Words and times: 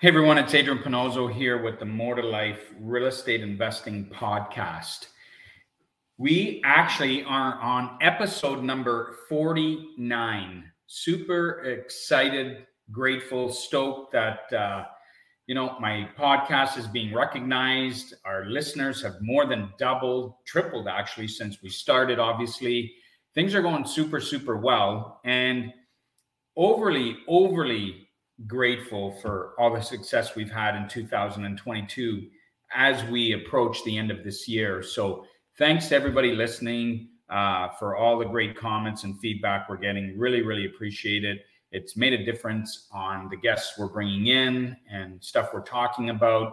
Hey 0.00 0.08
everyone, 0.08 0.38
it's 0.38 0.54
Adrian 0.54 0.78
Panozzo 0.78 1.30
here 1.30 1.62
with 1.62 1.78
the 1.78 1.84
More 1.84 2.14
to 2.14 2.22
Life 2.22 2.72
Real 2.80 3.04
Estate 3.04 3.42
Investing 3.42 4.06
Podcast. 4.06 5.08
We 6.16 6.62
actually 6.64 7.22
are 7.24 7.60
on 7.60 7.98
episode 8.00 8.64
number 8.64 9.18
49. 9.28 10.64
Super 10.86 11.60
excited, 11.64 12.66
grateful, 12.90 13.52
stoked 13.52 14.12
that 14.12 14.50
uh, 14.54 14.84
you 15.46 15.54
know 15.54 15.76
my 15.80 16.08
podcast 16.18 16.78
is 16.78 16.86
being 16.86 17.14
recognized. 17.14 18.14
Our 18.24 18.46
listeners 18.46 19.02
have 19.02 19.16
more 19.20 19.44
than 19.44 19.70
doubled, 19.78 20.36
tripled 20.46 20.88
actually 20.88 21.28
since 21.28 21.62
we 21.62 21.68
started. 21.68 22.18
Obviously, 22.18 22.94
things 23.34 23.54
are 23.54 23.60
going 23.60 23.86
super, 23.86 24.18
super 24.18 24.56
well, 24.56 25.20
and 25.26 25.70
overly, 26.56 27.18
overly 27.28 28.06
grateful 28.46 29.12
for 29.20 29.54
all 29.58 29.72
the 29.72 29.80
success 29.80 30.34
we've 30.34 30.50
had 30.50 30.76
in 30.76 30.88
2022 30.88 32.26
as 32.74 33.04
we 33.10 33.32
approach 33.32 33.82
the 33.84 33.96
end 33.96 34.10
of 34.10 34.24
this 34.24 34.48
year. 34.48 34.82
So, 34.82 35.26
thanks 35.58 35.88
to 35.88 35.96
everybody 35.96 36.32
listening 36.32 37.08
uh, 37.28 37.68
for 37.78 37.96
all 37.96 38.18
the 38.18 38.24
great 38.24 38.56
comments 38.56 39.04
and 39.04 39.18
feedback 39.20 39.68
we're 39.68 39.76
getting. 39.76 40.18
Really, 40.18 40.42
really 40.42 40.66
appreciate 40.66 41.24
it. 41.24 41.44
It's 41.72 41.96
made 41.96 42.12
a 42.12 42.24
difference 42.24 42.88
on 42.92 43.28
the 43.28 43.36
guests 43.36 43.78
we're 43.78 43.88
bringing 43.88 44.28
in 44.28 44.76
and 44.90 45.22
stuff 45.22 45.50
we're 45.54 45.62
talking 45.62 46.10
about. 46.10 46.52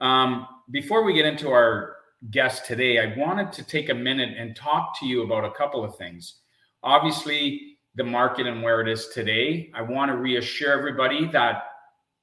Um, 0.00 0.46
before 0.70 1.02
we 1.02 1.14
get 1.14 1.24
into 1.24 1.50
our 1.50 1.96
guest 2.30 2.66
today, 2.66 2.98
I 2.98 3.16
wanted 3.16 3.52
to 3.52 3.62
take 3.62 3.88
a 3.88 3.94
minute 3.94 4.36
and 4.36 4.54
talk 4.54 4.98
to 5.00 5.06
you 5.06 5.22
about 5.22 5.44
a 5.44 5.50
couple 5.52 5.82
of 5.82 5.96
things. 5.96 6.40
Obviously, 6.82 7.73
the 7.94 8.04
market 8.04 8.46
and 8.46 8.62
where 8.62 8.80
it 8.80 8.88
is 8.88 9.08
today, 9.08 9.70
I 9.74 9.82
want 9.82 10.10
to 10.10 10.16
reassure 10.16 10.72
everybody 10.72 11.26
that 11.28 11.64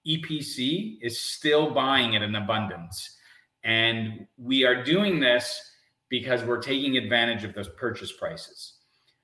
EPC 0.06 0.98
is 1.02 1.20
still 1.20 1.72
buying 1.72 2.16
at 2.16 2.22
an 2.22 2.36
abundance. 2.36 3.18
And 3.64 4.26
we 4.38 4.66
are 4.66 4.84
doing 4.84 5.20
this 5.20 5.62
because 6.10 6.44
we're 6.44 6.62
taking 6.62 6.98
advantage 6.98 7.44
of 7.44 7.54
those 7.54 7.70
purchase 7.70 8.12
prices. 8.12 8.74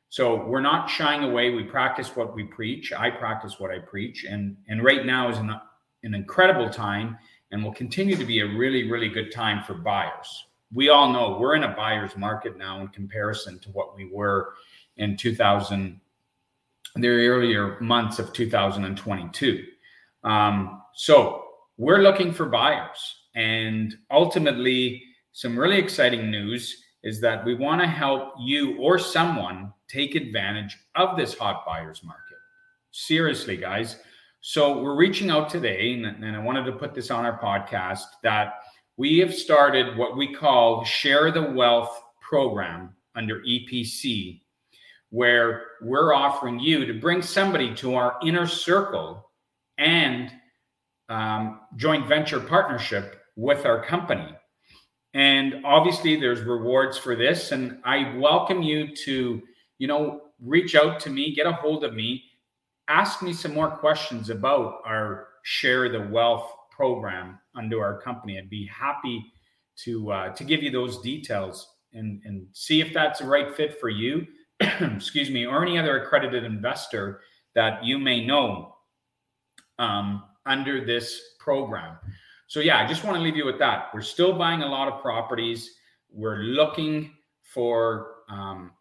So 0.09 0.45
we're 0.45 0.61
not 0.61 0.89
shying 0.89 1.23
away. 1.23 1.49
We 1.49 1.63
practice 1.63 2.15
what 2.15 2.33
we 2.33 2.43
preach. 2.45 2.93
I 2.93 3.09
practice 3.09 3.59
what 3.59 3.71
I 3.71 3.79
preach. 3.79 4.23
And, 4.23 4.55
and 4.69 4.83
right 4.83 5.05
now 5.05 5.29
is 5.29 5.37
an, 5.37 5.53
an 6.03 6.13
incredible 6.13 6.69
time 6.69 7.17
and 7.51 7.63
will 7.63 7.73
continue 7.73 8.15
to 8.15 8.25
be 8.25 8.39
a 8.39 8.45
really, 8.45 8.89
really 8.89 9.09
good 9.09 9.31
time 9.31 9.63
for 9.63 9.73
buyers. 9.73 10.45
We 10.73 10.89
all 10.89 11.11
know 11.11 11.37
we're 11.39 11.55
in 11.55 11.63
a 11.63 11.75
buyer's 11.75 12.15
market 12.15 12.57
now 12.57 12.81
in 12.81 12.87
comparison 12.89 13.59
to 13.59 13.69
what 13.69 13.95
we 13.95 14.09
were 14.09 14.53
in 14.97 15.17
2000 15.17 15.99
the 16.95 17.07
earlier 17.07 17.79
months 17.79 18.19
of 18.19 18.33
2022. 18.33 19.63
Um, 20.23 20.81
so 20.95 21.43
we're 21.77 22.01
looking 22.01 22.33
for 22.33 22.47
buyers. 22.47 23.15
And 23.35 23.93
ultimately, 24.09 25.03
some 25.33 25.57
really 25.57 25.77
exciting 25.77 26.31
news 26.31 26.83
is 27.03 27.21
that 27.21 27.45
we 27.45 27.53
want 27.53 27.81
to 27.81 27.87
help 27.87 28.33
you 28.39 28.77
or 28.79 28.97
someone 28.97 29.71
take 29.87 30.15
advantage 30.15 30.77
of 30.95 31.15
this 31.15 31.37
hot 31.37 31.63
buyer's 31.65 32.03
market. 32.03 32.23
Seriously, 32.91 33.57
guys. 33.57 33.97
So 34.41 34.81
we're 34.81 34.95
reaching 34.95 35.29
out 35.29 35.49
today, 35.49 35.93
and, 35.93 36.05
and 36.05 36.35
I 36.35 36.39
wanted 36.39 36.65
to 36.65 36.71
put 36.71 36.95
this 36.95 37.11
on 37.11 37.25
our 37.25 37.39
podcast 37.39 38.05
that 38.23 38.55
we 38.97 39.19
have 39.19 39.33
started 39.33 39.97
what 39.97 40.17
we 40.17 40.33
call 40.33 40.83
Share 40.83 41.31
the 41.31 41.51
Wealth 41.51 42.01
program 42.21 42.95
under 43.15 43.41
EPC 43.41 44.41
where 45.09 45.63
we're 45.81 46.13
offering 46.13 46.59
you 46.59 46.85
to 46.85 46.93
bring 46.93 47.21
somebody 47.21 47.73
to 47.75 47.95
our 47.95 48.17
inner 48.23 48.47
circle 48.47 49.29
and 49.77 50.31
um, 51.09 51.61
joint 51.75 52.07
venture 52.07 52.39
partnership 52.39 53.21
with 53.35 53.65
our 53.65 53.83
company. 53.83 54.27
And 55.13 55.65
obviously, 55.65 56.19
there's 56.19 56.41
rewards 56.41 56.97
for 56.97 57.15
this. 57.15 57.51
And 57.51 57.79
I 57.85 58.15
welcome 58.17 58.61
you 58.61 58.95
to, 58.95 59.41
you 59.77 59.87
know, 59.87 60.21
reach 60.43 60.75
out 60.75 60.99
to 61.01 61.09
me, 61.09 61.33
get 61.33 61.47
a 61.47 61.53
hold 61.53 61.83
of 61.83 61.93
me, 61.93 62.23
ask 62.87 63.21
me 63.21 63.33
some 63.33 63.53
more 63.53 63.71
questions 63.71 64.29
about 64.29 64.81
our 64.85 65.27
Share 65.43 65.89
the 65.89 66.01
Wealth 66.11 66.51
program 66.69 67.39
under 67.55 67.81
our 67.81 68.01
company. 68.01 68.37
I'd 68.37 68.49
be 68.49 68.67
happy 68.67 69.23
to 69.85 70.11
uh, 70.11 70.29
to 70.33 70.43
give 70.43 70.61
you 70.61 70.71
those 70.71 71.01
details 71.01 71.65
and 71.93 72.21
and 72.25 72.47
see 72.51 72.81
if 72.81 72.93
that's 72.93 73.19
the 73.19 73.25
right 73.25 73.55
fit 73.55 73.79
for 73.79 73.87
you 73.87 74.27
excuse 74.59 75.29
me, 75.29 75.45
or 75.45 75.63
any 75.63 75.77
other 75.77 76.01
accredited 76.01 76.43
investor 76.43 77.21
that 77.55 77.83
you 77.83 77.99
may 77.99 78.25
know 78.25 78.75
um, 79.79 80.23
under 80.45 80.85
this 80.85 81.35
program. 81.39 81.97
So, 82.47 82.61
yeah, 82.61 82.77
I 82.77 82.87
just 82.87 83.03
want 83.03 83.17
to 83.17 83.21
leave 83.21 83.35
you 83.35 83.45
with 83.45 83.59
that. 83.59 83.89
We're 83.93 84.01
still 84.01 84.37
buying 84.37 84.61
a 84.61 84.67
lot 84.67 84.87
of 84.87 85.01
properties. 85.01 85.75
We're 86.09 86.37
looking 86.37 87.11
for 87.41 88.15
um, 88.29 88.71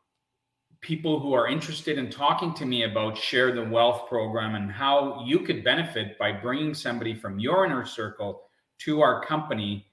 people 0.81 1.19
who 1.19 1.33
are 1.33 1.49
interested 1.49 1.99
in 1.99 2.11
talking 2.11 2.55
to 2.55 2.65
me 2.65 2.85
about 2.85 3.19
Share 3.19 3.53
the 3.53 3.65
Wealth 3.65 4.09
program 4.09 4.55
and 4.55 4.71
how 4.71 5.25
you 5.25 5.41
could 5.41 5.65
benefit 5.65 6.17
by 6.19 6.33
bringing 6.33 6.75
somebody 6.75 7.15
from 7.15 7.39
your 7.39 7.67
inner 7.67 7.85
circle 7.85 8.43
to 8.79 9.01
our 9.01 9.25
company, 9.25 9.87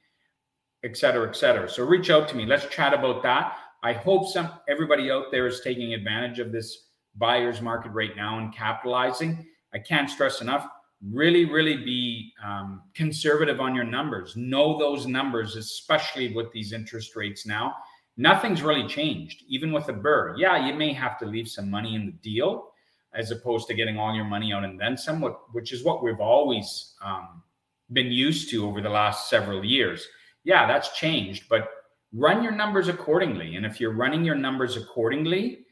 et 0.84 0.96
cetera, 0.96 1.28
et 1.28 1.36
cetera. 1.36 1.68
So, 1.68 1.84
reach 1.84 2.10
out 2.10 2.30
to 2.30 2.36
me. 2.36 2.46
Let's 2.46 2.68
chat 2.68 2.94
about 2.94 3.24
that. 3.24 3.58
I 3.84 3.92
hope 3.92 4.28
some 4.28 4.50
everybody 4.70 5.12
out 5.12 5.26
there 5.30 5.46
is 5.46 5.60
taking 5.60 5.94
advantage 5.94 6.40
of 6.40 6.52
this 6.52 6.88
buyer's 7.16 7.62
market 7.62 7.92
right 7.92 8.16
now 8.16 8.40
and 8.40 8.54
capitalizing. 8.56 9.46
I 9.74 9.80
can't 9.80 10.10
stress 10.10 10.42
enough. 10.42 10.66
Really, 11.12 11.44
really 11.44 11.76
be 11.76 12.32
um, 12.44 12.82
conservative 12.94 13.60
on 13.60 13.76
your 13.76 13.84
numbers. 13.84 14.38
Know 14.38 14.80
those 14.80 15.06
numbers, 15.06 15.58
especially 15.58 16.34
with 16.34 16.50
these 16.54 16.72
interest 16.72 17.18
rates 17.18 17.46
now. 17.46 17.76
Nothing's 18.16 18.62
really 18.62 18.88
changed, 18.88 19.44
even 19.50 19.74
with 19.74 19.90
a 19.90 19.94
BRRRR. 19.94 20.36
Yeah, 20.38 20.66
you 20.66 20.74
may 20.76 20.94
have 20.94 21.20
to 21.20 21.26
leave 21.26 21.50
some 21.50 21.70
money 21.70 21.96
in 21.96 22.06
the 22.06 22.12
deal 22.14 22.70
as 23.14 23.32
opposed 23.32 23.68
to 23.68 23.74
getting 23.74 23.98
all 24.00 24.16
your 24.16 24.24
money 24.24 24.54
out 24.54 24.64
and 24.64 24.80
then 24.80 24.98
some, 24.98 25.22
which 25.52 25.74
is 25.74 25.84
what 25.84 26.02
we've 26.02 26.22
always 26.22 26.94
um, 27.04 27.44
been 27.92 28.12
used 28.12 28.50
to 28.52 28.66
over 28.66 28.82
the 28.82 28.90
last 28.90 29.30
several 29.30 29.64
years. 29.64 30.08
Yeah, 30.46 30.68
that's 30.68 30.98
changed, 30.98 31.50
but 31.50 31.68
run 32.14 32.44
your 32.44 32.52
numbers 32.52 32.88
accordingly. 32.88 33.56
And 33.56 33.66
if 33.66 33.80
you're 33.80 33.94
running 33.94 34.24
your 34.24 34.36
numbers 34.36 34.78
accordingly, 34.78 35.66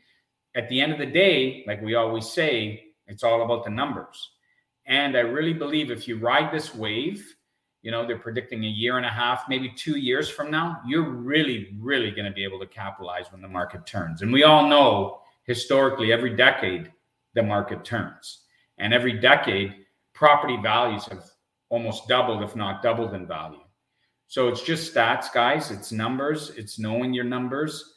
at 0.55 0.67
the 0.69 0.81
end 0.81 0.91
of 0.91 0.99
the 0.99 1.05
day, 1.05 1.63
like 1.67 1.81
we 1.81 1.95
always 1.95 2.29
say, 2.29 2.83
it's 3.07 3.23
all 3.23 3.43
about 3.43 3.63
the 3.63 3.69
numbers. 3.69 4.31
And 4.85 5.15
I 5.15 5.21
really 5.21 5.53
believe 5.53 5.91
if 5.91 6.07
you 6.07 6.17
ride 6.17 6.51
this 6.51 6.73
wave, 6.73 7.35
you 7.81 7.91
know, 7.91 8.05
they're 8.05 8.17
predicting 8.17 8.63
a 8.63 8.67
year 8.67 8.97
and 8.97 9.05
a 9.05 9.09
half, 9.09 9.45
maybe 9.49 9.71
two 9.75 9.97
years 9.97 10.29
from 10.29 10.51
now, 10.51 10.81
you're 10.85 11.09
really, 11.09 11.75
really 11.79 12.11
going 12.11 12.25
to 12.25 12.31
be 12.31 12.43
able 12.43 12.59
to 12.59 12.67
capitalize 12.67 13.31
when 13.31 13.41
the 13.41 13.47
market 13.47 13.85
turns. 13.85 14.21
And 14.21 14.31
we 14.31 14.43
all 14.43 14.67
know 14.67 15.21
historically, 15.43 16.11
every 16.11 16.35
decade, 16.35 16.91
the 17.33 17.43
market 17.43 17.83
turns. 17.83 18.41
And 18.77 18.93
every 18.93 19.13
decade, 19.13 19.75
property 20.13 20.57
values 20.61 21.05
have 21.05 21.23
almost 21.69 22.07
doubled, 22.07 22.43
if 22.43 22.55
not 22.55 22.83
doubled 22.83 23.13
in 23.13 23.25
value. 23.25 23.61
So 24.31 24.47
it's 24.47 24.61
just 24.61 24.93
stats, 24.93 25.25
guys. 25.33 25.71
It's 25.71 25.91
numbers. 25.91 26.51
It's 26.51 26.79
knowing 26.79 27.13
your 27.13 27.25
numbers. 27.25 27.95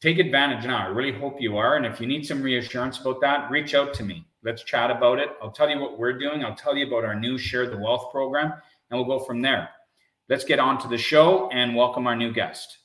Take 0.00 0.18
advantage 0.18 0.66
now. 0.66 0.78
I 0.84 0.88
really 0.88 1.16
hope 1.16 1.40
you 1.40 1.56
are. 1.58 1.76
And 1.76 1.86
if 1.86 2.00
you 2.00 2.08
need 2.08 2.26
some 2.26 2.42
reassurance 2.42 2.98
about 2.98 3.20
that, 3.20 3.48
reach 3.52 3.72
out 3.72 3.94
to 3.94 4.02
me. 4.02 4.26
Let's 4.42 4.64
chat 4.64 4.90
about 4.90 5.20
it. 5.20 5.28
I'll 5.40 5.52
tell 5.52 5.70
you 5.70 5.78
what 5.78 5.96
we're 5.96 6.18
doing. 6.18 6.44
I'll 6.44 6.56
tell 6.56 6.76
you 6.76 6.88
about 6.88 7.04
our 7.04 7.14
new 7.14 7.38
Share 7.38 7.70
the 7.70 7.78
Wealth 7.78 8.10
program, 8.10 8.52
and 8.90 8.98
we'll 8.98 9.18
go 9.18 9.24
from 9.24 9.40
there. 9.40 9.68
Let's 10.28 10.42
get 10.42 10.58
on 10.58 10.80
to 10.80 10.88
the 10.88 10.98
show 10.98 11.48
and 11.50 11.76
welcome 11.76 12.08
our 12.08 12.16
new 12.16 12.32
guest. 12.32 12.78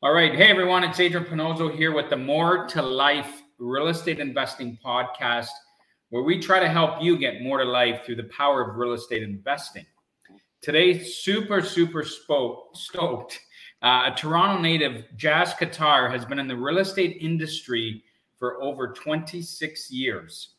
All 0.00 0.12
right. 0.12 0.36
Hey, 0.36 0.50
everyone. 0.50 0.84
It's 0.84 1.00
Adrian 1.00 1.26
Panozzo 1.26 1.74
here 1.74 1.90
with 1.90 2.08
the 2.08 2.16
More 2.16 2.68
to 2.68 2.82
Life 2.82 3.42
Real 3.58 3.88
Estate 3.88 4.20
Investing 4.20 4.78
Podcast, 4.84 5.48
where 6.10 6.22
we 6.22 6.38
try 6.38 6.60
to 6.60 6.68
help 6.68 7.02
you 7.02 7.18
get 7.18 7.42
more 7.42 7.58
to 7.58 7.64
life 7.64 8.04
through 8.06 8.14
the 8.14 8.30
power 8.30 8.62
of 8.62 8.76
real 8.76 8.92
estate 8.92 9.24
investing. 9.24 9.86
Today, 10.60 10.98
super, 11.02 11.62
super 11.62 12.02
spoke, 12.02 12.74
stoked. 12.74 13.38
Uh, 13.80 14.10
a 14.12 14.16
Toronto 14.16 14.60
native, 14.60 15.04
Jas 15.16 15.54
Takhar, 15.54 16.10
has 16.10 16.24
been 16.24 16.40
in 16.40 16.48
the 16.48 16.56
real 16.56 16.78
estate 16.78 17.18
industry 17.20 18.02
for 18.36 18.60
over 18.60 18.92
26 18.92 19.90
years. 19.92 20.54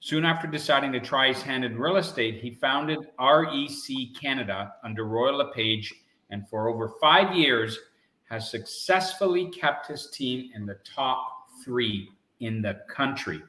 Soon 0.00 0.24
after 0.24 0.48
deciding 0.48 0.90
to 0.92 1.00
try 1.00 1.28
his 1.28 1.42
hand 1.42 1.64
in 1.64 1.78
real 1.78 1.96
estate, 1.96 2.40
he 2.40 2.50
founded 2.50 2.98
REC 3.20 4.20
Canada 4.20 4.72
under 4.82 5.04
Royal 5.04 5.38
LePage 5.38 5.94
and 6.30 6.48
for 6.48 6.68
over 6.68 6.94
five 7.00 7.34
years 7.34 7.78
has 8.28 8.50
successfully 8.50 9.48
kept 9.50 9.86
his 9.86 10.10
team 10.10 10.50
in 10.56 10.66
the 10.66 10.78
top 10.84 11.48
three 11.64 12.08
in 12.40 12.60
the 12.60 12.80
country. 12.88 13.40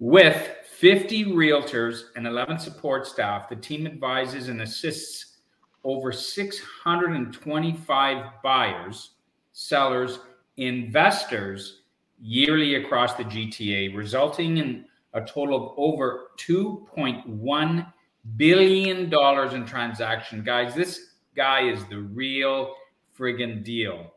With 0.00 0.56
50 0.78 1.26
realtors 1.26 2.04
and 2.14 2.26
11 2.26 2.60
support 2.60 3.06
staff, 3.06 3.48
the 3.48 3.56
team 3.56 3.86
advises 3.86 4.48
and 4.48 4.62
assists 4.62 5.38
over 5.82 6.12
625 6.12 8.24
buyers, 8.42 9.10
sellers, 9.52 10.20
investors 10.56 11.82
yearly 12.20 12.76
across 12.76 13.14
the 13.14 13.24
GTA, 13.24 13.96
resulting 13.96 14.58
in 14.58 14.84
a 15.14 15.20
total 15.20 15.56
of 15.56 15.72
over 15.76 16.28
$2.1 16.38 17.92
billion 18.36 19.54
in 19.54 19.66
transaction. 19.66 20.44
Guys, 20.44 20.74
this 20.74 21.14
guy 21.34 21.68
is 21.68 21.84
the 21.86 21.98
real 21.98 22.74
friggin' 23.18 23.64
deal. 23.64 24.12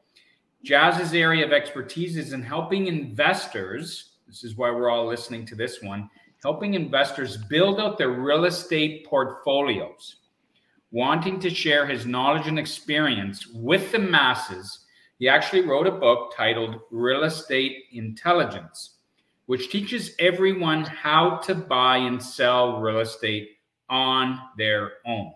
Jas's 0.63 1.13
area 1.13 1.45
of 1.45 1.53
expertise 1.53 2.17
is 2.17 2.33
in 2.33 2.43
helping 2.43 2.85
investors. 2.85 4.10
This 4.31 4.45
is 4.45 4.55
why 4.55 4.71
we're 4.71 4.89
all 4.89 5.07
listening 5.07 5.45
to 5.47 5.55
this 5.55 5.81
one 5.81 6.09
helping 6.41 6.73
investors 6.73 7.35
build 7.35 7.81
out 7.81 7.97
their 7.97 8.11
real 8.11 8.45
estate 8.45 9.05
portfolios. 9.05 10.21
Wanting 10.91 11.37
to 11.41 11.49
share 11.49 11.85
his 11.85 12.05
knowledge 12.05 12.47
and 12.47 12.57
experience 12.57 13.45
with 13.47 13.91
the 13.91 13.99
masses, 13.99 14.85
he 15.19 15.27
actually 15.27 15.63
wrote 15.63 15.85
a 15.85 15.91
book 15.91 16.33
titled 16.33 16.79
Real 16.91 17.25
Estate 17.25 17.83
Intelligence, 17.91 18.99
which 19.47 19.69
teaches 19.69 20.15
everyone 20.17 20.85
how 20.85 21.35
to 21.39 21.53
buy 21.53 21.97
and 21.97 22.23
sell 22.23 22.79
real 22.79 23.01
estate 23.01 23.49
on 23.89 24.39
their 24.57 24.93
own. 25.05 25.33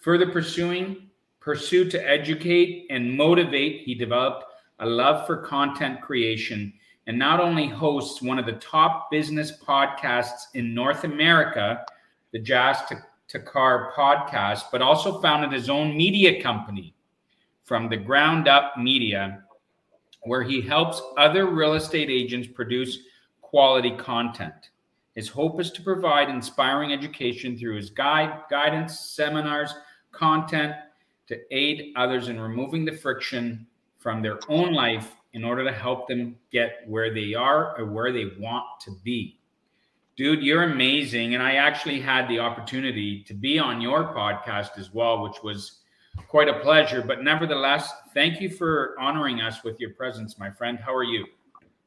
Further 0.00 0.30
pursuing, 0.30 1.10
pursue 1.40 1.90
to 1.90 2.08
educate 2.08 2.86
and 2.88 3.14
motivate, 3.14 3.82
he 3.82 3.94
developed 3.94 4.46
a 4.78 4.86
love 4.86 5.26
for 5.26 5.36
content 5.36 6.00
creation 6.00 6.72
and 7.08 7.18
not 7.18 7.40
only 7.40 7.66
hosts 7.66 8.20
one 8.20 8.38
of 8.38 8.44
the 8.44 8.52
top 8.52 9.10
business 9.10 9.50
podcasts 9.50 10.42
in 10.52 10.74
North 10.74 11.04
America, 11.04 11.84
the 12.32 12.38
Jas 12.38 12.82
Takhar 13.32 13.94
podcast, 13.94 14.64
but 14.70 14.82
also 14.82 15.18
founded 15.22 15.50
his 15.50 15.70
own 15.70 15.96
media 15.96 16.42
company 16.42 16.94
from 17.64 17.88
the 17.88 17.96
ground 17.96 18.46
up 18.46 18.74
media, 18.76 19.42
where 20.24 20.42
he 20.42 20.60
helps 20.60 21.00
other 21.16 21.46
real 21.46 21.74
estate 21.74 22.10
agents 22.10 22.46
produce 22.46 22.98
quality 23.40 23.92
content. 23.96 24.68
His 25.14 25.28
hope 25.28 25.58
is 25.62 25.70
to 25.72 25.82
provide 25.82 26.28
inspiring 26.28 26.92
education 26.92 27.56
through 27.58 27.76
his 27.76 27.88
guide, 27.88 28.42
guidance, 28.50 29.00
seminars, 29.00 29.72
content 30.12 30.74
to 31.26 31.40
aid 31.50 31.94
others 31.96 32.28
in 32.28 32.38
removing 32.38 32.84
the 32.84 32.92
friction 32.92 33.66
from 33.98 34.20
their 34.20 34.38
own 34.50 34.74
life 34.74 35.14
in 35.32 35.44
order 35.44 35.64
to 35.64 35.72
help 35.72 36.08
them 36.08 36.36
get 36.50 36.82
where 36.86 37.12
they 37.12 37.34
are 37.34 37.78
or 37.78 37.86
where 37.86 38.12
they 38.12 38.32
want 38.38 38.64
to 38.80 38.92
be. 39.04 39.38
Dude, 40.16 40.42
you're 40.42 40.64
amazing. 40.64 41.34
And 41.34 41.42
I 41.42 41.54
actually 41.54 42.00
had 42.00 42.28
the 42.28 42.40
opportunity 42.40 43.22
to 43.24 43.34
be 43.34 43.58
on 43.58 43.80
your 43.80 44.12
podcast 44.14 44.78
as 44.78 44.92
well, 44.92 45.22
which 45.22 45.42
was 45.44 45.80
quite 46.26 46.48
a 46.48 46.58
pleasure. 46.60 47.02
But 47.02 47.22
nevertheless, 47.22 47.92
thank 48.14 48.40
you 48.40 48.50
for 48.50 48.96
honoring 48.98 49.40
us 49.40 49.62
with 49.62 49.78
your 49.78 49.90
presence, 49.90 50.38
my 50.38 50.50
friend. 50.50 50.78
How 50.78 50.94
are 50.94 51.04
you? 51.04 51.24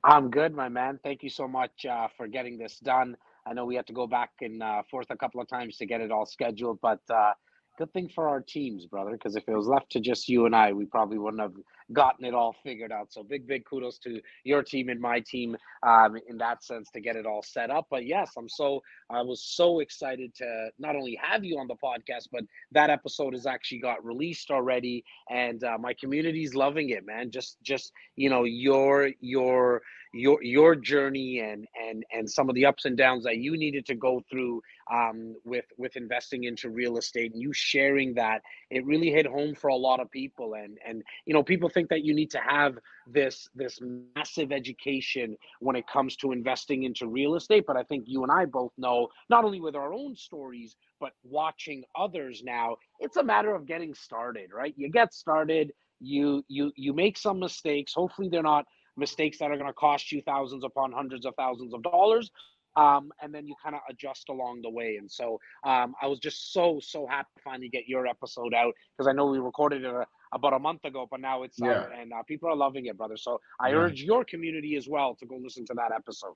I'm 0.04 0.32
good, 0.32 0.56
my 0.56 0.70
man. 0.70 1.00
Thank 1.04 1.24
you 1.24 1.30
so 1.30 1.48
much 1.48 1.86
uh, 1.86 2.08
for 2.16 2.28
getting 2.28 2.58
this 2.58 2.80
done. 2.80 3.18
I 3.46 3.54
know 3.54 3.66
we 3.66 3.76
had 3.76 3.88
to 3.88 3.94
go 3.94 4.08
back 4.08 4.32
and 4.42 4.62
uh, 4.62 4.84
forth 4.90 5.08
a 5.10 5.18
couple 5.18 5.42
of 5.42 5.48
times 5.48 5.78
to 5.78 5.86
get 5.86 6.02
it 6.02 6.12
all 6.12 6.26
scheduled, 6.26 6.80
but 6.82 7.02
uh, 7.10 7.34
good 7.78 7.92
thing 7.94 8.10
for 8.10 8.28
our 8.28 8.40
teams, 8.40 8.86
brother. 8.86 9.12
Because 9.12 9.36
if 9.36 9.44
it 9.48 9.56
was 9.56 9.68
left 9.68 9.92
to 9.92 10.00
just 10.00 10.30
you 10.30 10.46
and 10.46 10.56
I, 10.56 10.74
we 10.74 10.86
probably 10.86 11.18
wouldn't 11.18 11.42
have 11.42 11.54
gotten 11.94 12.26
it 12.26 12.34
all 12.34 12.56
figured 12.64 12.92
out. 12.92 13.12
So 13.12 13.24
big, 13.24 13.48
big 13.48 13.66
kudos 13.66 13.98
to 14.00 14.22
your 14.44 14.64
team 14.64 14.90
and 14.90 15.00
my 15.00 15.20
team 15.20 15.58
um, 15.84 16.18
in 16.28 16.38
that 16.38 16.64
sense 16.64 16.90
to 16.92 17.02
get 17.02 17.16
it 17.16 17.26
all 17.26 17.44
set 17.44 17.70
up. 17.70 17.88
But 17.90 18.06
yes, 18.06 18.32
I'm 18.38 18.50
so 18.50 18.82
I 19.10 19.22
was 19.22 19.44
so 19.44 19.80
excited 19.80 20.34
to 20.36 20.70
not 20.80 20.96
only 20.96 21.20
have 21.22 21.44
you 21.44 21.60
on 21.60 21.68
the 21.68 21.76
podcast, 21.76 22.28
but 22.32 22.44
that 22.72 22.90
episode 22.90 23.34
has 23.34 23.46
actually 23.46 23.80
got 23.80 24.04
released 24.04 24.52
already, 24.52 25.04
and 25.30 25.64
uh, 25.64 25.78
my 25.80 25.94
community's 25.94 26.56
loving 26.56 26.90
it, 26.90 27.06
man. 27.06 27.32
Just 27.32 27.58
just 27.62 27.92
you 28.16 28.30
know 28.30 28.44
your 28.44 29.10
your 29.20 29.82
your 30.14 30.44
your 30.44 30.76
journey 30.76 31.40
and 31.40 31.68
and 31.90 32.04
and 32.12 32.30
some 32.30 32.50
of 32.50 32.56
the 32.56 32.66
ups 32.66 32.86
and 32.86 32.98
downs 32.98 33.24
that 33.24 33.38
you 33.38 33.58
needed 33.58 33.86
to 33.86 33.96
go 33.96 34.22
through 34.30 34.62
um, 34.92 35.36
with 35.44 35.66
with 35.78 35.96
investing 35.96 36.46
into 36.46 36.70
real 36.70 36.98
estate 36.98 37.34
and 37.34 37.42
you 37.42 37.52
sharing 37.54 38.14
that 38.16 38.42
it 38.70 38.86
really 38.86 39.12
hit 39.12 39.26
home 39.26 39.54
for 39.54 39.70
a 39.70 39.76
lot 39.76 40.00
of 40.00 40.10
people. 40.12 40.54
And 40.54 40.78
and 40.86 41.04
you 41.26 41.34
know 41.34 41.44
people 41.44 41.70
think 41.70 41.90
that 41.90 42.04
you 42.04 42.14
need 42.14 42.32
to 42.32 42.40
have 42.40 42.78
this 43.08 43.48
this 43.56 43.80
massive 44.16 44.52
education 44.52 45.36
when 45.60 45.76
it 45.76 45.86
comes 45.88 46.16
to 46.18 46.32
investing 46.32 46.84
into 46.84 47.08
real 47.08 47.34
estate 47.34 47.64
but 47.66 47.76
i 47.76 47.82
think 47.82 48.04
you 48.06 48.22
and 48.22 48.32
i 48.32 48.46
both 48.46 48.72
know 48.78 49.08
not 49.28 49.44
only 49.44 49.60
with 49.60 49.76
our 49.76 49.92
own 49.92 50.16
stories 50.16 50.76
but 51.00 51.12
watching 51.24 51.84
others 51.96 52.44
now 52.46 52.76
it's 53.00 53.18
a 53.18 53.24
matter 53.24 53.56
of 53.56 53.66
getting 53.66 53.96
started 53.96 54.52
right? 54.54 54.74
You 54.78 54.90
get 54.90 55.14
started 55.14 55.74
you 56.00 56.44
you 56.48 56.72
you 56.76 56.94
make 56.94 57.18
some 57.18 57.40
mistakes. 57.40 57.94
Hopefully 57.94 58.28
they're 58.30 58.42
not 58.42 58.66
mistakes 58.98 59.38
that 59.40 59.52
are 59.52 59.58
going 59.58 59.68
to 59.70 59.74
cost 59.74 60.12
you 60.12 60.22
thousands 60.22 60.64
upon 60.64 60.92
hundreds 60.92 61.26
of 61.26 61.34
thousands 61.36 61.74
of 61.74 61.82
dollars 61.84 62.30
um, 62.76 63.12
and 63.22 63.34
then 63.34 63.48
you 63.48 63.56
kind 63.62 63.76
of 63.76 63.82
adjust 63.90 64.30
along 64.30 64.62
the 64.62 64.70
way. 64.70 64.98
And 64.98 65.12
so 65.12 65.40
um, 65.66 65.94
I 66.02 66.08
was 66.08 66.20
just 66.20 66.54
so 66.54 66.80
so 66.82 67.06
happy 67.08 67.30
to 67.38 67.44
finally 67.44 67.70
get 67.70 67.88
your 67.88 68.08
episode 68.08 68.54
out 68.54 68.74
because 68.98 69.08
I 69.08 69.14
know 69.14 69.26
we 69.26 69.40
recorded 69.40 69.84
it 69.84 69.94
a, 69.94 70.00
uh, 70.00 70.06
about 70.34 70.54
a 70.54 70.60
month 70.60 70.86
ago, 70.86 71.08
but 71.12 71.20
now 71.20 71.44
it's 71.44 71.60
yeah. 71.60 71.72
out 71.72 71.90
and 71.98 72.14
uh, 72.14 72.24
people 72.24 72.50
are 72.50 72.56
loving 72.56 72.86
it, 72.86 72.98
brother. 72.98 73.18
So 73.18 73.40
I 73.60 73.70
yeah. 73.70 73.76
urge 73.76 74.02
your 74.02 74.24
community 74.24 74.78
as 74.78 74.88
well 74.88 75.16
to 75.16 75.26
go 75.26 75.36
listen 75.36 75.66
to 75.66 75.74
that 75.76 75.92
episode. 75.94 76.36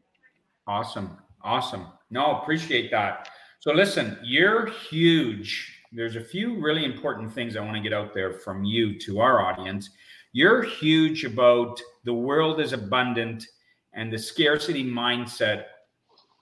Awesome, 0.68 1.18
awesome. 1.42 1.88
No, 2.10 2.40
appreciate 2.42 2.92
that. 2.92 3.30
So 3.60 3.72
listen, 3.72 4.18
you're 4.24 4.68
huge. 4.68 5.82
There's 5.92 6.18
a 6.18 6.22
few 6.22 6.60
really 6.62 6.84
important 6.84 7.32
things 7.32 7.56
I 7.56 7.62
want 7.62 7.76
to 7.78 7.82
get 7.82 7.94
out 7.94 8.14
there 8.14 8.34
from 8.34 8.66
you 8.66 9.00
to 9.00 9.22
our 9.22 9.40
audience. 9.40 9.90
You're 10.34 10.64
huge 10.64 11.24
about 11.24 11.82
the 12.04 12.14
world 12.14 12.60
is 12.60 12.74
abundant 12.74 13.48
and 13.94 14.12
the 14.12 14.18
scarcity 14.18 14.84
mindset 14.84 15.66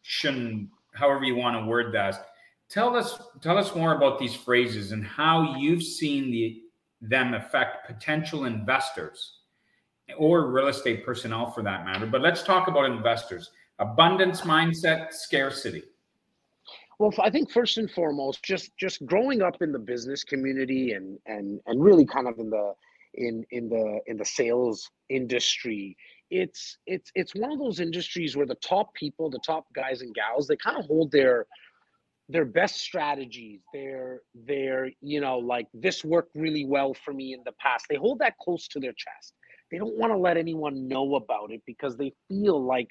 shouldn't 0.04 0.70
however 0.94 1.24
you 1.24 1.36
want 1.36 1.58
to 1.58 1.66
word 1.66 1.94
that. 1.94 2.28
Tell 2.70 2.96
us 2.96 3.20
tell 3.42 3.58
us 3.58 3.76
more 3.76 3.96
about 3.96 4.20
these 4.20 4.36
phrases 4.36 4.92
and 4.92 5.06
how 5.06 5.56
you've 5.58 5.84
seen 5.84 6.32
the 6.32 6.62
them 7.02 7.34
affect 7.34 7.88
potential 7.88 8.46
investors 8.46 9.40
or 10.18 10.52
real 10.52 10.68
estate 10.68 11.06
personnel 11.06 11.52
for 11.52 11.64
that 11.64 11.86
matter. 11.86 12.06
But 12.06 12.22
let's 12.22 12.44
talk 12.44 12.68
about 12.68 12.86
investors. 12.86 13.52
Abundance 13.80 14.42
mindset 14.42 15.14
scarcity. 15.14 15.84
Well 17.00 17.14
i 17.20 17.30
think 17.30 17.52
first 17.52 17.78
and 17.78 17.90
foremost 17.90 18.44
just 18.44 18.76
just 18.78 19.06
growing 19.06 19.42
up 19.42 19.62
in 19.62 19.72
the 19.72 19.80
business 19.80 20.24
community 20.24 20.94
and 20.94 21.18
and 21.26 21.60
and 21.66 21.84
really 21.84 22.06
kind 22.06 22.28
of 22.28 22.38
in 22.40 22.50
the 22.50 22.74
in 23.16 23.46
in 23.52 23.70
the 23.70 24.00
in 24.08 24.18
the 24.18 24.26
sales 24.26 24.90
industry 25.10 25.98
it's 26.34 26.80
it's 26.88 27.12
it's 27.14 27.36
one 27.36 27.52
of 27.52 27.60
those 27.60 27.80
industries 27.80 28.36
where 28.36 28.48
the 28.48 28.56
top 28.56 28.92
people 28.96 29.30
the 29.30 29.40
top 29.46 29.66
guys 29.76 30.02
and 30.02 30.16
gals 30.16 30.48
they 30.48 30.56
kind 30.56 30.80
of 30.80 30.86
hold 30.86 31.12
their 31.12 31.46
their 32.28 32.44
best 32.44 32.78
strategies 32.78 33.60
their 33.72 34.22
their 34.34 34.90
you 35.02 35.22
know 35.22 35.38
like 35.38 35.68
this 35.76 36.04
worked 36.04 36.36
really 36.36 36.66
well 36.66 36.96
for 37.06 37.14
me 37.14 37.34
in 37.34 37.42
the 37.46 37.52
past 37.60 37.86
they 37.88 37.96
hold 37.96 38.18
that 38.18 38.36
close 38.40 38.68
to 38.68 38.80
their 38.80 38.94
chest 38.94 39.34
they 39.70 39.78
don't 39.78 39.96
want 39.96 40.12
to 40.12 40.18
let 40.18 40.36
anyone 40.36 40.88
know 40.88 41.16
about 41.16 41.52
it 41.52 41.62
because 41.68 41.96
they 41.98 42.12
feel 42.28 42.64
like 42.66 42.88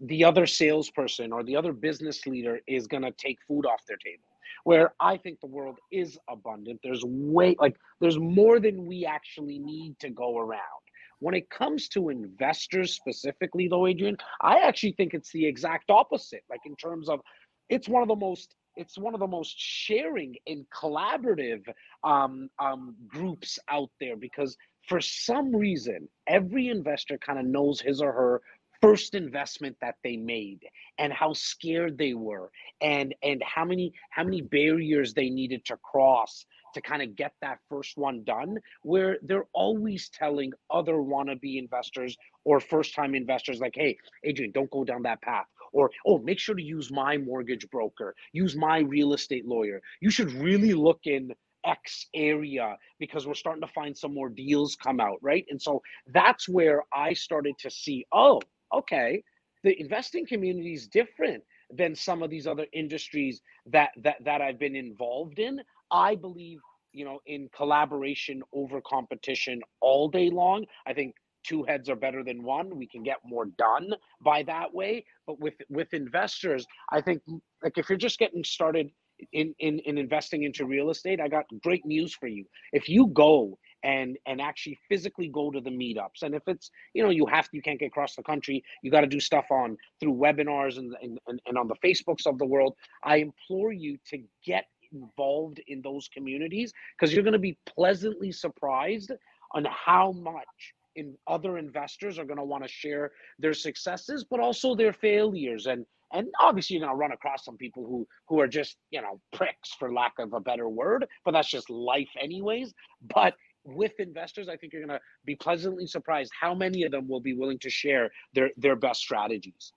the 0.00 0.24
other 0.24 0.44
salesperson 0.44 1.32
or 1.32 1.44
the 1.44 1.54
other 1.54 1.72
business 1.72 2.26
leader 2.26 2.58
is 2.66 2.88
going 2.88 3.02
to 3.02 3.12
take 3.12 3.38
food 3.46 3.64
off 3.64 3.80
their 3.86 3.98
table 3.98 4.24
where 4.64 4.92
I 5.00 5.16
think 5.16 5.40
the 5.40 5.46
world 5.46 5.78
is 5.90 6.18
abundant. 6.28 6.80
There's 6.82 7.02
way 7.04 7.56
like 7.58 7.76
there's 8.00 8.18
more 8.18 8.60
than 8.60 8.84
we 8.84 9.06
actually 9.06 9.58
need 9.58 9.98
to 10.00 10.10
go 10.10 10.38
around. 10.38 10.79
When 11.20 11.34
it 11.34 11.48
comes 11.50 11.88
to 11.90 12.08
investors 12.08 12.94
specifically, 12.94 13.68
though, 13.68 13.86
Adrian, 13.86 14.16
I 14.40 14.58
actually 14.58 14.92
think 14.92 15.14
it's 15.14 15.30
the 15.32 15.46
exact 15.46 15.90
opposite. 15.90 16.42
Like 16.50 16.60
in 16.64 16.76
terms 16.76 17.08
of, 17.08 17.20
it's 17.68 17.88
one 17.88 18.02
of 18.02 18.08
the 18.08 18.16
most 18.16 18.54
it's 18.76 18.96
one 18.96 19.14
of 19.14 19.20
the 19.20 19.26
most 19.26 19.54
sharing 19.58 20.36
and 20.46 20.64
collaborative 20.70 21.62
um, 22.04 22.48
um, 22.58 22.94
groups 23.08 23.58
out 23.68 23.90
there 24.00 24.16
because 24.16 24.56
for 24.88 25.00
some 25.00 25.54
reason 25.54 26.08
every 26.26 26.68
investor 26.68 27.18
kind 27.18 27.38
of 27.38 27.44
knows 27.44 27.80
his 27.80 28.00
or 28.00 28.12
her 28.12 28.42
first 28.80 29.14
investment 29.14 29.76
that 29.80 29.96
they 30.02 30.16
made 30.16 30.60
and 30.98 31.12
how 31.12 31.32
scared 31.32 31.98
they 31.98 32.14
were 32.14 32.50
and 32.80 33.14
and 33.22 33.42
how 33.44 33.64
many 33.64 33.92
how 34.10 34.24
many 34.24 34.40
barriers 34.40 35.12
they 35.12 35.28
needed 35.28 35.62
to 35.64 35.76
cross 35.78 36.46
to 36.74 36.80
kind 36.80 37.02
of 37.02 37.16
get 37.16 37.32
that 37.42 37.58
first 37.68 37.96
one 37.96 38.22
done 38.24 38.58
where 38.82 39.18
they're 39.22 39.46
always 39.54 40.08
telling 40.10 40.52
other 40.70 40.94
wannabe 40.94 41.58
investors 41.58 42.16
or 42.44 42.60
first 42.60 42.94
time 42.94 43.14
investors 43.14 43.60
like 43.60 43.74
hey 43.76 43.96
adrian 44.24 44.52
don't 44.52 44.70
go 44.70 44.84
down 44.84 45.02
that 45.02 45.20
path 45.22 45.46
or 45.72 45.90
oh 46.06 46.18
make 46.18 46.38
sure 46.38 46.54
to 46.54 46.62
use 46.62 46.90
my 46.92 47.16
mortgage 47.18 47.68
broker 47.70 48.14
use 48.32 48.56
my 48.56 48.78
real 48.80 49.14
estate 49.14 49.46
lawyer 49.46 49.80
you 50.00 50.10
should 50.10 50.32
really 50.32 50.74
look 50.74 51.00
in 51.04 51.32
X 51.64 52.06
area 52.14 52.76
because 52.98 53.26
we're 53.26 53.34
starting 53.34 53.62
to 53.62 53.72
find 53.72 53.96
some 53.96 54.14
more 54.14 54.28
deals 54.30 54.76
come 54.76 55.00
out, 55.00 55.18
right? 55.22 55.44
And 55.50 55.60
so 55.60 55.82
that's 56.06 56.48
where 56.48 56.82
I 56.92 57.12
started 57.12 57.58
to 57.58 57.70
see, 57.70 58.06
oh, 58.12 58.40
okay, 58.74 59.22
the 59.62 59.78
investing 59.80 60.26
community 60.26 60.72
is 60.74 60.88
different 60.88 61.44
than 61.70 61.94
some 61.94 62.22
of 62.22 62.30
these 62.30 62.46
other 62.46 62.66
industries 62.72 63.40
that 63.66 63.90
that 64.02 64.16
that 64.24 64.40
I've 64.40 64.58
been 64.58 64.76
involved 64.76 65.38
in. 65.38 65.60
I 65.90 66.14
believe, 66.14 66.60
you 66.92 67.04
know, 67.04 67.20
in 67.26 67.48
collaboration 67.54 68.42
over 68.52 68.80
competition 68.80 69.60
all 69.80 70.08
day 70.08 70.30
long. 70.30 70.66
I 70.86 70.92
think 70.92 71.14
two 71.44 71.62
heads 71.64 71.88
are 71.88 71.96
better 71.96 72.22
than 72.22 72.42
one. 72.42 72.76
We 72.76 72.86
can 72.86 73.02
get 73.02 73.16
more 73.24 73.46
done 73.46 73.94
by 74.22 74.42
that 74.44 74.72
way. 74.74 75.04
But 75.26 75.40
with 75.40 75.54
with 75.68 75.92
investors, 75.94 76.66
I 76.90 77.00
think 77.00 77.22
like 77.62 77.78
if 77.78 77.88
you're 77.88 77.98
just 77.98 78.18
getting 78.18 78.44
started 78.44 78.90
in, 79.32 79.54
in 79.58 79.78
in 79.80 79.98
investing 79.98 80.44
into 80.44 80.64
real 80.64 80.90
estate, 80.90 81.20
I 81.20 81.28
got 81.28 81.44
great 81.62 81.84
news 81.84 82.14
for 82.14 82.26
you. 82.26 82.44
If 82.72 82.88
you 82.88 83.08
go 83.08 83.58
and 83.82 84.18
and 84.26 84.40
actually 84.40 84.78
physically 84.88 85.28
go 85.28 85.50
to 85.50 85.60
the 85.60 85.70
meetups, 85.70 86.22
and 86.22 86.34
if 86.34 86.42
it's 86.46 86.70
you 86.94 87.02
know 87.02 87.10
you 87.10 87.26
have 87.26 87.44
to, 87.50 87.56
you 87.56 87.62
can't 87.62 87.78
get 87.78 87.86
across 87.86 88.14
the 88.16 88.22
country, 88.22 88.62
you 88.82 88.90
got 88.90 89.02
to 89.02 89.06
do 89.06 89.20
stuff 89.20 89.46
on 89.50 89.76
through 90.00 90.14
webinars 90.14 90.78
and, 90.78 90.94
and 91.02 91.18
and 91.26 91.40
and 91.46 91.58
on 91.58 91.68
the 91.68 91.76
Facebooks 91.84 92.26
of 92.26 92.38
the 92.38 92.46
world. 92.46 92.74
I 93.02 93.16
implore 93.16 93.72
you 93.72 93.98
to 94.08 94.18
get 94.44 94.66
involved 94.92 95.60
in 95.68 95.82
those 95.82 96.08
communities 96.08 96.72
because 96.98 97.12
you're 97.12 97.24
going 97.24 97.32
to 97.32 97.38
be 97.38 97.58
pleasantly 97.66 98.32
surprised 98.32 99.12
on 99.52 99.64
how 99.64 100.12
much 100.12 100.74
in 100.96 101.14
other 101.26 101.58
investors 101.58 102.18
are 102.18 102.24
going 102.24 102.38
to 102.38 102.44
want 102.44 102.62
to 102.62 102.68
share 102.68 103.12
their 103.38 103.54
successes 103.54 104.24
but 104.28 104.40
also 104.40 104.74
their 104.74 104.92
failures. 104.92 105.66
And 105.66 105.86
and 106.12 106.26
obviously 106.40 106.74
you're 106.74 106.84
going 106.84 106.96
to 106.96 107.00
run 107.00 107.12
across 107.12 107.44
some 107.44 107.56
people 107.56 107.86
who 107.86 108.06
who 108.28 108.40
are 108.40 108.48
just 108.48 108.76
you 108.90 109.00
know 109.00 109.20
pricks 109.32 109.70
for 109.78 109.92
lack 109.92 110.14
of 110.18 110.32
a 110.32 110.40
better 110.40 110.68
word 110.68 111.06
but 111.24 111.32
that's 111.32 111.50
just 111.50 111.70
life 111.70 112.10
anyways. 112.20 112.74
But 113.14 113.34
with 113.64 113.92
investors 113.98 114.48
i 114.48 114.56
think 114.56 114.72
you're 114.72 114.84
going 114.84 114.98
to 114.98 115.04
be 115.26 115.36
pleasantly 115.36 115.86
surprised 115.86 116.32
how 116.38 116.54
many 116.54 116.82
of 116.82 116.90
them 116.90 117.06
will 117.06 117.20
be 117.20 117.34
willing 117.34 117.58
to 117.58 117.68
share 117.68 118.10
their 118.32 118.50
their 118.56 118.74
best 118.74 119.00
strategies 119.00 119.74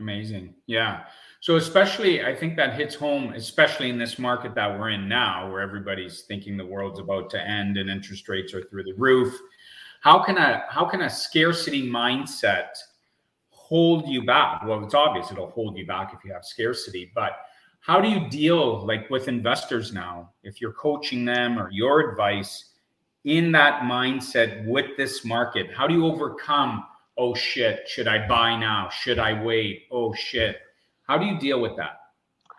amazing 0.00 0.54
yeah 0.66 1.04
so 1.40 1.56
especially 1.56 2.24
i 2.24 2.34
think 2.34 2.56
that 2.56 2.74
hits 2.74 2.94
home 2.94 3.32
especially 3.34 3.90
in 3.90 3.98
this 3.98 4.18
market 4.18 4.54
that 4.54 4.78
we're 4.78 4.90
in 4.90 5.08
now 5.08 5.50
where 5.50 5.60
everybody's 5.60 6.22
thinking 6.22 6.56
the 6.56 6.64
world's 6.64 7.00
about 7.00 7.28
to 7.30 7.40
end 7.40 7.76
and 7.76 7.90
interest 7.90 8.28
rates 8.28 8.54
are 8.54 8.62
through 8.64 8.84
the 8.84 8.94
roof 8.94 9.38
how 10.00 10.22
can 10.22 10.38
a 10.38 10.64
how 10.68 10.84
can 10.84 11.02
a 11.02 11.10
scarcity 11.10 11.88
mindset 11.88 12.68
hold 13.68 14.08
you 14.08 14.24
back? 14.24 14.64
Well, 14.64 14.82
it's 14.82 14.94
obvious 14.94 15.30
it'll 15.30 15.50
hold 15.50 15.76
you 15.76 15.86
back 15.86 16.14
if 16.14 16.24
you 16.24 16.32
have 16.32 16.44
scarcity, 16.44 17.12
but 17.14 17.32
how 17.80 18.00
do 18.00 18.08
you 18.08 18.28
deal 18.30 18.86
like 18.86 19.10
with 19.10 19.28
investors 19.28 19.92
now 19.92 20.30
if 20.42 20.60
you're 20.60 20.72
coaching 20.72 21.24
them 21.24 21.58
or 21.58 21.70
your 21.70 22.10
advice 22.10 22.70
in 23.24 23.52
that 23.52 23.82
mindset 23.82 24.64
with 24.66 24.96
this 24.96 25.22
market? 25.24 25.70
How 25.70 25.86
do 25.86 25.94
you 25.94 26.06
overcome, 26.06 26.84
oh 27.18 27.34
shit, 27.34 27.88
should 27.88 28.08
I 28.08 28.26
buy 28.26 28.56
now? 28.56 28.88
Should 28.90 29.18
I 29.18 29.42
wait? 29.42 29.82
Oh 29.90 30.14
shit. 30.14 30.56
How 31.06 31.18
do 31.18 31.26
you 31.26 31.38
deal 31.38 31.60
with 31.60 31.76
that? 31.76 32.00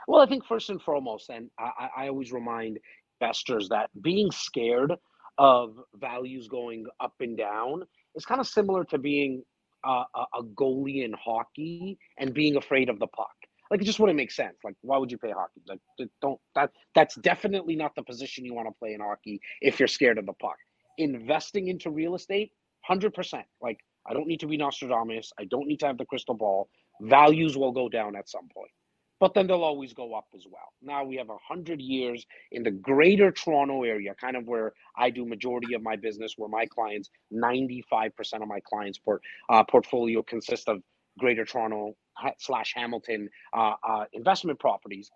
Well, 0.08 0.22
I 0.22 0.26
think 0.26 0.46
first 0.46 0.70
and 0.70 0.82
foremost, 0.82 1.30
and 1.30 1.50
I, 1.60 1.90
I 1.96 2.08
always 2.10 2.32
remind 2.32 2.80
investors 3.22 3.70
that 3.70 3.90
being 4.02 4.32
scared 4.32 4.94
of 5.38 5.78
values 5.96 6.48
going 6.48 6.86
up 7.00 7.14
and 7.20 7.38
down 7.38 7.84
is 8.16 8.26
kind 8.26 8.42
of 8.42 8.48
similar 8.48 8.84
to 8.86 8.98
being 8.98 9.44
a, 9.86 10.04
a 10.16 10.44
goalie 10.56 11.06
in 11.06 11.14
hockey 11.14 11.98
and 12.18 12.34
being 12.34 12.58
afraid 12.58 12.90
of 12.90 13.00
the 13.00 13.08
puck. 13.08 13.32
Like 13.72 13.82
it 13.82 13.86
just 13.86 14.00
wouldn't 14.00 14.18
make 14.18 14.32
sense. 14.32 14.58
Like 14.64 14.76
why 14.82 14.98
would 14.98 15.12
you 15.12 15.18
play 15.18 15.32
hockey? 15.32 15.62
Like 15.68 15.80
don't 16.22 16.40
that 16.56 16.72
that's 16.96 17.16
definitely 17.16 17.76
not 17.76 17.94
the 17.96 18.04
position 18.04 18.44
you 18.44 18.54
want 18.54 18.68
to 18.68 18.74
play 18.80 18.94
in 18.94 19.00
hockey 19.00 19.40
if 19.62 19.80
you're 19.80 19.88
scared 19.88 20.18
of 20.18 20.26
the 20.26 20.34
puck. 20.34 20.58
Investing 20.98 21.68
into 21.68 21.92
real 21.92 22.16
estate, 22.16 22.52
hundred 22.82 23.14
percent. 23.14 23.46
Like 23.62 23.78
I 24.10 24.14
don't 24.14 24.28
need 24.28 24.40
to 24.42 24.48
be 24.48 24.58
Nostradamus. 24.58 25.32
I 25.40 25.46
don't 25.46 25.68
need 25.68 25.80
to 25.82 25.88
have 25.88 25.98
the 25.98 26.06
crystal 26.06 26.36
ball. 26.36 26.70
Values 27.02 27.56
will 27.58 27.72
go 27.72 27.88
down 27.88 28.16
at 28.16 28.30
some 28.30 28.48
point 28.54 28.72
but 29.20 29.34
then 29.34 29.48
they'll 29.48 29.64
always 29.64 29.94
go 29.94 30.14
up 30.14 30.28
as 30.36 30.46
well. 30.50 30.74
Now 30.82 31.04
we 31.04 31.18
have 31.18 31.30
a 31.30 31.38
hundred 31.46 31.82
years 31.82 32.26
in 32.52 32.64
the 32.64 32.72
greater 32.72 33.32
Toronto 33.32 33.84
area, 33.84 34.16
kind 34.16 34.38
of 34.38 34.48
where 34.48 34.74
I 34.98 35.10
do 35.10 35.26
majority 35.26 35.74
of 35.74 35.82
my 35.82 35.96
business, 35.98 36.36
where 36.38 36.50
my 36.50 36.66
clients, 36.66 37.10
95% 37.34 38.12
of 38.42 38.48
my 38.48 38.60
clients' 38.62 38.98
port, 38.98 39.22
uh, 39.50 39.64
portfolio 39.64 40.24
consists 40.24 40.68
of 40.68 40.82
greater 41.18 41.44
Toronto 41.44 41.96
slash 42.40 42.74
Hamilton 42.76 43.30
uh, 43.54 43.74
uh, 43.88 44.06
investment 44.14 44.60
properties. 44.60 45.12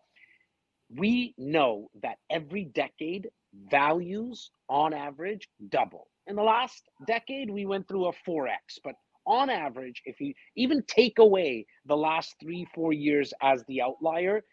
We 0.90 1.34
know 1.38 1.90
that 2.02 2.18
every 2.30 2.66
decade 2.66 3.30
values 3.72 4.52
on 4.68 4.94
average 4.94 5.48
double. 5.70 6.08
In 6.28 6.36
the 6.36 6.44
last 6.44 6.90
decade, 7.06 7.50
we 7.50 7.66
went 7.66 7.88
through 7.88 8.08
a 8.08 8.14
4x, 8.28 8.80
but 8.84 8.96
on 9.26 9.50
average, 9.50 10.02
if 10.06 10.20
you 10.20 10.34
even 10.56 10.84
take 10.88 11.20
away 11.20 11.66
the 11.86 11.98
last 11.98 12.36
three, 12.42 12.66
four 12.74 12.94
years 12.94 13.34
as 13.42 13.64
the 13.68 13.82
outlier, 13.82 14.44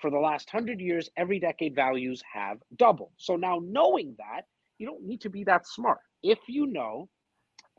for 0.00 0.10
the 0.10 0.18
last 0.18 0.48
hundred 0.50 0.80
years, 0.80 1.10
every 1.16 1.38
decade 1.38 1.74
values 1.74 2.22
have 2.32 2.58
doubled. 2.76 3.12
So 3.18 3.36
now 3.36 3.60
knowing 3.62 4.14
that, 4.18 4.42
you 4.78 4.86
don't 4.86 5.04
need 5.04 5.20
to 5.22 5.30
be 5.30 5.44
that 5.44 5.66
smart. 5.66 5.98
If 6.22 6.38
you 6.48 6.66
know 6.66 7.08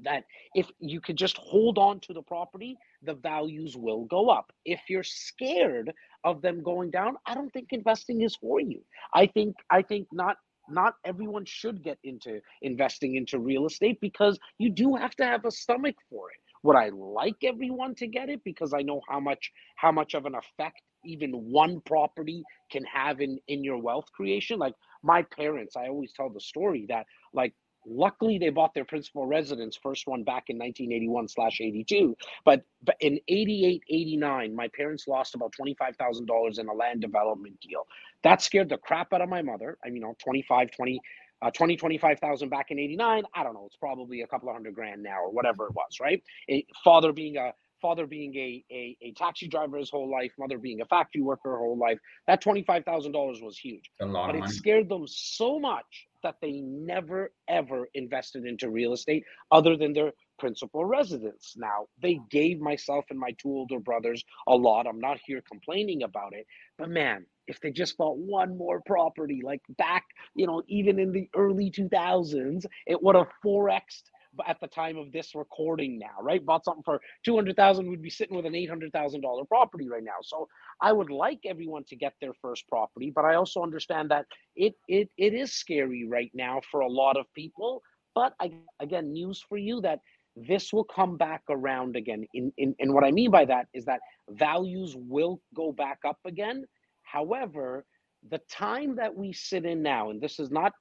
that 0.03 0.23
if 0.53 0.67
you 0.79 1.01
could 1.01 1.17
just 1.17 1.37
hold 1.37 1.77
on 1.77 1.99
to 2.01 2.13
the 2.13 2.21
property, 2.21 2.77
the 3.03 3.15
values 3.15 3.75
will 3.75 4.05
go 4.05 4.29
up. 4.29 4.51
If 4.65 4.81
you're 4.89 5.03
scared 5.03 5.91
of 6.23 6.41
them 6.41 6.61
going 6.61 6.91
down, 6.91 7.15
I 7.25 7.33
don't 7.33 7.51
think 7.51 7.69
investing 7.71 8.21
is 8.21 8.35
for 8.35 8.59
you. 8.59 8.81
I 9.13 9.25
think 9.27 9.55
I 9.69 9.81
think 9.81 10.07
not 10.11 10.37
not 10.71 10.95
everyone 11.05 11.45
should 11.45 11.83
get 11.83 11.97
into 12.03 12.41
investing 12.61 13.15
into 13.15 13.39
real 13.39 13.65
estate 13.65 13.99
because 14.01 14.39
you 14.57 14.69
do 14.69 14.95
have 14.95 15.15
to 15.17 15.25
have 15.25 15.45
a 15.45 15.51
stomach 15.51 15.95
for 16.09 16.31
it. 16.31 16.37
Would 16.63 16.77
i 16.77 16.89
like 16.89 17.43
everyone 17.43 17.95
to 17.95 18.07
get 18.07 18.29
it 18.29 18.43
because 18.43 18.73
i 18.73 18.81
know 18.81 19.01
how 19.09 19.19
much 19.19 19.51
how 19.77 19.91
much 19.91 20.13
of 20.13 20.25
an 20.25 20.35
effect 20.35 20.81
even 21.05 21.31
one 21.31 21.81
property 21.81 22.43
can 22.71 22.83
have 22.85 23.21
in 23.21 23.39
in 23.47 23.63
your 23.63 23.77
wealth 23.79 24.11
creation? 24.13 24.59
Like 24.59 24.75
my 25.03 25.23
parents 25.23 25.75
i 25.75 25.87
always 25.87 26.13
tell 26.13 26.29
the 26.29 26.39
story 26.39 26.85
that 26.89 27.05
like 27.33 27.53
luckily 27.85 28.37
they 28.37 28.49
bought 28.49 28.73
their 28.73 28.85
principal 28.85 29.25
residence 29.25 29.77
first 29.81 30.07
one 30.07 30.23
back 30.23 30.45
in 30.49 30.57
1981 30.57 31.27
slash 31.27 31.61
82 31.61 32.15
but, 32.45 32.63
but 32.83 32.95
in 32.99 33.19
88 33.27 33.83
89 33.89 34.55
my 34.55 34.67
parents 34.75 35.07
lost 35.07 35.35
about 35.35 35.53
$25000 35.59 36.59
in 36.59 36.67
a 36.67 36.73
land 36.73 37.01
development 37.01 37.59
deal 37.61 37.87
that 38.23 38.41
scared 38.41 38.69
the 38.69 38.77
crap 38.77 39.13
out 39.13 39.21
of 39.21 39.29
my 39.29 39.41
mother 39.41 39.77
i 39.83 39.87
mean 39.87 39.97
you 39.97 40.01
know 40.01 40.15
25 40.23 40.71
20 40.71 41.01
uh, 41.41 41.49
20, 41.51 41.75
25,000 41.75 42.49
back 42.49 42.71
in 42.71 42.79
89. 42.79 43.23
I 43.33 43.43
don't 43.43 43.53
know. 43.53 43.63
It's 43.65 43.75
probably 43.75 44.21
a 44.21 44.27
couple 44.27 44.49
of 44.49 44.53
hundred 44.53 44.75
grand 44.75 45.01
now 45.01 45.23
or 45.23 45.31
whatever 45.31 45.65
it 45.65 45.73
was, 45.73 45.97
right? 45.99 46.21
A 46.49 46.65
father 46.83 47.11
being 47.11 47.37
a 47.37 47.53
father 47.81 48.05
being 48.05 48.35
a, 48.35 48.63
a, 48.71 48.97
a 49.01 49.11
taxi 49.13 49.47
driver 49.47 49.77
his 49.77 49.89
whole 49.89 50.09
life, 50.09 50.31
mother 50.37 50.57
being 50.57 50.81
a 50.81 50.85
factory 50.85 51.21
worker 51.21 51.51
her 51.51 51.57
whole 51.57 51.77
life. 51.77 51.97
That 52.27 52.43
$25,000 52.43 53.41
was 53.41 53.57
huge. 53.57 53.91
but 53.99 54.35
it 54.35 54.43
scared 54.49 54.89
them 54.89 55.05
so 55.07 55.59
much 55.59 56.07
that 56.23 56.35
they 56.41 56.61
never 56.61 57.31
ever 57.47 57.89
invested 57.93 58.45
into 58.45 58.69
real 58.69 58.93
estate 58.93 59.23
other 59.51 59.75
than 59.75 59.93
their 59.93 60.11
principal 60.37 60.85
residence. 60.85 61.55
Now, 61.57 61.87
they 62.01 62.19
gave 62.29 62.59
myself 62.59 63.05
and 63.09 63.19
my 63.19 63.31
two 63.41 63.49
older 63.49 63.79
brothers 63.79 64.23
a 64.47 64.55
lot. 64.55 64.87
I'm 64.87 64.99
not 64.99 65.19
here 65.25 65.41
complaining 65.47 66.03
about 66.03 66.33
it, 66.33 66.45
but 66.77 66.89
man, 66.89 67.25
if 67.47 67.59
they 67.59 67.71
just 67.71 67.97
bought 67.97 68.17
one 68.17 68.57
more 68.57 68.81
property, 68.85 69.41
like 69.43 69.61
back, 69.77 70.05
you 70.35 70.47
know, 70.47 70.63
even 70.67 70.99
in 70.99 71.11
the 71.11 71.29
early 71.35 71.71
2000s, 71.71 72.65
it 72.87 73.01
would 73.01 73.15
have 73.15 73.27
4x 73.45 74.03
at 74.47 74.59
the 74.61 74.67
time 74.67 74.97
of 74.97 75.11
this 75.11 75.35
recording 75.35 75.99
now, 75.99 76.21
right? 76.21 76.45
Bought 76.45 76.65
something 76.65 76.83
for 76.83 76.99
200,000 77.25 77.89
would 77.89 78.01
be 78.01 78.09
sitting 78.09 78.35
with 78.35 78.45
an 78.45 78.53
$800,000 78.53 79.47
property 79.47 79.89
right 79.89 80.03
now. 80.03 80.19
So 80.23 80.47
I 80.81 80.93
would 80.93 81.09
like 81.09 81.39
everyone 81.45 81.83
to 81.85 81.95
get 81.95 82.13
their 82.21 82.33
first 82.41 82.67
property, 82.67 83.11
but 83.13 83.25
I 83.25 83.35
also 83.35 83.61
understand 83.61 84.09
that 84.11 84.25
it 84.55 84.73
it 84.87 85.09
it 85.17 85.33
is 85.33 85.53
scary 85.53 86.07
right 86.07 86.31
now 86.33 86.61
for 86.69 86.81
a 86.81 86.87
lot 86.87 87.17
of 87.17 87.25
people, 87.33 87.81
but 88.15 88.33
I, 88.39 88.51
again, 88.79 89.11
news 89.11 89.43
for 89.47 89.57
you 89.57 89.81
that 89.81 89.99
this 90.35 90.71
will 90.71 90.85
come 90.85 91.17
back 91.17 91.41
around 91.49 91.95
again. 91.95 92.25
In, 92.33 92.53
in, 92.57 92.75
and 92.79 92.93
what 92.93 93.03
I 93.03 93.11
mean 93.11 93.31
by 93.31 93.45
that 93.45 93.67
is 93.73 93.85
that 93.85 93.99
values 94.29 94.95
will 94.97 95.41
go 95.55 95.71
back 95.71 95.99
up 96.07 96.17
again. 96.25 96.65
However, 97.03 97.85
the 98.29 98.39
time 98.49 98.95
that 98.95 99.13
we 99.13 99.33
sit 99.33 99.65
in 99.65 99.81
now, 99.81 100.09
and 100.09 100.21
this 100.21 100.39
is 100.39 100.49
not 100.49 100.71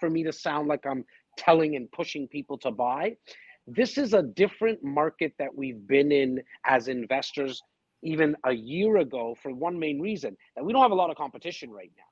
for 0.00 0.10
me 0.10 0.24
to 0.24 0.32
sound 0.32 0.68
like 0.68 0.84
I'm 0.86 1.04
telling 1.36 1.76
and 1.76 1.90
pushing 1.92 2.28
people 2.28 2.58
to 2.58 2.70
buy, 2.70 3.16
this 3.66 3.98
is 3.98 4.14
a 4.14 4.22
different 4.22 4.82
market 4.84 5.32
that 5.38 5.54
we've 5.54 5.86
been 5.86 6.12
in 6.12 6.42
as 6.64 6.88
investors 6.88 7.62
even 8.02 8.36
a 8.44 8.52
year 8.52 8.98
ago 8.98 9.36
for 9.42 9.52
one 9.52 9.78
main 9.78 10.00
reason 10.00 10.36
that 10.54 10.64
we 10.64 10.72
don't 10.72 10.82
have 10.82 10.92
a 10.92 10.96
lot 10.96 11.10
of 11.10 11.16
competition 11.16 11.70
right 11.70 11.90
now. 11.96 12.04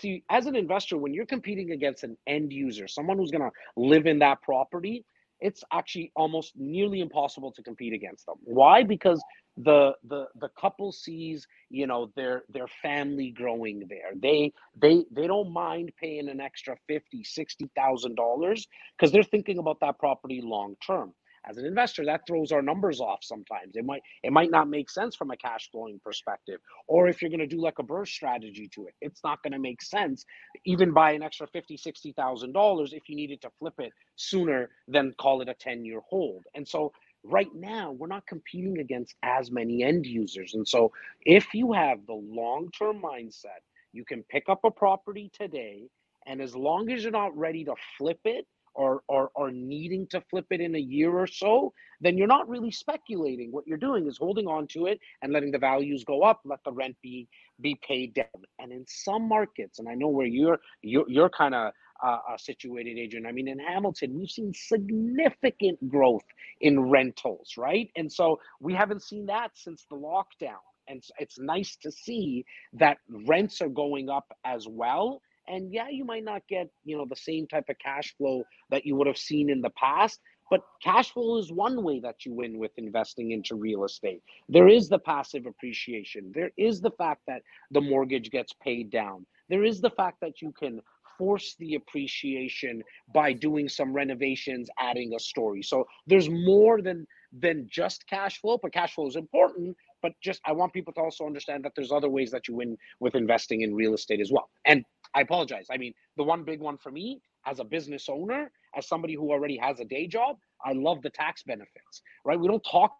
See, 0.00 0.24
as 0.28 0.46
an 0.46 0.56
investor, 0.56 0.98
when 0.98 1.14
you're 1.14 1.26
competing 1.26 1.70
against 1.70 2.04
an 2.04 2.16
end 2.26 2.52
user, 2.52 2.86
someone 2.86 3.16
who's 3.16 3.30
going 3.30 3.48
to 3.48 3.50
live 3.76 4.06
in 4.06 4.18
that 4.18 4.42
property, 4.42 5.04
it's 5.40 5.62
actually 5.72 6.12
almost 6.16 6.52
nearly 6.56 7.00
impossible 7.00 7.52
to 7.52 7.62
compete 7.62 7.92
against 7.92 8.26
them. 8.26 8.36
Why? 8.42 8.82
Because 8.82 9.22
the 9.58 9.94
the 10.08 10.26
the 10.40 10.50
couple 10.60 10.92
sees 10.92 11.46
you 11.70 11.86
know 11.86 12.10
their 12.16 12.44
their 12.50 12.68
family 12.82 13.30
growing 13.30 13.86
there. 13.88 14.12
They 14.20 14.52
they 14.80 15.06
they 15.12 15.26
don't 15.28 15.52
mind 15.52 15.92
paying 16.00 16.28
an 16.28 16.40
extra 16.40 16.76
50 16.88 17.24
60 17.24 17.66
thousand 17.76 18.16
dollars 18.16 18.68
because 18.98 19.12
they're 19.12 19.22
thinking 19.24 19.58
about 19.58 19.80
that 19.80 19.98
property 20.00 20.42
long 20.42 20.76
term. 20.86 21.14
As 21.48 21.58
an 21.58 21.66
investor 21.66 22.04
that 22.06 22.22
throws 22.26 22.52
our 22.52 22.62
numbers 22.62 23.00
off 23.00 23.20
sometimes. 23.22 23.76
It 23.76 23.84
might 23.84 24.02
it 24.24 24.32
might 24.32 24.50
not 24.50 24.68
make 24.68 24.90
sense 24.90 25.16
from 25.16 25.30
a 25.32 25.36
cash 25.38 25.70
flowing 25.72 26.00
perspective. 26.04 26.60
Or 26.88 27.08
if 27.08 27.22
you're 27.22 27.30
going 27.30 27.40
to 27.40 27.48
do 27.48 27.60
like 27.62 27.80
a 27.80 27.84
BRRRR 27.84 28.08
strategy 28.08 28.68
to 28.74 28.86
it 28.88 28.94
it's 29.02 29.22
not 29.24 29.42
going 29.42 29.52
to 29.54 29.60
make 29.60 29.82
sense 29.82 30.24
even 30.66 30.92
buy 30.92 31.12
an 31.12 31.22
extra 31.22 31.46
50 31.48 31.76
60 31.76 32.12
thousand 32.14 32.52
dollars 32.54 32.92
if 32.94 33.08
you 33.08 33.16
needed 33.16 33.42
to 33.42 33.50
flip 33.58 33.74
it 33.78 33.92
sooner 34.16 34.70
than 34.88 35.14
call 35.20 35.42
it 35.42 35.48
a 35.50 35.54
10 35.54 35.84
year 35.84 36.00
hold. 36.08 36.44
And 36.54 36.66
so 36.68 36.92
right 37.26 37.54
now 37.54 37.92
we're 37.92 38.08
not 38.08 38.26
competing 38.26 38.78
against 38.80 39.14
as 39.24 39.50
many 39.52 39.84
end 39.84 40.06
users 40.06 40.54
and 40.54 40.68
so 40.68 40.92
if 41.26 41.54
you 41.54 41.72
have 41.74 42.06
the 42.06 42.14
long 42.14 42.70
term 42.78 43.02
mindset 43.02 43.60
You 43.92 44.06
can 44.06 44.24
pick 44.24 44.44
up 44.48 44.60
a 44.64 44.72
property 44.72 45.30
today, 45.34 45.88
and 46.26 46.42
as 46.42 46.56
long 46.56 46.90
as 46.92 47.02
you're 47.04 47.12
not 47.12 47.36
ready 47.36 47.64
to 47.66 47.74
flip 47.98 48.20
it 48.26 48.46
or, 48.74 49.02
or, 49.08 49.30
or 49.34 49.50
needing 49.52 50.06
to 50.08 50.22
flip 50.30 50.46
it 50.52 50.62
in 50.62 50.76
a 50.76 50.80
year 50.80 51.10
or 51.10 51.26
so, 51.26 51.74
then 52.00 52.18
you're 52.18 52.28
not 52.28 52.48
really 52.48 52.70
speculating. 52.72 53.52
What 53.52 53.66
you're 53.66 53.78
doing 53.78 54.06
is 54.08 54.18
holding 54.18 54.46
on 54.48 54.68
to 54.68 54.86
it 54.86 55.00
and 55.22 55.34
letting 55.34 55.52
the 55.52 55.58
values 55.58 56.04
go 56.04 56.22
up, 56.22 56.40
let 56.46 56.60
the 56.64 56.72
rent 56.72 56.96
be 57.02 57.28
be 57.60 57.78
paid 57.86 58.14
down. 58.14 58.26
And 58.60 58.72
in 58.72 58.84
some 58.88 59.28
markets, 59.28 59.80
and 59.80 59.88
I 59.90 59.94
know 59.96 60.08
where 60.08 60.28
you're 60.28 60.60
you're, 60.82 61.06
you're 61.08 61.30
kind 61.30 61.56
of 61.56 61.72
uh, 62.04 62.18
uh, 62.30 62.38
situated, 62.38 62.98
Adrian. 62.98 63.26
I 63.26 63.32
mean, 63.32 63.48
in 63.48 63.58
Hamilton, 63.58 64.18
we've 64.18 64.30
seen 64.30 64.52
significant 64.54 65.88
growth 65.88 66.24
in 66.60 66.80
rentals, 66.80 67.54
right? 67.58 67.90
And 67.96 68.12
so 68.12 68.40
we 68.60 68.74
haven't 68.74 69.02
seen 69.02 69.26
that 69.26 69.52
since 69.54 69.86
the 69.90 69.96
lockdown. 69.96 70.60
And 70.88 71.02
it's 71.18 71.38
nice 71.38 71.76
to 71.82 71.92
see 71.92 72.44
that 72.74 72.98
rents 73.26 73.60
are 73.62 73.68
going 73.68 74.10
up 74.10 74.26
as 74.44 74.66
well 74.68 75.20
and 75.48 75.72
yeah, 75.72 75.90
you 75.90 76.06
might 76.06 76.24
not 76.24 76.42
get, 76.48 76.70
you 76.84 76.98
know, 76.98 77.06
the 77.08 77.16
same 77.16 77.48
type 77.48 77.66
of 77.70 77.78
cash 77.80 78.16
flow 78.18 78.44
that 78.70 78.86
you 78.86 78.96
would 78.96 79.08
have 79.08 79.18
seen 79.18 79.50
in 79.50 79.62
the 79.62 79.70
past, 79.72 80.20
but 80.50 80.62
cash 80.82 81.12
flow 81.12 81.38
is 81.38 81.52
one 81.52 81.84
way 81.84 82.00
that 82.00 82.26
you 82.26 82.34
win 82.34 82.58
with 82.58 82.72
investing 82.78 83.32
into 83.32 83.56
real 83.56 83.84
estate. 83.84 84.22
There 84.48 84.68
is 84.68 84.88
the 84.90 85.00
passive 85.00 85.46
appreciation. 85.46 86.32
There 86.34 86.52
is 86.58 86.82
the 86.82 86.92
fact 86.92 87.22
that 87.28 87.42
the 87.72 87.82
mortgage 87.82 88.30
gets 88.30 88.54
paid 88.54 88.90
down. 88.90 89.26
There 89.50 89.64
is 89.64 89.82
the 89.82 89.90
fact 89.90 90.20
that 90.22 90.42
you 90.42 90.52
can 90.58 90.82
force 91.18 91.56
the 91.58 91.74
appreciation 91.74 92.82
by 93.12 93.32
doing 93.32 93.68
some 93.68 93.92
renovations, 93.92 94.68
adding 94.78 95.14
a 95.14 95.18
story. 95.18 95.62
So 95.62 95.86
there's 96.06 96.28
more 96.28 96.82
than 96.82 97.06
than 97.32 97.68
just 97.70 98.06
cash 98.06 98.40
flow, 98.40 98.58
but 98.62 98.72
cash 98.72 98.94
flow 98.94 99.06
is 99.06 99.16
important. 99.16 99.76
But 100.02 100.12
just 100.22 100.40
I 100.46 100.52
want 100.52 100.72
people 100.72 100.92
to 100.94 101.00
also 101.00 101.26
understand 101.26 101.64
that 101.64 101.72
there's 101.74 101.92
other 101.92 102.08
ways 102.08 102.30
that 102.30 102.48
you 102.48 102.56
win 102.56 102.76
with 103.00 103.14
investing 103.14 103.62
in 103.62 103.74
real 103.74 103.94
estate 103.94 104.20
as 104.20 104.30
well. 104.30 104.48
And 104.64 104.84
I 105.14 105.22
apologize. 105.22 105.66
I 105.70 105.76
mean, 105.78 105.94
the 106.16 106.24
one 106.24 106.44
big 106.44 106.60
one 106.60 106.78
for 106.78 106.90
me 106.90 107.20
as 107.46 107.58
a 107.58 107.64
business 107.64 108.08
owner, 108.08 108.50
as 108.76 108.88
somebody 108.88 109.14
who 109.14 109.30
already 109.30 109.56
has 109.56 109.80
a 109.80 109.84
day 109.84 110.06
job, 110.06 110.36
I 110.64 110.72
love 110.72 111.02
the 111.02 111.10
tax 111.10 111.42
benefits, 111.42 112.02
right? 112.24 112.38
We 112.38 112.48
don't 112.48 112.64
talk 112.70 112.92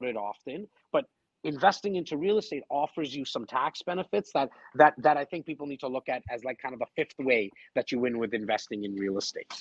it 0.00 0.16
often, 0.16 0.66
investing 1.44 1.96
into 1.96 2.16
real 2.16 2.38
estate 2.38 2.62
offers 2.70 3.14
you 3.14 3.24
some 3.24 3.46
tax 3.46 3.82
benefits 3.82 4.30
that 4.34 4.48
that 4.74 4.94
that 4.98 5.16
I 5.16 5.24
think 5.24 5.46
people 5.46 5.66
need 5.66 5.80
to 5.80 5.88
look 5.88 6.08
at 6.08 6.22
as 6.30 6.44
like 6.44 6.58
kind 6.58 6.74
of 6.74 6.80
a 6.80 6.86
fifth 6.96 7.16
way 7.18 7.50
that 7.74 7.90
you 7.90 7.98
win 7.98 8.18
with 8.18 8.34
investing 8.34 8.84
in 8.84 8.94
real 8.94 9.18
estate. 9.18 9.52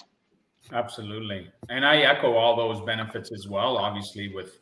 Absolutely. 0.71 1.51
And 1.69 1.85
I 1.85 1.97
echo 1.97 2.33
all 2.33 2.55
those 2.55 2.85
benefits 2.85 3.31
as 3.31 3.47
well, 3.47 3.77
obviously 3.77 4.33
with 4.33 4.59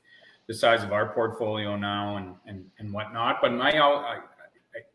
the 0.47 0.53
size 0.53 0.83
of 0.83 0.93
our 0.93 1.13
portfolio 1.13 1.75
now 1.75 2.17
and 2.17 2.35
and, 2.45 2.65
and 2.79 2.93
whatnot. 2.93 3.37
But 3.41 3.53
my 3.53 3.71
I, 3.71 4.19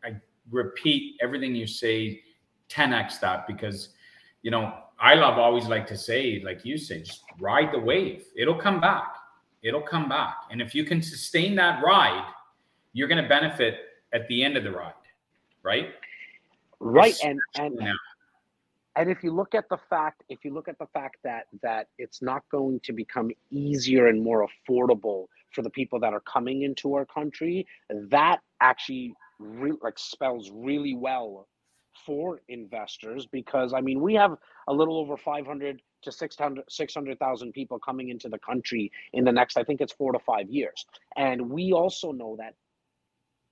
I, 0.03 0.07
I 0.07 0.15
repeat 0.51 1.17
everything 1.21 1.55
you 1.55 1.67
say 1.67 2.21
10x 2.69 3.19
that 3.19 3.47
because 3.47 3.89
you 4.41 4.51
know 4.51 4.73
i 4.99 5.13
love 5.13 5.37
always 5.37 5.67
like 5.67 5.85
to 5.87 5.97
say 5.97 6.41
like 6.43 6.63
you 6.63 6.77
say 6.77 7.01
just 7.01 7.23
ride 7.39 7.71
the 7.71 7.79
wave 7.79 8.25
it'll 8.35 8.59
come 8.59 8.79
back 8.79 9.15
it'll 9.65 9.81
come 9.81 10.07
back. 10.07 10.35
And 10.51 10.61
if 10.61 10.73
you 10.73 10.85
can 10.85 11.01
sustain 11.01 11.55
that 11.55 11.83
ride 11.83 12.25
you're 12.95 13.09
going 13.09 13.21
to 13.21 13.27
benefit 13.27 13.75
at 14.13 14.25
the 14.29 14.41
end 14.41 14.55
of 14.55 14.63
the 14.63 14.71
ride 14.71 14.93
right? 15.65 15.89
Right 16.79 17.15
and 17.23 17.39
and 17.57 17.75
now. 17.75 17.93
and 18.95 19.09
if 19.09 19.23
you 19.23 19.31
look 19.31 19.55
at 19.55 19.67
the 19.69 19.77
fact 19.89 20.23
if 20.29 20.45
you 20.45 20.53
look 20.53 20.67
at 20.67 20.77
the 20.79 20.87
fact 20.93 21.17
that 21.23 21.47
that 21.61 21.87
it's 21.97 22.21
not 22.21 22.43
going 22.51 22.79
to 22.81 22.93
become 22.93 23.31
easier 23.51 24.07
and 24.07 24.21
more 24.21 24.47
affordable 24.47 25.25
for 25.51 25.61
the 25.61 25.69
people 25.69 25.99
that 25.99 26.13
are 26.13 26.21
coming 26.21 26.61
into 26.61 26.93
our 26.93 27.05
country 27.05 27.65
that 27.89 28.39
actually 28.61 29.13
re- 29.39 29.73
like 29.81 29.97
spells 29.97 30.51
really 30.53 30.95
well 30.95 31.47
for 32.05 32.41
investors 32.49 33.25
because 33.25 33.73
I 33.73 33.81
mean 33.81 34.01
we 34.01 34.13
have 34.15 34.37
a 34.67 34.73
little 34.73 34.97
over 34.97 35.17
500 35.17 35.81
to 36.03 36.11
600 36.11 36.63
600,000 36.69 37.51
people 37.53 37.79
coming 37.79 38.09
into 38.09 38.29
the 38.29 38.39
country 38.39 38.91
in 39.13 39.23
the 39.23 39.31
next 39.31 39.57
I 39.57 39.63
think 39.63 39.81
it's 39.81 39.93
4 39.93 40.13
to 40.13 40.19
5 40.19 40.49
years. 40.49 40.85
And 41.15 41.49
we 41.49 41.73
also 41.73 42.11
know 42.11 42.35
that 42.39 42.55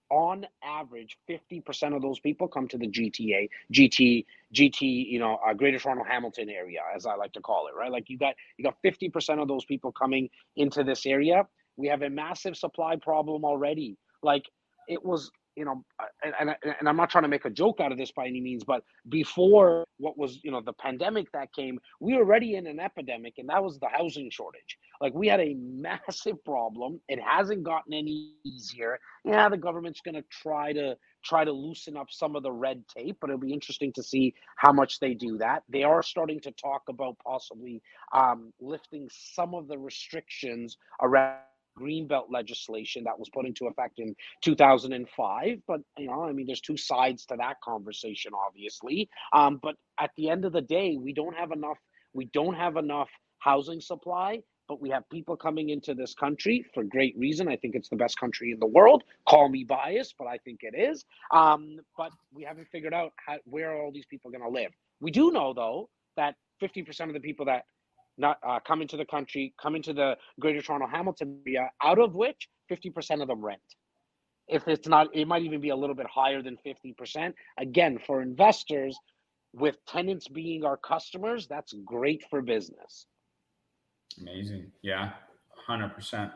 on 0.09 0.45
average 0.63 1.17
50% 1.27 1.95
of 1.95 2.01
those 2.01 2.19
people 2.19 2.47
come 2.47 2.67
to 2.67 2.77
the 2.77 2.87
GTA 2.87 3.49
GT 3.73 4.25
GT 4.53 5.09
you 5.09 5.19
know 5.19 5.39
uh, 5.47 5.53
Greater 5.53 5.79
Toronto 5.79 6.03
Hamilton 6.03 6.49
area 6.49 6.81
as 6.95 7.05
I 7.05 7.15
like 7.15 7.33
to 7.33 7.41
call 7.41 7.67
it 7.67 7.75
right? 7.75 7.91
Like 7.91 8.09
you 8.09 8.17
got 8.17 8.35
you 8.57 8.63
got 8.63 8.75
50% 8.85 9.41
of 9.41 9.47
those 9.47 9.65
people 9.65 9.91
coming 9.91 10.29
into 10.55 10.83
this 10.83 11.05
area. 11.05 11.47
We 11.77 11.87
have 11.87 12.03
a 12.03 12.09
massive 12.09 12.55
supply 12.55 12.95
problem 12.97 13.43
already. 13.43 13.97
Like 14.21 14.45
it 14.87 15.03
was 15.03 15.31
you 15.55 15.65
know, 15.65 15.83
and, 16.23 16.33
and, 16.39 16.55
and 16.79 16.89
I'm 16.89 16.97
not 16.97 17.09
trying 17.09 17.23
to 17.23 17.27
make 17.27 17.45
a 17.45 17.49
joke 17.49 17.79
out 17.79 17.91
of 17.91 17.97
this 17.97 18.11
by 18.11 18.27
any 18.27 18.41
means, 18.41 18.63
but 18.63 18.83
before 19.09 19.85
what 19.97 20.17
was, 20.17 20.39
you 20.43 20.51
know, 20.51 20.61
the 20.61 20.73
pandemic 20.73 21.31
that 21.31 21.53
came, 21.53 21.79
we 21.99 22.13
were 22.13 22.21
already 22.21 22.55
in 22.55 22.67
an 22.67 22.79
epidemic, 22.79 23.35
and 23.37 23.49
that 23.49 23.63
was 23.63 23.79
the 23.79 23.87
housing 23.87 24.29
shortage. 24.29 24.77
Like 25.01 25.13
we 25.13 25.27
had 25.27 25.39
a 25.39 25.55
massive 25.55 26.43
problem. 26.43 26.99
It 27.07 27.19
hasn't 27.21 27.63
gotten 27.63 27.93
any 27.93 28.33
easier. 28.45 28.99
Yeah, 29.25 29.49
the 29.49 29.57
government's 29.57 30.01
going 30.01 30.15
to 30.15 30.23
try 30.29 30.73
to 30.73 30.95
try 31.23 31.45
to 31.45 31.51
loosen 31.51 31.95
up 31.95 32.07
some 32.09 32.35
of 32.35 32.43
the 32.43 32.51
red 32.51 32.83
tape, 32.87 33.17
but 33.21 33.29
it'll 33.29 33.39
be 33.39 33.53
interesting 33.53 33.93
to 33.93 34.03
see 34.03 34.33
how 34.57 34.73
much 34.73 34.99
they 34.99 35.13
do 35.13 35.37
that. 35.37 35.63
They 35.69 35.83
are 35.83 36.03
starting 36.03 36.39
to 36.41 36.51
talk 36.51 36.83
about 36.89 37.17
possibly 37.25 37.81
um, 38.13 38.51
lifting 38.59 39.09
some 39.09 39.53
of 39.55 39.67
the 39.67 39.77
restrictions 39.77 40.77
around 41.01 41.39
greenbelt 41.79 42.25
legislation 42.29 43.03
that 43.05 43.17
was 43.17 43.29
put 43.29 43.45
into 43.45 43.67
effect 43.67 43.99
in 43.99 44.15
2005 44.43 45.59
but 45.67 45.81
you 45.97 46.07
know 46.07 46.23
i 46.23 46.31
mean 46.31 46.45
there's 46.45 46.61
two 46.61 46.77
sides 46.77 47.25
to 47.25 47.35
that 47.37 47.59
conversation 47.63 48.31
obviously. 48.47 49.09
Um, 49.33 49.59
but 49.61 49.75
at 49.99 50.11
the 50.17 50.29
end 50.29 50.45
of 50.45 50.53
the 50.53 50.61
day 50.61 50.97
we 50.99 51.13
don't 51.13 51.35
have 51.35 51.51
enough 51.51 51.77
we 52.13 52.25
don't 52.33 52.55
have 52.55 52.77
enough 52.77 53.09
housing 53.39 53.81
supply 53.81 54.41
but 54.67 54.81
we 54.81 54.89
have 54.89 55.07
people 55.09 55.35
coming 55.35 55.69
into 55.69 55.93
this 55.93 56.13
country 56.13 56.65
for 56.73 56.83
great 56.85 57.15
reason. 57.17 57.49
I 57.49 57.57
think 57.57 57.75
it's 57.75 57.89
the 57.89 57.97
best 57.97 58.17
country 58.17 58.51
in 58.51 58.59
the 58.59 58.65
world. 58.67 59.03
Call 59.27 59.49
me 59.49 59.63
biased 59.63 60.15
but 60.17 60.27
i 60.27 60.37
think 60.37 60.59
it 60.63 60.75
is. 60.77 61.05
Um, 61.31 61.79
but 61.97 62.11
we 62.33 62.43
haven't 62.43 62.67
figured 62.71 62.93
out 62.93 63.13
how, 63.25 63.37
where 63.45 63.75
all 63.75 63.91
these 63.91 64.05
people 64.05 64.29
are 64.29 64.37
going 64.37 64.49
to 64.51 64.61
live? 64.61 64.71
We 65.01 65.11
do 65.11 65.31
know 65.31 65.53
though 65.53 65.89
that 66.15 66.35
50% 66.61 67.07
of 67.07 67.13
the 67.13 67.19
people 67.19 67.45
that 67.45 67.65
not 68.17 68.37
uh, 68.47 68.59
come 68.59 68.81
into 68.81 68.97
the 68.97 69.05
country, 69.05 69.53
come 69.61 69.75
into 69.75 69.93
the 69.93 70.17
Greater 70.39 70.61
Toronto 70.61 70.87
Hamilton 70.87 71.39
area, 71.47 71.69
out 71.81 71.99
of 71.99 72.15
which 72.15 72.47
50% 72.71 73.21
of 73.21 73.27
them 73.27 73.43
rent. 73.43 73.61
If 74.47 74.67
it's 74.67 74.87
not, 74.87 75.07
it 75.13 75.27
might 75.27 75.43
even 75.43 75.61
be 75.61 75.69
a 75.69 75.75
little 75.75 75.95
bit 75.95 76.07
higher 76.07 76.41
than 76.41 76.57
50%. 76.65 77.33
Again, 77.57 77.99
for 78.05 78.21
investors, 78.21 78.97
with 79.53 79.77
tenants 79.85 80.27
being 80.27 80.65
our 80.65 80.77
customers, 80.77 81.47
that's 81.47 81.73
great 81.85 82.23
for 82.29 82.41
business. 82.41 83.05
Amazing. 84.19 84.71
Yeah, 84.81 85.11
100%. 85.69 86.31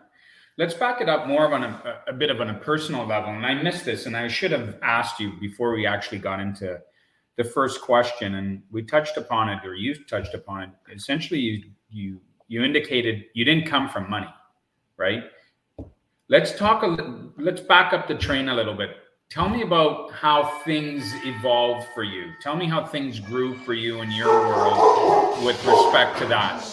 Let's 0.58 0.74
back 0.74 1.02
it 1.02 1.10
up 1.10 1.28
more 1.28 1.54
on 1.54 1.64
a, 1.64 2.02
a 2.08 2.14
bit 2.14 2.32
of 2.32 2.42
on 2.42 2.50
a 2.50 2.56
personal 2.56 3.06
level. 3.06 3.32
And 3.32 3.46
I 3.46 3.56
missed 3.56 3.86
this, 3.86 4.06
and 4.06 4.16
I 4.16 4.28
should 4.28 4.52
have 4.52 4.78
asked 4.82 5.20
you 5.20 5.34
before 5.40 5.74
we 5.74 5.86
actually 5.86 6.20
got 6.20 6.40
into 6.40 6.80
the 7.38 7.44
first 7.44 7.82
question, 7.82 8.36
and 8.36 8.64
we 8.72 8.84
touched 8.84 9.16
upon 9.16 9.50
it, 9.50 9.66
or 9.66 9.76
you 9.76 9.96
touched 10.06 10.34
upon 10.34 10.64
it. 10.64 10.70
Essentially, 10.94 11.40
you 11.40 11.64
you 11.90 12.20
you 12.48 12.64
indicated 12.64 13.26
you 13.34 13.46
didn't 13.46 13.68
come 13.68 13.88
from 13.88 14.10
money, 14.10 14.34
right? 14.98 15.24
Let's 16.30 16.58
talk 16.58 16.84
a 16.84 16.88
little. 16.88 17.32
let's 17.38 17.62
back 17.62 17.94
up 17.94 18.08
the 18.08 18.16
train 18.16 18.50
a 18.50 18.56
little 18.56 18.74
bit. 18.74 18.90
Tell 19.30 19.50
me 19.50 19.62
about 19.62 20.12
how 20.12 20.62
things 20.64 21.14
evolved 21.26 21.88
for 21.94 22.04
you. 22.04 22.32
Tell 22.42 22.56
me 22.56 22.66
how 22.66 22.86
things 22.86 23.20
grew 23.20 23.56
for 23.60 23.74
you 23.74 24.02
in 24.02 24.10
your 24.12 24.30
world 24.30 25.44
with 25.44 25.64
respect 25.66 26.18
to 26.20 26.26
that. 26.28 26.64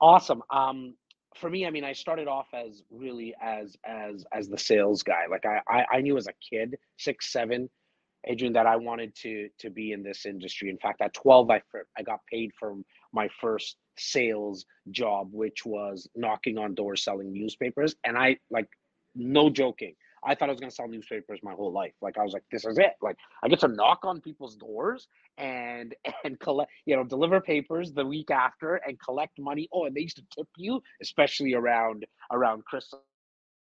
Awesome. 0.00 0.42
Um, 0.50 0.94
for 1.36 1.50
me, 1.50 1.66
I 1.66 1.70
mean, 1.70 1.84
I 1.84 1.92
started 1.92 2.28
off 2.28 2.46
as 2.54 2.82
really 2.90 3.34
as 3.42 3.76
as 3.84 4.24
as 4.32 4.48
the 4.48 4.58
sales 4.58 5.02
guy. 5.02 5.26
Like 5.30 5.44
I 5.44 5.60
I, 5.68 5.96
I 5.96 6.00
knew 6.00 6.16
as 6.16 6.28
a 6.28 6.32
kid, 6.50 6.76
six 6.96 7.30
seven, 7.32 7.68
Adrian, 8.26 8.52
that 8.54 8.66
I 8.66 8.76
wanted 8.76 9.14
to 9.22 9.48
to 9.58 9.70
be 9.70 9.92
in 9.92 10.02
this 10.02 10.26
industry. 10.26 10.70
In 10.70 10.78
fact, 10.78 11.00
at 11.00 11.14
12, 11.14 11.50
I 11.50 11.62
I 11.96 12.02
got 12.02 12.20
paid 12.30 12.52
for 12.58 12.76
my 13.12 13.28
first 13.40 13.76
sales 13.98 14.64
job, 14.90 15.28
which 15.32 15.64
was 15.64 16.08
knocking 16.14 16.58
on 16.58 16.74
doors 16.74 17.04
selling 17.04 17.32
newspapers. 17.32 17.94
And 18.04 18.16
I 18.16 18.38
like, 18.50 18.68
no 19.14 19.50
joking, 19.50 19.94
I 20.24 20.34
thought 20.34 20.48
I 20.48 20.52
was 20.52 20.60
gonna 20.60 20.70
sell 20.70 20.88
newspapers 20.88 21.40
my 21.42 21.52
whole 21.52 21.72
life. 21.72 21.92
Like 22.00 22.16
I 22.16 22.22
was 22.22 22.32
like, 22.32 22.44
this 22.50 22.64
is 22.64 22.78
it. 22.78 22.94
Like 23.02 23.16
I 23.42 23.48
get 23.48 23.60
to 23.60 23.68
knock 23.68 24.00
on 24.04 24.20
people's 24.20 24.56
doors 24.56 25.08
and 25.38 25.94
and 26.24 26.38
collect, 26.38 26.70
you 26.86 26.96
know, 26.96 27.04
deliver 27.04 27.40
papers 27.40 27.92
the 27.92 28.06
week 28.06 28.30
after 28.30 28.76
and 28.76 28.98
collect 29.00 29.38
money. 29.38 29.68
Oh, 29.72 29.86
and 29.86 29.94
they 29.94 30.02
used 30.02 30.16
to 30.16 30.24
tip 30.34 30.48
you, 30.56 30.82
especially 31.02 31.54
around 31.54 32.06
around 32.30 32.64
Christmas 32.64 33.02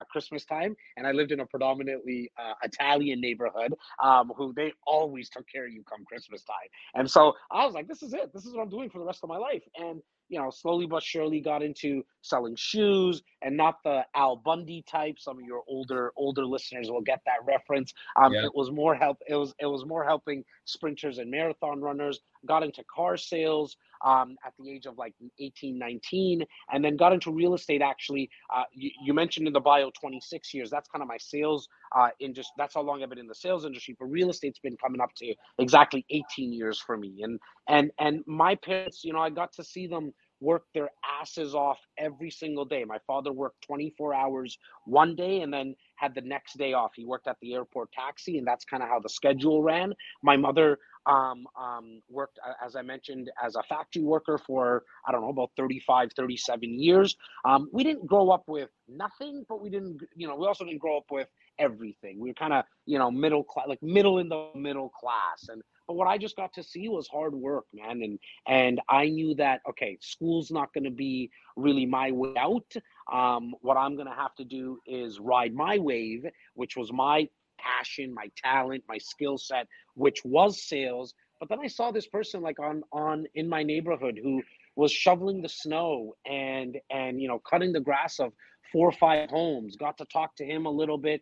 Christmas 0.09 0.45
time, 0.45 0.75
and 0.97 1.07
I 1.07 1.11
lived 1.11 1.31
in 1.31 1.39
a 1.39 1.45
predominantly 1.45 2.31
uh, 2.37 2.53
Italian 2.63 3.21
neighborhood, 3.21 3.73
um, 4.03 4.31
who 4.35 4.53
they 4.53 4.73
always 4.85 5.29
took 5.29 5.47
care 5.47 5.65
of 5.65 5.71
you 5.71 5.83
come 5.83 6.05
Christmas 6.05 6.43
time. 6.43 6.55
And 6.95 7.09
so 7.09 7.33
I 7.51 7.65
was 7.65 7.73
like, 7.73 7.87
this 7.87 8.03
is 8.03 8.13
it. 8.13 8.31
This 8.33 8.45
is 8.45 8.53
what 8.53 8.61
I'm 8.63 8.69
doing 8.69 8.89
for 8.89 8.99
the 8.99 9.05
rest 9.05 9.21
of 9.23 9.29
my 9.29 9.37
life. 9.37 9.63
And 9.77 10.01
you 10.33 10.39
know, 10.39 10.49
slowly 10.49 10.87
but 10.87 11.03
surely 11.03 11.39
got 11.39 11.61
into 11.61 12.03
selling 12.21 12.55
shoes 12.55 13.21
and 13.43 13.55
not 13.55 13.75
the 13.83 14.03
Al 14.15 14.35
Bundy 14.35 14.83
type. 14.89 15.19
Some 15.19 15.37
of 15.37 15.45
your 15.45 15.61
older 15.67 16.11
older 16.17 16.43
listeners 16.43 16.89
will 16.89 17.01
get 17.01 17.21
that 17.27 17.45
reference. 17.45 17.93
Um, 18.15 18.33
yeah. 18.33 18.45
It 18.45 18.55
was 18.55 18.71
more 18.71 18.95
help. 18.95 19.19
It 19.27 19.35
was 19.35 19.53
it 19.59 19.67
was 19.67 19.85
more 19.85 20.03
helping 20.03 20.43
sprinters 20.65 21.19
and 21.19 21.29
marathon 21.29 21.81
runners. 21.81 22.19
Got 22.47 22.63
into 22.63 22.83
car 22.83 23.15
sales 23.15 23.77
um, 24.03 24.37
at 24.45 24.53
the 24.59 24.69
age 24.69 24.85
of 24.85 24.97
like 24.97 25.13
18, 25.39 25.77
19, 25.77 26.43
and 26.73 26.83
then 26.83 26.97
got 26.97 27.13
into 27.13 27.31
real 27.31 27.53
estate. 27.53 27.81
Actually, 27.81 28.29
uh, 28.53 28.63
you, 28.73 28.89
you, 29.01 29.13
mentioned 29.13 29.47
in 29.47 29.53
the 29.53 29.61
bio 29.61 29.91
26 29.97 30.53
years. 30.53 30.69
That's 30.69 30.89
kind 30.89 31.01
of 31.01 31.07
my 31.07 31.17
sales 31.17 31.69
uh, 31.95 32.09
industry. 32.19 32.51
That's 32.57 32.73
how 32.73 32.81
long 32.81 33.01
I've 33.01 33.09
been 33.09 33.19
in 33.19 33.27
the 33.27 33.35
sales 33.35 33.65
industry. 33.65 33.95
But 33.97 34.07
real 34.07 34.29
estate's 34.29 34.59
been 34.59 34.77
coming 34.77 34.99
up 34.99 35.13
to 35.17 35.33
exactly 35.59 36.05
18 36.09 36.51
years 36.51 36.79
for 36.79 36.97
me. 36.97 37.21
And 37.21 37.39
and 37.67 37.91
and 37.99 38.23
my 38.27 38.55
parents, 38.55 39.03
you 39.03 39.13
know, 39.13 39.19
I 39.19 39.29
got 39.29 39.53
to 39.53 39.63
see 39.63 39.87
them 39.87 40.13
work 40.43 40.65
their 40.73 40.89
asses 41.21 41.55
off 41.55 41.79
every 41.97 42.29
single 42.29 42.65
day. 42.65 42.83
My 42.83 42.99
father 43.07 43.31
worked 43.31 43.61
24 43.65 44.13
hours 44.13 44.57
one 44.85 45.15
day 45.15 45.41
and 45.41 45.53
then 45.53 45.75
had 45.95 46.13
the 46.13 46.21
next 46.21 46.57
day 46.57 46.73
off. 46.73 46.91
He 46.95 47.05
worked 47.05 47.27
at 47.27 47.37
the 47.41 47.53
airport 47.53 47.91
taxi, 47.93 48.37
and 48.37 48.45
that's 48.45 48.65
kind 48.65 48.83
of 48.83 48.89
how 48.89 48.99
the 48.99 49.09
schedule 49.09 49.63
ran. 49.63 49.93
My 50.21 50.35
mother 50.35 50.77
um, 51.05 51.45
um, 51.59 52.01
worked, 52.09 52.39
as 52.63 52.75
I 52.75 52.81
mentioned, 52.81 53.31
as 53.43 53.55
a 53.55 53.63
factory 53.63 54.03
worker 54.03 54.37
for, 54.37 54.83
I 55.07 55.11
don't 55.11 55.21
know, 55.21 55.29
about 55.29 55.51
35, 55.57 56.11
37 56.15 56.79
years. 56.79 57.15
Um, 57.45 57.69
we 57.71 57.83
didn't 57.83 58.05
grow 58.05 58.29
up 58.29 58.43
with 58.47 58.69
nothing, 58.87 59.45
but 59.47 59.61
we 59.61 59.69
didn't, 59.69 60.01
you 60.15 60.27
know, 60.27 60.35
we 60.35 60.45
also 60.45 60.65
didn't 60.65 60.81
grow 60.81 60.97
up 60.97 61.05
with 61.09 61.27
everything. 61.59 62.19
We 62.19 62.29
were 62.29 62.35
kind 62.35 62.53
of, 62.53 62.65
you 62.85 62.97
know, 62.99 63.11
middle 63.11 63.43
class, 63.43 63.67
like 63.67 63.81
middle 63.81 64.19
in 64.19 64.29
the 64.29 64.49
middle 64.55 64.89
class. 64.89 65.47
And 65.49 65.61
but 65.87 65.95
what 65.95 66.07
I 66.07 66.17
just 66.17 66.35
got 66.35 66.53
to 66.53 66.63
see 66.63 66.87
was 66.87 67.07
hard 67.07 67.33
work, 67.33 67.65
man. 67.73 68.01
And 68.01 68.19
and 68.47 68.81
I 68.89 69.09
knew 69.09 69.35
that 69.35 69.61
okay, 69.69 69.97
school's 70.01 70.51
not 70.51 70.73
going 70.73 70.85
to 70.85 70.91
be 70.91 71.31
really 71.55 71.85
my 71.85 72.11
way 72.11 72.33
out. 72.37 72.71
Um, 73.11 73.53
what 73.61 73.77
I'm 73.77 73.95
going 73.95 74.07
to 74.07 74.15
have 74.15 74.35
to 74.35 74.45
do 74.45 74.79
is 74.87 75.19
ride 75.19 75.53
my 75.53 75.77
wave, 75.77 76.25
which 76.55 76.77
was 76.77 76.91
my 76.91 77.27
passion, 77.59 78.13
my 78.13 78.29
talent, 78.37 78.83
my 78.87 78.97
skill 78.97 79.37
set, 79.37 79.67
which 79.95 80.23
was 80.23 80.61
sales. 80.63 81.13
But 81.39 81.49
then 81.49 81.59
I 81.61 81.67
saw 81.67 81.91
this 81.91 82.07
person 82.07 82.41
like 82.41 82.59
on 82.59 82.83
on 82.91 83.25
in 83.35 83.49
my 83.49 83.63
neighborhood 83.63 84.19
who 84.21 84.41
was 84.75 84.91
shoveling 84.91 85.41
the 85.41 85.49
snow 85.49 86.15
and 86.25 86.77
and 86.89 87.21
you 87.21 87.27
know 87.27 87.39
cutting 87.39 87.73
the 87.73 87.79
grass 87.79 88.19
of 88.19 88.33
four 88.71 88.87
or 88.87 88.93
five 88.93 89.29
homes. 89.29 89.75
Got 89.75 89.97
to 89.99 90.05
talk 90.05 90.35
to 90.37 90.45
him 90.45 90.65
a 90.65 90.71
little 90.71 90.97
bit, 90.97 91.21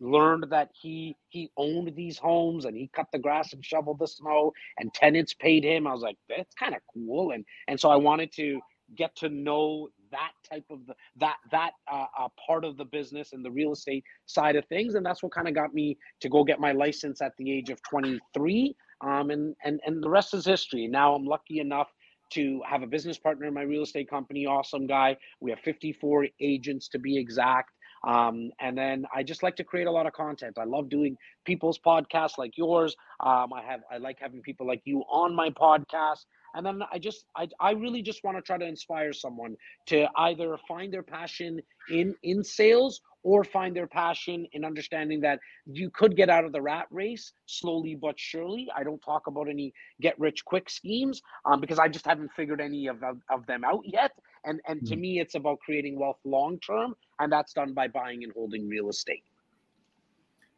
learned 0.00 0.46
that 0.50 0.70
he 0.80 1.16
he 1.28 1.50
owned 1.56 1.92
these 1.96 2.18
homes 2.18 2.64
and 2.64 2.76
he 2.76 2.90
cut 2.94 3.06
the 3.12 3.18
grass 3.18 3.52
and 3.52 3.64
shoveled 3.64 3.98
the 3.98 4.08
snow 4.08 4.52
and 4.78 4.92
tenants 4.94 5.34
paid 5.34 5.64
him. 5.64 5.86
I 5.86 5.92
was 5.92 6.02
like 6.02 6.16
that's 6.28 6.54
kind 6.54 6.74
of 6.74 6.80
cool. 6.92 7.32
And 7.32 7.44
and 7.68 7.78
so 7.78 7.90
i 7.90 7.96
wanted 7.96 8.32
to 8.34 8.60
get 8.96 9.14
to 9.16 9.28
know 9.28 9.88
that 10.10 10.32
type 10.50 10.64
of 10.70 10.86
the 10.86 10.94
that 11.16 11.36
that 11.50 11.72
uh, 11.92 12.06
uh, 12.18 12.28
part 12.46 12.64
of 12.64 12.76
the 12.76 12.84
business 12.84 13.32
and 13.32 13.44
the 13.44 13.50
real 13.50 13.72
estate 13.72 14.04
side 14.26 14.56
of 14.56 14.64
things. 14.66 14.94
And 14.94 15.04
that's 15.04 15.22
what 15.22 15.32
kind 15.32 15.48
of 15.48 15.54
got 15.54 15.74
me 15.74 15.98
to 16.20 16.28
go 16.28 16.44
get 16.44 16.60
my 16.60 16.72
license 16.72 17.20
at 17.20 17.32
the 17.38 17.52
age 17.52 17.70
of 17.70 17.80
23 17.82 18.74
um, 19.02 19.30
and 19.30 19.54
and 19.64 19.80
and 19.86 20.02
the 20.02 20.10
rest 20.10 20.34
is 20.34 20.44
history. 20.46 20.86
Now 20.86 21.14
i'm 21.14 21.24
lucky 21.26 21.60
enough 21.60 21.88
to 22.30 22.60
have 22.68 22.82
a 22.82 22.86
business 22.86 23.18
partner 23.18 23.46
in 23.46 23.54
my 23.54 23.62
real 23.62 23.82
estate 23.82 24.10
company. 24.10 24.46
Awesome 24.46 24.86
guy. 24.86 25.16
We 25.40 25.50
have 25.50 25.60
54 25.60 26.28
agents 26.40 26.88
to 26.88 26.98
be 26.98 27.16
exact 27.18 27.70
um, 28.06 28.50
and 28.60 28.76
then 28.76 29.06
I 29.14 29.22
just 29.22 29.42
like 29.42 29.56
to 29.56 29.64
create 29.64 29.86
a 29.86 29.90
lot 29.90 30.06
of 30.06 30.12
content. 30.12 30.58
I 30.58 30.64
love 30.64 30.88
doing 30.88 31.16
people's 31.44 31.78
podcasts 31.78 32.38
like 32.38 32.56
yours. 32.56 32.96
Um, 33.20 33.52
I 33.52 33.62
have 33.62 33.80
I 33.90 33.98
like 33.98 34.18
having 34.20 34.42
people 34.42 34.66
like 34.66 34.82
you 34.84 35.02
on 35.10 35.34
my 35.34 35.50
podcast. 35.50 36.24
And 36.54 36.64
then 36.64 36.82
I 36.92 36.98
just 36.98 37.26
I, 37.36 37.48
I 37.60 37.72
really 37.72 38.02
just 38.02 38.24
want 38.24 38.36
to 38.36 38.42
try 38.42 38.58
to 38.58 38.64
inspire 38.66 39.12
someone 39.12 39.56
to 39.86 40.08
either 40.16 40.56
find 40.66 40.92
their 40.92 41.02
passion 41.02 41.60
in 41.90 42.14
in 42.22 42.44
sales 42.44 43.00
or 43.22 43.44
find 43.44 43.74
their 43.74 43.86
passion 43.86 44.46
in 44.52 44.64
understanding 44.64 45.20
that 45.20 45.40
you 45.66 45.90
could 45.90 46.16
get 46.16 46.30
out 46.30 46.44
of 46.44 46.52
the 46.52 46.60
rat 46.60 46.86
race 46.90 47.32
slowly 47.46 47.94
but 47.94 48.18
surely. 48.18 48.68
I 48.74 48.84
don't 48.84 49.00
talk 49.02 49.26
about 49.26 49.48
any 49.48 49.72
get 50.00 50.18
rich 50.18 50.44
quick 50.44 50.70
schemes 50.70 51.20
um, 51.44 51.60
because 51.60 51.78
I 51.78 51.88
just 51.88 52.06
haven't 52.06 52.30
figured 52.36 52.60
any 52.60 52.86
of, 52.86 53.02
of, 53.02 53.18
of 53.30 53.46
them 53.46 53.64
out 53.64 53.82
yet. 53.84 54.12
And 54.44 54.60
and 54.66 54.86
to 54.86 54.96
mm. 54.96 55.00
me, 55.00 55.20
it's 55.20 55.34
about 55.34 55.58
creating 55.60 55.98
wealth 55.98 56.20
long 56.24 56.58
term, 56.60 56.94
and 57.18 57.30
that's 57.30 57.52
done 57.52 57.74
by 57.74 57.88
buying 57.88 58.22
and 58.22 58.32
holding 58.32 58.68
real 58.68 58.88
estate. 58.88 59.24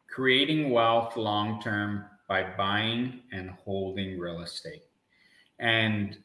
Creating 0.07 0.69
wealth 0.69 1.17
long 1.17 1.59
term 1.61 2.05
by 2.27 2.43
buying 2.55 3.21
and 3.31 3.49
holding 3.49 4.19
real 4.19 4.41
estate, 4.41 4.83
and 5.59 6.17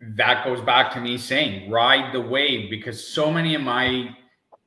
that 0.00 0.44
goes 0.44 0.60
back 0.60 0.92
to 0.92 1.00
me 1.00 1.18
saying 1.18 1.70
ride 1.70 2.12
the 2.12 2.20
wave 2.20 2.70
because 2.70 3.06
so 3.06 3.30
many 3.30 3.54
of 3.54 3.62
my 3.62 4.16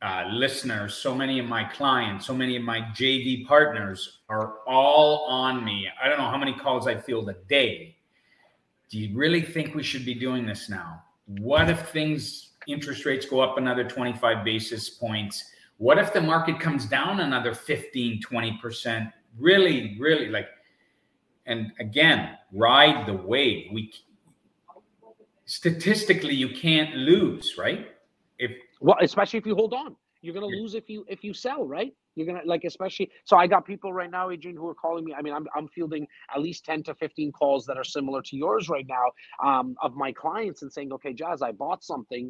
uh, 0.03 0.25
listeners, 0.29 0.95
so 0.95 1.15
many 1.15 1.39
of 1.39 1.45
my 1.47 1.63
clients, 1.63 2.27
so 2.27 2.33
many 2.33 2.57
of 2.57 2.63
my 2.63 2.81
JV 2.93 3.47
partners 3.47 4.19
are 4.27 4.55
all 4.67 5.25
on 5.29 5.63
me. 5.63 5.87
I 6.01 6.09
don't 6.09 6.17
know 6.17 6.29
how 6.29 6.37
many 6.37 6.53
calls 6.53 6.87
I 6.87 6.95
field 6.95 7.29
a 7.29 7.35
day. 7.47 7.95
Do 8.89 8.99
you 8.99 9.17
really 9.17 9.41
think 9.41 9.73
we 9.73 9.81
should 9.81 10.03
be 10.03 10.13
doing 10.13 10.45
this 10.45 10.69
now? 10.69 11.01
What 11.39 11.69
if 11.69 11.89
things, 11.89 12.51
interest 12.67 13.05
rates 13.05 13.25
go 13.25 13.39
up 13.39 13.57
another 13.57 13.85
25 13.85 14.43
basis 14.43 14.89
points? 14.89 15.41
What 15.77 15.97
if 15.97 16.11
the 16.11 16.21
market 16.21 16.59
comes 16.59 16.85
down 16.85 17.21
another 17.21 17.55
15, 17.55 18.21
20%? 18.21 19.11
Really, 19.39 19.97
really 19.99 20.27
like, 20.27 20.49
and 21.45 21.71
again, 21.79 22.37
ride 22.51 23.07
the 23.07 23.13
wave. 23.13 23.71
We 23.71 23.91
statistically, 25.45 26.35
you 26.35 26.49
can't 26.49 26.93
lose, 26.93 27.55
right? 27.57 27.87
If 28.37 28.51
well, 28.83 28.97
especially 29.01 29.39
if 29.39 29.47
you 29.47 29.55
hold 29.55 29.73
on, 29.73 29.97
you're 30.23 30.35
gonna 30.35 30.47
lose 30.47 30.75
if 30.75 30.89
you 30.89 31.05
if 31.09 31.23
you 31.23 31.33
sell, 31.33 31.67
right? 31.67 31.93
You're 32.15 32.27
gonna 32.27 32.41
like 32.45 32.63
especially. 32.65 33.11
So 33.25 33.37
I 33.37 33.47
got 33.47 33.65
people 33.65 33.93
right 33.93 34.11
now, 34.11 34.31
Adrian, 34.31 34.57
who 34.57 34.69
are 34.69 34.75
calling 34.75 35.05
me. 35.05 35.15
I 35.17 35.23
mean, 35.23 35.33
I'm 35.35 35.47
I'm 35.57 35.69
fielding 35.69 36.07
at 36.35 36.41
least 36.41 36.65
ten 36.65 36.83
to 36.85 36.95
fifteen 36.95 37.31
calls 37.33 37.65
that 37.67 37.77
are 37.77 37.85
similar 37.85 38.23
to 38.23 38.37
yours 38.37 38.69
right 38.69 38.87
now 38.89 39.47
um, 39.49 39.75
of 39.83 39.95
my 39.95 40.13
clients 40.13 40.63
and 40.63 40.73
saying, 40.73 40.93
okay, 40.93 41.13
Jas, 41.13 41.41
I 41.43 41.53
bought 41.53 41.83
something 41.83 42.29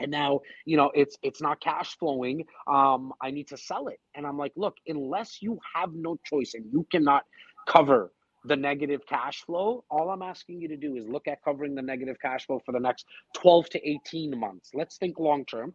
and 0.00 0.10
now 0.10 0.40
you 0.64 0.76
know 0.76 0.90
it's 0.94 1.16
it's 1.22 1.40
not 1.40 1.60
cash 1.60 1.96
flowing 1.98 2.44
um 2.70 3.12
i 3.22 3.30
need 3.30 3.48
to 3.48 3.56
sell 3.56 3.88
it 3.88 3.98
and 4.14 4.26
i'm 4.26 4.36
like 4.36 4.52
look 4.56 4.76
unless 4.86 5.38
you 5.40 5.58
have 5.74 5.90
no 5.94 6.18
choice 6.24 6.52
and 6.54 6.64
you 6.72 6.86
cannot 6.90 7.24
cover 7.68 8.12
the 8.44 8.56
negative 8.56 9.04
cash 9.06 9.42
flow 9.44 9.84
all 9.90 10.10
i'm 10.10 10.22
asking 10.22 10.60
you 10.60 10.68
to 10.68 10.76
do 10.76 10.96
is 10.96 11.06
look 11.06 11.28
at 11.28 11.42
covering 11.44 11.74
the 11.74 11.82
negative 11.82 12.16
cash 12.20 12.46
flow 12.46 12.60
for 12.64 12.72
the 12.72 12.80
next 12.80 13.06
12 13.34 13.70
to 13.70 13.88
18 13.88 14.38
months. 14.38 14.70
Let's 14.74 14.96
think 14.96 15.18
long 15.18 15.44
term. 15.44 15.74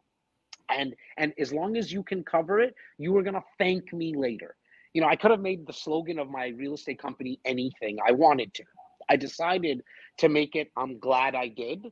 And 0.70 0.96
and 1.18 1.34
as 1.38 1.54
long 1.54 1.78
as 1.78 1.92
you 1.92 2.04
can 2.04 2.24
cover 2.24 2.60
it 2.60 2.74
you 2.98 3.16
are 3.18 3.24
going 3.24 3.36
to 3.36 3.44
thank 3.58 3.94
me 3.94 4.14
later. 4.16 4.56
You 4.94 5.02
know 5.02 5.08
i 5.08 5.16
could 5.16 5.32
have 5.32 5.42
made 5.42 5.68
the 5.68 5.74
slogan 5.74 6.20
of 6.20 6.30
my 6.30 6.48
real 6.48 6.74
estate 6.74 7.00
company 7.00 7.40
anything 7.46 7.98
i 8.08 8.12
wanted 8.12 8.54
to. 8.56 8.64
I 9.10 9.16
decided 9.16 9.84
to 10.18 10.30
make 10.30 10.56
it 10.56 10.72
i'm 10.76 10.98
glad 11.00 11.36
i 11.36 11.48
did 11.48 11.92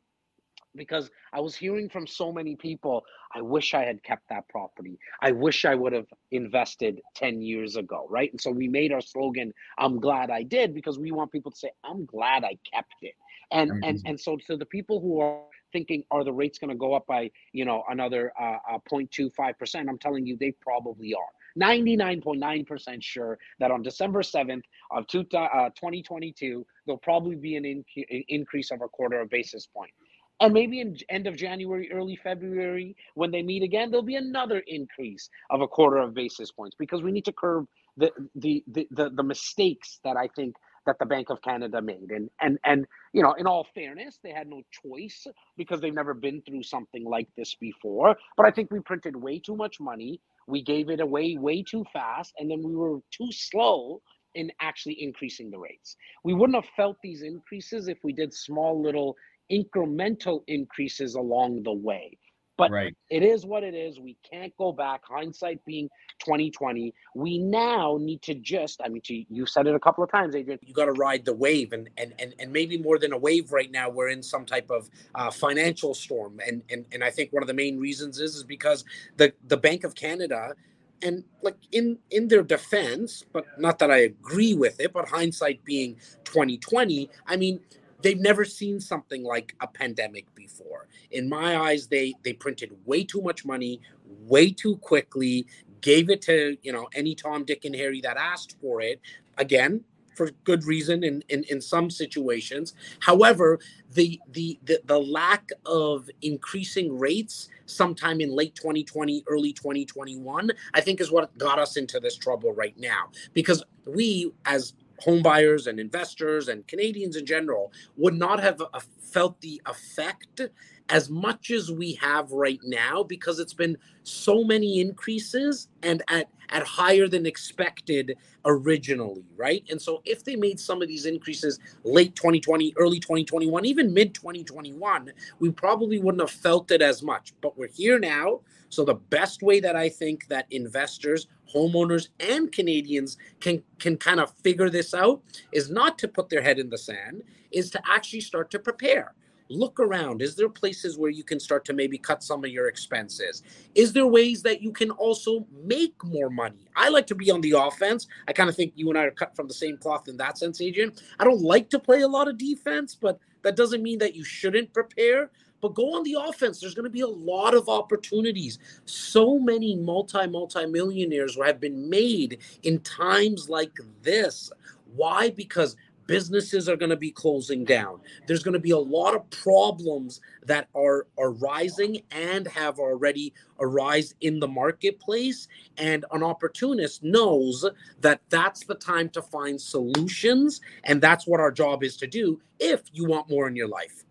because 0.75 1.09
i 1.33 1.39
was 1.39 1.55
hearing 1.55 1.89
from 1.89 2.05
so 2.05 2.31
many 2.31 2.55
people 2.55 3.03
i 3.35 3.41
wish 3.41 3.73
i 3.73 3.83
had 3.83 4.01
kept 4.03 4.27
that 4.29 4.47
property 4.49 4.97
i 5.21 5.31
wish 5.31 5.65
i 5.65 5.75
would 5.75 5.93
have 5.93 6.07
invested 6.31 6.99
10 7.15 7.41
years 7.41 7.75
ago 7.75 8.07
right 8.09 8.31
and 8.31 8.41
so 8.41 8.51
we 8.51 8.67
made 8.67 8.91
our 8.91 9.01
slogan 9.01 9.53
i'm 9.77 9.99
glad 9.99 10.29
i 10.29 10.43
did 10.43 10.73
because 10.73 10.99
we 10.99 11.11
want 11.11 11.31
people 11.31 11.51
to 11.51 11.57
say 11.57 11.71
i'm 11.83 12.05
glad 12.05 12.43
i 12.43 12.57
kept 12.73 12.95
it 13.01 13.13
and 13.51 13.71
and 13.83 13.99
and 14.05 14.19
so 14.19 14.37
to 14.47 14.57
the 14.57 14.65
people 14.65 14.99
who 14.99 15.19
are 15.19 15.41
thinking, 15.73 16.03
are 16.11 16.23
the 16.23 16.31
rates 16.31 16.57
going 16.59 16.69
to 16.69 16.77
go 16.77 16.93
up 16.93 17.05
by, 17.07 17.29
you 17.51 17.65
know, 17.65 17.83
another 17.89 18.31
uh, 18.39 18.57
uh, 18.71 18.77
0.25%? 18.89 19.89
I'm 19.89 19.97
telling 19.97 20.25
you, 20.25 20.37
they 20.39 20.51
probably 20.61 21.13
are. 21.13 21.21
99.9% 21.59 23.03
sure 23.03 23.37
that 23.59 23.71
on 23.71 23.81
December 23.83 24.21
7th 24.21 24.63
of 24.91 25.05
two, 25.07 25.25
uh, 25.35 25.69
2022, 25.69 26.65
there'll 26.85 26.97
probably 26.99 27.35
be 27.35 27.57
an 27.57 27.65
in- 27.65 27.83
increase 28.29 28.71
of 28.71 28.81
a 28.81 28.87
quarter 28.87 29.19
of 29.19 29.29
basis 29.29 29.67
point. 29.67 29.91
And 30.41 30.53
maybe 30.53 30.81
in 30.81 30.97
end 31.09 31.27
of 31.27 31.35
January, 31.35 31.91
early 31.91 32.15
February, 32.15 32.95
when 33.15 33.31
they 33.31 33.41
meet 33.41 33.63
again, 33.63 33.89
there'll 33.91 34.03
be 34.05 34.15
another 34.15 34.63
increase 34.67 35.29
of 35.49 35.61
a 35.61 35.67
quarter 35.67 35.97
of 35.97 36.13
basis 36.13 36.51
points 36.51 36.75
because 36.77 37.01
we 37.01 37.11
need 37.11 37.25
to 37.25 37.33
curb 37.33 37.67
the 37.97 38.11
the 38.35 38.63
the 38.67 38.87
the, 38.91 39.09
the 39.11 39.23
mistakes 39.23 39.99
that 40.03 40.15
I 40.17 40.27
think 40.35 40.55
that 40.85 40.97
the 40.99 41.05
Bank 41.07 41.29
of 41.31 41.41
Canada 41.41 41.81
made. 41.81 42.11
And 42.11 42.29
and 42.41 42.59
and 42.65 42.85
you 43.13 43.23
know, 43.23 43.33
in 43.33 43.47
all 43.47 43.67
fairness, 43.73 44.19
they 44.23 44.31
had 44.31 44.47
no 44.47 44.61
choice 44.85 45.25
because 45.57 45.81
they've 45.81 45.93
never 45.93 46.13
been 46.13 46.41
through 46.43 46.63
something 46.63 47.03
like 47.05 47.29
this 47.35 47.55
before. 47.55 48.15
But 48.37 48.45
I 48.45 48.51
think 48.51 48.71
we 48.71 48.79
printed 48.81 49.15
way 49.15 49.39
too 49.39 49.55
much 49.55 49.79
money. 49.79 50.21
We 50.47 50.61
gave 50.63 50.89
it 50.89 50.99
away 50.99 51.37
way 51.39 51.63
too 51.63 51.83
fast, 51.93 52.33
and 52.37 52.51
then 52.51 52.61
we 52.63 52.75
were 52.75 52.99
too 53.11 53.31
slow 53.31 54.01
in 54.35 54.51
actually 54.61 55.01
increasing 55.01 55.49
the 55.49 55.57
rates. 55.57 55.95
We 56.23 56.35
wouldn't 56.35 56.55
have 56.63 56.71
felt 56.75 56.97
these 57.03 57.23
increases 57.23 57.87
if 57.87 57.97
we 58.03 58.13
did 58.13 58.33
small 58.35 58.81
little 58.81 59.15
incremental 59.53 60.41
increases 60.47 61.15
along 61.15 61.63
the 61.63 61.73
way. 61.73 62.17
But 62.55 62.69
right. 62.69 62.95
it 63.09 63.23
is 63.23 63.47
what 63.47 63.63
it 63.63 63.73
is. 63.73 63.99
We 63.99 64.15
can't 64.29 64.55
go 64.57 64.71
back. 64.71 65.01
Hindsight 65.09 65.65
being 65.65 65.89
2020. 66.23 66.93
We 67.15 67.39
now 67.39 67.97
need 67.99 68.21
to 68.23 68.35
just, 68.35 68.79
I 68.85 68.89
mean, 68.89 69.01
to, 69.05 69.25
you 69.27 69.47
said 69.47 69.65
it 69.65 69.73
a 69.73 69.79
couple 69.79 70.03
of 70.03 70.11
times, 70.11 70.35
Adrian. 70.35 70.59
You 70.61 70.73
got 70.73 70.85
to 70.85 70.91
ride 70.91 71.25
the 71.25 71.33
wave, 71.33 71.73
and 71.73 71.89
and 71.97 72.13
and 72.19 72.35
and 72.37 72.53
maybe 72.53 72.77
more 72.77 72.99
than 72.99 73.11
a 73.11 73.17
wave 73.17 73.51
right 73.51 73.71
now. 73.71 73.89
We're 73.89 74.09
in 74.09 74.21
some 74.21 74.45
type 74.45 74.69
of 74.69 74.87
uh, 75.15 75.31
financial 75.31 75.95
storm, 75.95 76.39
and 76.47 76.61
and 76.69 76.85
and 76.91 77.03
I 77.03 77.09
think 77.09 77.33
one 77.33 77.41
of 77.41 77.47
the 77.47 77.55
main 77.55 77.79
reasons 77.79 78.19
is 78.19 78.35
is 78.35 78.43
because 78.43 78.85
the 79.17 79.33
the 79.47 79.57
Bank 79.57 79.83
of 79.83 79.95
Canada 79.95 80.53
and 81.01 81.23
like 81.41 81.57
in 81.71 81.97
in 82.11 82.29
their 82.29 82.43
defense 82.43 83.25
but 83.33 83.45
not 83.59 83.77
that 83.77 83.91
i 83.91 83.97
agree 83.97 84.53
with 84.53 84.79
it 84.79 84.93
but 84.93 85.09
hindsight 85.09 85.63
being 85.65 85.95
2020 86.23 87.09
i 87.27 87.35
mean 87.35 87.59
they've 88.03 88.19
never 88.19 88.45
seen 88.45 88.79
something 88.79 89.23
like 89.23 89.55
a 89.61 89.67
pandemic 89.67 90.33
before 90.35 90.87
in 91.11 91.27
my 91.27 91.57
eyes 91.57 91.87
they 91.87 92.13
they 92.23 92.33
printed 92.33 92.71
way 92.85 93.03
too 93.03 93.21
much 93.21 93.45
money 93.45 93.81
way 94.05 94.51
too 94.51 94.77
quickly 94.77 95.47
gave 95.81 96.09
it 96.09 96.21
to 96.21 96.57
you 96.61 96.71
know 96.71 96.87
any 96.93 97.15
tom 97.15 97.43
dick 97.43 97.65
and 97.65 97.75
harry 97.75 98.01
that 98.01 98.17
asked 98.17 98.55
for 98.61 98.81
it 98.81 98.99
again 99.37 99.83
for 100.15 100.31
good 100.43 100.63
reason 100.63 101.03
in, 101.03 101.23
in, 101.29 101.43
in 101.49 101.61
some 101.61 101.89
situations. 101.89 102.73
However, 102.99 103.59
the, 103.93 104.19
the 104.31 104.59
the 104.63 104.79
the 104.85 104.99
lack 104.99 105.49
of 105.65 106.09
increasing 106.21 106.97
rates 106.97 107.49
sometime 107.65 108.21
in 108.21 108.31
late 108.35 108.55
2020, 108.55 109.23
early 109.27 109.53
2021, 109.53 110.51
I 110.73 110.81
think 110.81 111.01
is 111.01 111.11
what 111.11 111.35
got 111.37 111.59
us 111.59 111.77
into 111.77 111.99
this 111.99 112.17
trouble 112.17 112.53
right 112.53 112.77
now. 112.77 113.09
Because 113.33 113.63
we, 113.85 114.31
as 114.45 114.73
homebuyers 115.01 115.67
and 115.67 115.79
investors 115.79 116.47
and 116.47 116.67
Canadians 116.67 117.15
in 117.15 117.25
general, 117.25 117.71
would 117.97 118.13
not 118.13 118.41
have 118.41 118.61
uh, 118.61 118.79
felt 118.99 119.39
the 119.41 119.61
effect 119.65 120.41
as 120.89 121.09
much 121.09 121.49
as 121.51 121.71
we 121.71 121.93
have 121.93 122.31
right 122.31 122.59
now 122.63 123.03
because 123.03 123.39
it's 123.39 123.53
been 123.53 123.77
so 124.03 124.43
many 124.43 124.79
increases 124.79 125.69
and 125.81 126.03
at 126.09 126.29
at 126.49 126.63
higher 126.63 127.07
than 127.07 127.25
expected 127.25 128.15
originally, 128.45 129.25
right? 129.35 129.63
And 129.69 129.81
so 129.81 130.01
if 130.05 130.23
they 130.23 130.35
made 130.35 130.59
some 130.59 130.81
of 130.81 130.87
these 130.87 131.05
increases 131.05 131.59
late 131.83 132.15
2020, 132.15 132.73
early 132.77 132.99
2021, 132.99 133.65
even 133.65 133.93
mid 133.93 134.13
2021, 134.13 135.11
we 135.39 135.51
probably 135.51 135.99
wouldn't 135.99 136.21
have 136.21 136.29
felt 136.31 136.69
it 136.69 136.81
as 136.81 137.01
much. 137.01 137.33
But 137.41 137.57
we're 137.57 137.69
here 137.69 137.97
now. 137.97 138.41
So 138.73 138.83
the 138.83 138.95
best 138.95 139.41
way 139.41 139.59
that 139.59 139.75
I 139.75 139.87
think 139.87 140.27
that 140.27 140.47
investors, 140.49 141.27
homeowners, 141.53 142.09
and 142.19 142.51
Canadians 142.51 143.17
can 143.39 143.63
can 143.79 143.97
kind 143.97 144.19
of 144.19 144.33
figure 144.43 144.69
this 144.69 144.93
out 144.93 145.21
is 145.51 145.69
not 145.69 145.99
to 145.99 146.07
put 146.07 146.29
their 146.29 146.41
head 146.41 146.59
in 146.59 146.69
the 146.69 146.77
sand, 146.77 147.23
is 147.51 147.69
to 147.71 147.81
actually 147.87 148.21
start 148.21 148.49
to 148.51 148.59
prepare. 148.59 149.13
Look 149.49 149.79
around. 149.79 150.21
Is 150.21 150.35
there 150.35 150.49
places 150.49 150.97
where 150.97 151.11
you 151.11 151.23
can 151.23 151.39
start 151.39 151.65
to 151.65 151.73
maybe 151.73 151.97
cut 151.97 152.23
some 152.23 152.43
of 152.43 152.49
your 152.49 152.67
expenses? 152.67 153.43
Is 153.75 153.93
there 153.93 154.07
ways 154.07 154.41
that 154.43 154.61
you 154.63 154.71
can 154.71 154.89
also 154.89 155.45
make 155.63 155.93
more 156.03 156.29
money? 156.29 156.65
I 156.75 156.89
like 156.89 157.05
to 157.07 157.15
be 157.15 157.29
on 157.29 157.41
the 157.41 157.51
offense. 157.51 158.07
I 158.27 158.33
kind 158.33 158.49
of 158.49 158.55
think 158.55 158.73
you 158.75 158.89
and 158.89 158.97
i 158.97 159.03
are 159.03 159.11
cut 159.11 159.35
from 159.35 159.47
the 159.47 159.53
same 159.53 159.77
cloth 159.77 160.07
in 160.07 160.17
that 160.17 160.37
sense 160.37 160.61
adrian. 160.61 160.93
I 161.19 161.25
don't 161.25 161.41
like 161.41 161.69
to 161.71 161.79
play 161.79 162.01
a 162.01 162.07
lot 162.07 162.27
of 162.27 162.37
defense 162.37 162.95
but 162.95 163.19
that 163.43 163.55
doesn't 163.55 163.83
mean 163.83 163.99
that 163.99 164.15
you 164.15 164.23
shouldn't 164.23 164.73
prepare 164.73 165.29
but 165.63 165.75
go 165.75 165.95
on 165.95 166.03
the 166.03 166.17
offense. 166.19 166.59
There's 166.59 166.75
going 166.75 166.83
to 166.83 166.89
be 166.89 167.01
a 167.01 167.07
lot 167.07 167.55
of 167.55 167.69
opportunities. 167.69 168.59
So 168.83 169.39
many 169.39 169.77
multi 169.77 170.27
multi 170.27 170.65
millionaires 170.65 171.37
have 171.41 171.61
been 171.61 171.89
made 171.89 172.39
in 172.63 172.81
times 172.81 173.49
like 173.49 173.71
this. 174.01 174.51
Why? 174.93 175.29
Because 175.29 175.77
businesses 176.05 176.67
are 176.67 176.75
going 176.75 176.89
to 176.89 176.97
be 176.97 177.11
closing 177.11 177.63
down. 177.63 178.01
There's 178.27 178.43
going 178.43 178.55
to 178.55 178.59
be 178.59 178.71
a 178.71 178.77
lot 178.77 179.15
of 179.15 179.29
problems 179.29 180.19
that 180.45 180.67
are 180.75 181.07
are 181.17 181.31
rising 181.31 182.01
and 182.11 182.45
have 182.45 182.77
already 182.77 183.33
arise 183.61 184.15
in 184.19 184.41
the 184.41 184.47
marketplace 184.49 185.47
and 185.77 186.03
an 186.11 186.23
opportunist 186.23 187.03
knows 187.03 187.65
that 188.01 188.19
that's 188.27 188.65
the 188.65 188.75
time 188.75 189.07
to 189.11 189.21
find 189.21 189.61
solutions 189.61 190.59
and 190.83 191.01
that's 191.01 191.25
what 191.25 191.39
our 191.39 191.51
job 191.51 191.83
is 191.85 191.95
to 191.95 192.07
do 192.07 192.41
if 192.59 192.81
you 192.91 193.05
want 193.05 193.29
more 193.29 193.47
in 193.47 193.55
your 193.55 193.69
life 193.69 194.02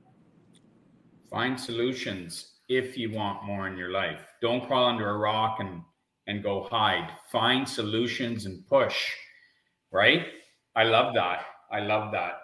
find 1.33 1.59
solutions 1.59 2.53
if 2.68 2.97
you 2.97 3.11
want 3.11 3.42
more 3.45 3.66
in 3.66 3.77
your 3.77 3.90
life 3.90 4.21
don't 4.40 4.64
crawl 4.66 4.85
under 4.85 5.11
a 5.11 5.18
rock 5.18 5.59
and 5.61 5.83
and 6.29 6.42
go 6.42 6.68
hide 6.71 7.09
find 7.31 7.68
solutions 7.68 8.47
and 8.47 8.64
push 8.68 9.12
right 9.90 10.27
i 10.77 10.85
love 10.85 11.12
that 11.14 11.47
I 11.73 11.81
love 11.81 12.12
that. 12.12 12.42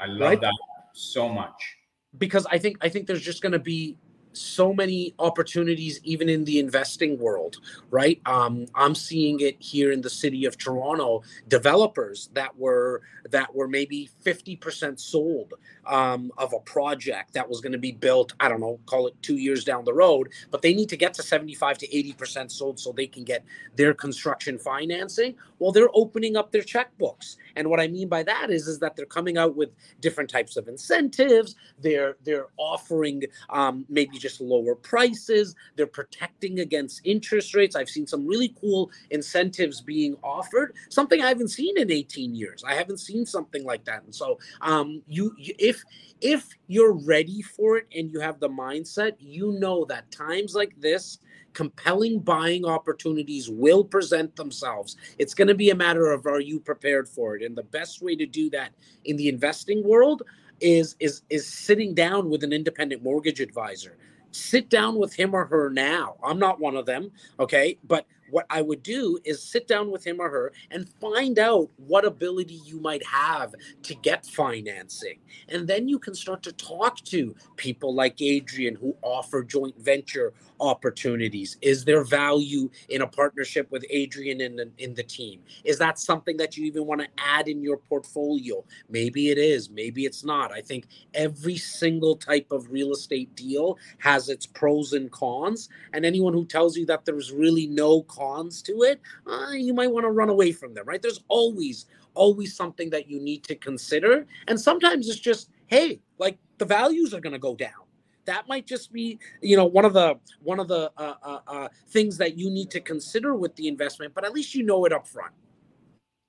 I 0.00 0.06
love 0.06 0.20
right? 0.20 0.40
that 0.40 0.54
so 0.94 1.28
much. 1.28 1.76
Because 2.16 2.46
I 2.50 2.58
think 2.58 2.78
I 2.80 2.88
think 2.88 3.06
there's 3.06 3.22
just 3.22 3.42
going 3.42 3.52
to 3.52 3.58
be 3.58 3.98
so 4.32 4.72
many 4.72 5.14
opportunities 5.18 6.00
even 6.04 6.28
in 6.28 6.44
the 6.44 6.58
investing 6.58 7.18
world 7.18 7.58
right? 7.90 8.20
Um, 8.26 8.66
i'm 8.74 8.94
seeing 8.94 9.40
it 9.40 9.56
here 9.58 9.92
in 9.92 10.00
the 10.00 10.10
city 10.10 10.44
of 10.44 10.56
toronto 10.56 11.22
developers 11.48 12.30
that 12.34 12.56
were 12.56 13.02
that 13.30 13.54
were 13.54 13.68
maybe 13.68 14.08
50% 14.24 14.98
sold 14.98 15.54
um, 15.86 16.32
of 16.38 16.52
a 16.52 16.60
project 16.60 17.34
that 17.34 17.48
was 17.48 17.60
going 17.60 17.72
to 17.72 17.78
be 17.78 17.92
built 17.92 18.32
i 18.40 18.48
don't 18.48 18.60
know 18.60 18.78
call 18.86 19.06
it 19.06 19.14
two 19.22 19.36
years 19.36 19.64
down 19.64 19.84
the 19.84 19.92
road 19.92 20.28
but 20.50 20.62
they 20.62 20.74
need 20.74 20.88
to 20.88 20.96
get 20.96 21.14
to 21.14 21.22
75 21.22 21.78
to 21.78 21.88
80% 21.88 22.50
sold 22.50 22.78
so 22.78 22.92
they 22.92 23.06
can 23.06 23.24
get 23.24 23.44
their 23.76 23.94
construction 23.94 24.58
financing 24.58 25.34
well 25.58 25.72
they're 25.72 25.90
opening 25.94 26.36
up 26.36 26.50
their 26.50 26.62
checkbooks. 26.62 27.36
And 27.56 27.68
what 27.70 27.80
i 27.80 27.86
mean 27.88 28.08
by 28.08 28.22
that 28.24 28.50
is 28.50 28.66
is 28.66 28.78
that 28.80 28.96
they're 28.96 29.06
coming 29.06 29.38
out 29.38 29.56
with 29.56 29.70
different 30.00 30.30
types 30.30 30.56
of 30.56 30.68
incentives. 30.68 31.54
They're 31.80 32.16
they're 32.24 32.46
offering 32.56 33.24
um, 33.50 33.84
maybe 33.88 34.18
just 34.20 34.40
lower 34.40 34.74
prices. 34.74 35.54
They're 35.76 35.86
protecting 35.86 36.60
against 36.60 37.00
interest 37.04 37.54
rates. 37.54 37.74
I've 37.74 37.88
seen 37.88 38.06
some 38.06 38.26
really 38.26 38.54
cool 38.60 38.90
incentives 39.10 39.80
being 39.80 40.16
offered, 40.22 40.74
something 40.88 41.20
I 41.20 41.28
haven't 41.28 41.48
seen 41.48 41.78
in 41.78 41.90
18 41.90 42.34
years. 42.34 42.62
I 42.66 42.74
haven't 42.74 42.98
seen 42.98 43.26
something 43.26 43.64
like 43.64 43.84
that. 43.84 44.02
And 44.04 44.14
so, 44.14 44.38
um, 44.60 45.02
you, 45.08 45.34
you 45.38 45.54
if 45.58 45.82
if 46.20 46.48
you're 46.66 46.92
ready 46.92 47.42
for 47.42 47.78
it 47.78 47.86
and 47.94 48.10
you 48.10 48.20
have 48.20 48.40
the 48.40 48.48
mindset, 48.48 49.12
you 49.18 49.52
know 49.52 49.84
that 49.86 50.10
times 50.10 50.54
like 50.54 50.78
this, 50.78 51.18
compelling 51.52 52.20
buying 52.20 52.64
opportunities 52.64 53.50
will 53.50 53.84
present 53.84 54.36
themselves. 54.36 54.96
It's 55.18 55.34
going 55.34 55.48
to 55.48 55.54
be 55.54 55.70
a 55.70 55.74
matter 55.74 56.12
of 56.12 56.26
are 56.26 56.40
you 56.40 56.60
prepared 56.60 57.08
for 57.08 57.36
it? 57.36 57.42
And 57.42 57.56
the 57.56 57.62
best 57.62 58.02
way 58.02 58.14
to 58.16 58.26
do 58.26 58.50
that 58.50 58.72
in 59.04 59.16
the 59.16 59.28
investing 59.28 59.82
world 59.82 60.22
is 60.60 60.94
is 61.00 61.22
is 61.30 61.46
sitting 61.46 61.94
down 61.94 62.28
with 62.28 62.44
an 62.44 62.52
independent 62.52 63.02
mortgage 63.02 63.40
advisor 63.40 63.96
sit 64.32 64.68
down 64.68 64.96
with 64.96 65.14
him 65.14 65.34
or 65.34 65.46
her 65.46 65.70
now. 65.70 66.16
I'm 66.22 66.38
not 66.38 66.60
one 66.60 66.76
of 66.76 66.86
them, 66.86 67.10
okay? 67.38 67.78
But 67.84 68.06
what 68.30 68.46
I 68.50 68.62
would 68.62 68.82
do 68.82 69.18
is 69.24 69.42
sit 69.42 69.66
down 69.66 69.90
with 69.90 70.06
him 70.06 70.20
or 70.20 70.28
her 70.28 70.52
and 70.70 70.88
find 71.00 71.38
out 71.38 71.70
what 71.76 72.04
ability 72.04 72.60
you 72.64 72.80
might 72.80 73.04
have 73.06 73.54
to 73.82 73.94
get 73.96 74.26
financing. 74.26 75.18
And 75.48 75.66
then 75.66 75.88
you 75.88 75.98
can 75.98 76.14
start 76.14 76.42
to 76.44 76.52
talk 76.52 77.00
to 77.06 77.34
people 77.56 77.94
like 77.94 78.20
Adrian 78.20 78.74
who 78.74 78.96
offer 79.02 79.42
joint 79.42 79.78
venture 79.78 80.32
opportunities? 80.60 81.56
Is 81.62 81.84
there 81.84 82.04
value 82.04 82.70
in 82.88 83.02
a 83.02 83.06
partnership 83.06 83.70
with 83.70 83.84
Adrian 83.90 84.40
in 84.40 84.56
the, 84.56 84.70
in 84.78 84.94
the 84.94 85.02
team? 85.02 85.40
Is 85.64 85.78
that 85.78 85.98
something 85.98 86.36
that 86.36 86.56
you 86.56 86.64
even 86.66 86.86
want 86.86 87.00
to 87.00 87.08
add 87.18 87.48
in 87.48 87.62
your 87.62 87.78
portfolio? 87.78 88.64
Maybe 88.88 89.30
it 89.30 89.38
is, 89.38 89.70
maybe 89.70 90.04
it's 90.04 90.24
not. 90.24 90.52
I 90.52 90.60
think 90.60 90.86
every 91.14 91.56
single 91.56 92.16
type 92.16 92.46
of 92.50 92.70
real 92.70 92.92
estate 92.92 93.34
deal 93.34 93.78
has 93.98 94.28
its 94.28 94.46
pros 94.46 94.92
and 94.92 95.10
cons. 95.10 95.68
And 95.92 96.04
anyone 96.04 96.32
who 96.32 96.44
tells 96.44 96.76
you 96.76 96.86
that 96.86 97.04
there's 97.04 97.32
really 97.32 97.66
no 97.66 98.02
cons 98.20 98.62
to 98.62 98.82
it, 98.82 99.00
uh, 99.26 99.52
you 99.52 99.72
might 99.72 99.90
want 99.90 100.04
to 100.04 100.10
run 100.10 100.28
away 100.28 100.52
from 100.52 100.74
them, 100.74 100.86
right? 100.86 101.00
There's 101.00 101.24
always, 101.28 101.86
always 102.14 102.54
something 102.54 102.90
that 102.90 103.08
you 103.08 103.20
need 103.20 103.44
to 103.44 103.54
consider. 103.54 104.26
And 104.48 104.60
sometimes 104.60 105.08
it's 105.08 105.18
just, 105.18 105.50
hey, 105.68 106.00
like 106.18 106.38
the 106.58 106.66
values 106.66 107.14
are 107.14 107.20
going 107.20 107.32
to 107.32 107.38
go 107.38 107.56
down 107.56 107.90
that 108.26 108.46
might 108.46 108.66
just 108.66 108.92
be 108.92 109.18
you 109.40 109.56
know 109.56 109.64
one 109.64 109.84
of 109.84 109.92
the 109.92 110.14
one 110.42 110.60
of 110.60 110.68
the 110.68 110.92
uh, 110.96 111.14
uh, 111.22 111.40
uh, 111.46 111.68
things 111.88 112.16
that 112.18 112.36
you 112.36 112.50
need 112.50 112.70
to 112.70 112.80
consider 112.80 113.34
with 113.34 113.54
the 113.56 113.66
investment 113.66 114.12
but 114.14 114.24
at 114.24 114.32
least 114.32 114.54
you 114.54 114.62
know 114.62 114.84
it 114.84 114.92
up 114.92 115.06
front 115.06 115.32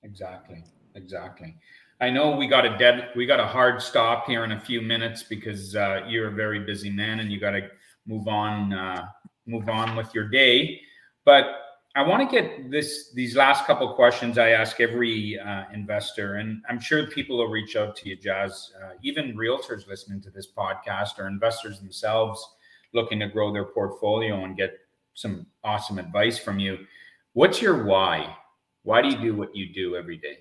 exactly 0.02 0.64
exactly 0.94 1.54
i 2.00 2.10
know 2.10 2.34
we 2.34 2.46
got 2.46 2.64
a 2.64 2.76
dead 2.78 3.10
we 3.14 3.26
got 3.26 3.40
a 3.40 3.46
hard 3.46 3.80
stop 3.80 4.26
here 4.26 4.44
in 4.44 4.52
a 4.52 4.60
few 4.60 4.80
minutes 4.80 5.22
because 5.22 5.76
uh, 5.76 6.00
you're 6.08 6.28
a 6.28 6.34
very 6.34 6.60
busy 6.60 6.90
man 6.90 7.20
and 7.20 7.30
you 7.30 7.38
got 7.38 7.52
to 7.52 7.68
move 8.06 8.26
on 8.26 8.72
uh, 8.72 9.04
move 9.46 9.68
on 9.68 9.94
with 9.94 10.12
your 10.14 10.28
day 10.28 10.80
but 11.24 11.61
I 11.94 12.02
want 12.02 12.28
to 12.28 12.40
get 12.40 12.70
this 12.70 13.12
these 13.12 13.36
last 13.36 13.66
couple 13.66 13.92
questions 13.92 14.38
I 14.38 14.50
ask 14.50 14.80
every 14.80 15.38
uh, 15.38 15.64
investor, 15.74 16.36
and 16.36 16.62
I'm 16.68 16.80
sure 16.80 17.06
people 17.08 17.36
will 17.36 17.48
reach 17.48 17.76
out 17.76 17.96
to 17.96 18.08
you, 18.08 18.16
Jas. 18.16 18.72
Uh, 18.82 18.92
even 19.02 19.36
realtors 19.36 19.86
listening 19.86 20.22
to 20.22 20.30
this 20.30 20.48
podcast 20.56 21.18
or 21.18 21.28
investors 21.28 21.80
themselves 21.80 22.42
looking 22.94 23.20
to 23.20 23.28
grow 23.28 23.52
their 23.52 23.66
portfolio 23.66 24.44
and 24.44 24.56
get 24.56 24.78
some 25.14 25.46
awesome 25.64 25.98
advice 25.98 26.38
from 26.38 26.58
you. 26.58 26.78
What's 27.34 27.60
your 27.60 27.84
why? 27.84 28.36
Why 28.84 29.02
do 29.02 29.08
you 29.08 29.18
do 29.18 29.34
what 29.34 29.54
you 29.54 29.72
do 29.72 29.94
every 29.94 30.16
day? 30.16 30.38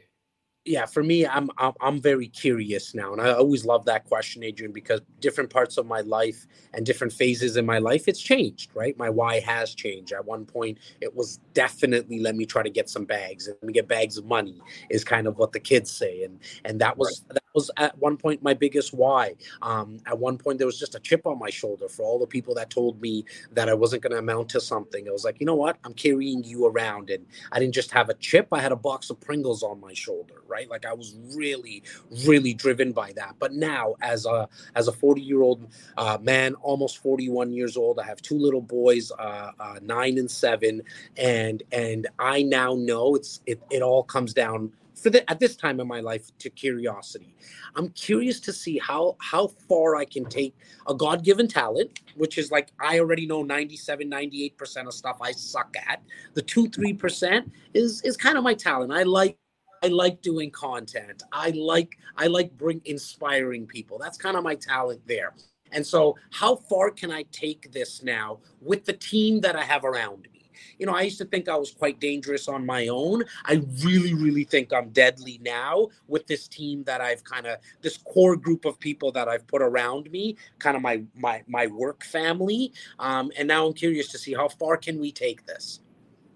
Yeah, 0.64 0.86
for 0.86 1.02
me, 1.02 1.26
I'm, 1.26 1.50
I'm 1.58 1.74
I'm 1.82 2.00
very 2.00 2.28
curious 2.28 2.94
now, 2.94 3.14
and 3.14 3.22
I 3.22 3.32
always 3.32 3.66
love 3.66 3.84
that 3.86 4.06
question, 4.06 4.44
Adrian, 4.44 4.72
because 4.72 5.02
different 5.20 5.50
parts 5.50 5.78
of 5.78 5.88
my 5.88 6.02
life 6.02 6.46
and 6.76 6.86
different 6.86 7.14
phases 7.14 7.58
in 7.58 7.66
my 7.66 7.80
life, 7.80 8.08
it's 8.08 8.22
changed, 8.22 8.70
right? 8.76 8.96
My 8.96 9.10
why 9.10 9.40
has 9.40 9.74
changed. 9.74 10.14
At 10.14 10.24
one 10.24 10.46
point, 10.46 10.78
it 11.02 11.16
was 11.16 11.40
definitely 11.56 12.20
let 12.20 12.36
me 12.36 12.46
try 12.46 12.62
to 12.62 12.70
get 12.70 12.92
some 12.92 13.06
bags, 13.06 13.48
and 13.48 13.58
let 13.62 13.68
me 13.68 13.74
get 13.74 13.88
bags 13.88 14.18
of 14.18 14.26
money 14.26 14.62
is 14.92 15.04
kind 15.04 15.26
of 15.26 15.40
what 15.40 15.52
the 15.52 15.60
kids 15.60 15.90
say, 15.90 16.24
and 16.24 16.40
and 16.64 16.80
that 16.80 16.96
was 16.96 17.24
right. 17.28 17.36
that 17.36 17.44
was 17.56 17.72
at 17.78 17.98
one 17.98 18.16
point 18.16 18.44
my 18.44 18.54
biggest 18.54 18.94
why. 18.94 19.34
Um, 19.64 20.00
at 20.06 20.20
one 20.20 20.38
point, 20.38 20.60
there 20.60 20.68
was 20.68 20.80
just 20.80 20.94
a 20.94 21.00
chip 21.00 21.26
on 21.26 21.40
my 21.40 21.50
shoulder 21.50 21.90
for 21.90 22.04
all 22.04 22.20
the 22.20 22.28
people 22.28 22.54
that 22.56 22.70
told 22.70 23.02
me 23.02 23.26
that 23.52 23.68
I 23.68 23.74
wasn't 23.74 24.04
going 24.04 24.12
to 24.12 24.20
amount 24.20 24.50
to 24.50 24.62
something. 24.62 25.08
I 25.08 25.12
was 25.12 25.26
like, 25.26 25.40
you 25.40 25.48
know 25.48 25.56
what? 25.56 25.78
I'm 25.84 25.96
carrying 25.96 26.44
you 26.44 26.68
around, 26.68 27.10
and 27.10 27.26
I 27.52 27.58
didn't 27.58 27.74
just 27.74 27.90
have 27.90 28.10
a 28.10 28.14
chip; 28.14 28.50
I 28.52 28.60
had 28.60 28.72
a 28.72 28.76
box 28.76 29.10
of 29.10 29.20
Pringles 29.20 29.64
on 29.64 29.82
my 29.82 29.94
shoulder 29.94 30.36
right? 30.52 30.70
Like 30.70 30.86
I 30.86 30.94
was 30.94 31.16
really, 31.36 31.84
really 32.28 32.54
driven 32.54 32.92
by 32.92 33.14
that. 33.14 33.36
But 33.40 33.54
now, 33.54 33.96
as 34.02 34.26
a 34.26 34.48
as 34.76 34.88
a 34.88 34.92
40 34.92 35.22
year 35.22 35.42
old 35.42 35.68
uh, 35.98 36.18
man, 36.22 36.54
almost 36.56 37.00
41 37.00 37.54
years 37.54 37.78
old, 37.78 38.00
I 38.00 38.04
have 38.04 38.22
two 38.22 38.38
little 38.38 38.62
boys, 38.62 39.12
uh, 39.18 39.52
uh, 39.60 39.80
nine 39.82 40.18
and 40.18 40.30
seven, 40.30 40.82
and 41.18 41.64
and 41.72 42.08
I 42.20 42.44
now 42.44 42.76
know 42.76 43.16
it's 43.16 43.42
it, 43.46 43.62
it 43.72 43.82
all 43.82 44.04
comes 44.04 44.34
down 44.34 44.74
for 45.02 45.10
the, 45.10 45.30
at 45.30 45.40
this 45.40 45.56
time 45.56 45.80
in 45.80 45.88
my 45.88 46.00
life 46.00 46.32
to 46.40 46.50
curiosity. 46.50 47.36
I'm 47.76 47.90
curious 47.90 48.40
to 48.42 48.54
see 48.54 48.78
how 48.78 49.16
how 49.20 49.48
far 49.48 49.96
I 49.96 50.06
can 50.06 50.26
take 50.26 50.56
a 50.88 50.94
God-given 50.94 51.48
talent, 51.48 52.02
which 52.16 52.38
is 52.38 52.52
like 52.52 52.70
I 52.80 53.00
already 53.00 53.26
know 53.26 53.42
97, 53.42 54.10
98% 54.10 54.88
of 54.88 54.94
stuff 54.94 55.18
I 55.22 55.32
suck 55.32 55.76
at. 55.88 56.02
The 56.34 56.42
2 56.42 56.70
3% 56.70 57.50
is 57.74 58.02
is 58.04 58.16
kind 58.18 58.38
of 58.38 58.44
my 58.44 58.54
talent. 58.54 58.92
I 58.92 59.04
like 59.04 59.38
I 59.84 59.88
like 59.88 60.22
doing 60.22 60.52
content. 60.52 61.24
I 61.32 61.50
like 61.52 61.98
I 62.18 62.28
like 62.28 62.56
bring 62.58 62.82
inspiring 62.86 63.66
people. 63.66 63.98
That's 63.98 64.18
kind 64.18 64.38
of 64.38 64.44
my 64.44 64.56
talent 64.56 65.02
there. 65.08 65.34
And 65.72 65.86
so, 65.86 66.18
how 66.32 66.56
far 66.56 66.92
can 66.92 67.12
I 67.12 67.24
take 67.32 67.72
this 67.72 68.04
now 68.04 68.40
with 68.62 68.86
the 68.86 68.94
team 68.94 69.42
that 69.42 69.56
I 69.56 69.64
have 69.64 69.86
around 69.86 70.28
me? 70.34 70.52
You 70.78 70.86
know, 70.86 70.94
I 70.94 71.02
used 71.02 71.18
to 71.18 71.26
think 71.26 71.50
I 71.50 71.56
was 71.56 71.72
quite 71.72 72.00
dangerous 72.00 72.48
on 72.48 72.66
my 72.66 72.88
own. 72.88 73.24
I 73.46 73.62
really, 73.84 74.14
really 74.14 74.44
think 74.44 74.74
I'm 74.74 74.90
deadly 74.90 75.40
now 75.44 75.88
with 76.08 76.28
this 76.28 76.48
team 76.48 76.84
that 76.84 77.02
I've 77.02 77.24
kind 77.24 77.48
of 77.48 77.60
this 77.82 77.98
core 77.98 78.36
group 78.36 78.66
of 78.66 78.80
people 78.80 79.12
that 79.14 79.28
I've 79.28 79.48
put 79.48 79.62
around 79.62 80.12
me, 80.12 80.38
kind 80.60 80.76
of 80.76 80.84
my 80.84 81.04
my 81.16 81.44
my 81.48 81.68
work 81.68 82.04
family. 82.04 82.74
Um, 83.00 83.32
and 83.38 83.48
now 83.48 83.66
I'm 83.66 83.74
curious 83.74 84.10
to 84.10 84.18
see 84.18 84.34
how 84.34 84.50
far 84.50 84.78
can 84.78 85.00
we 85.00 85.12
take 85.12 85.46
this. 85.46 85.80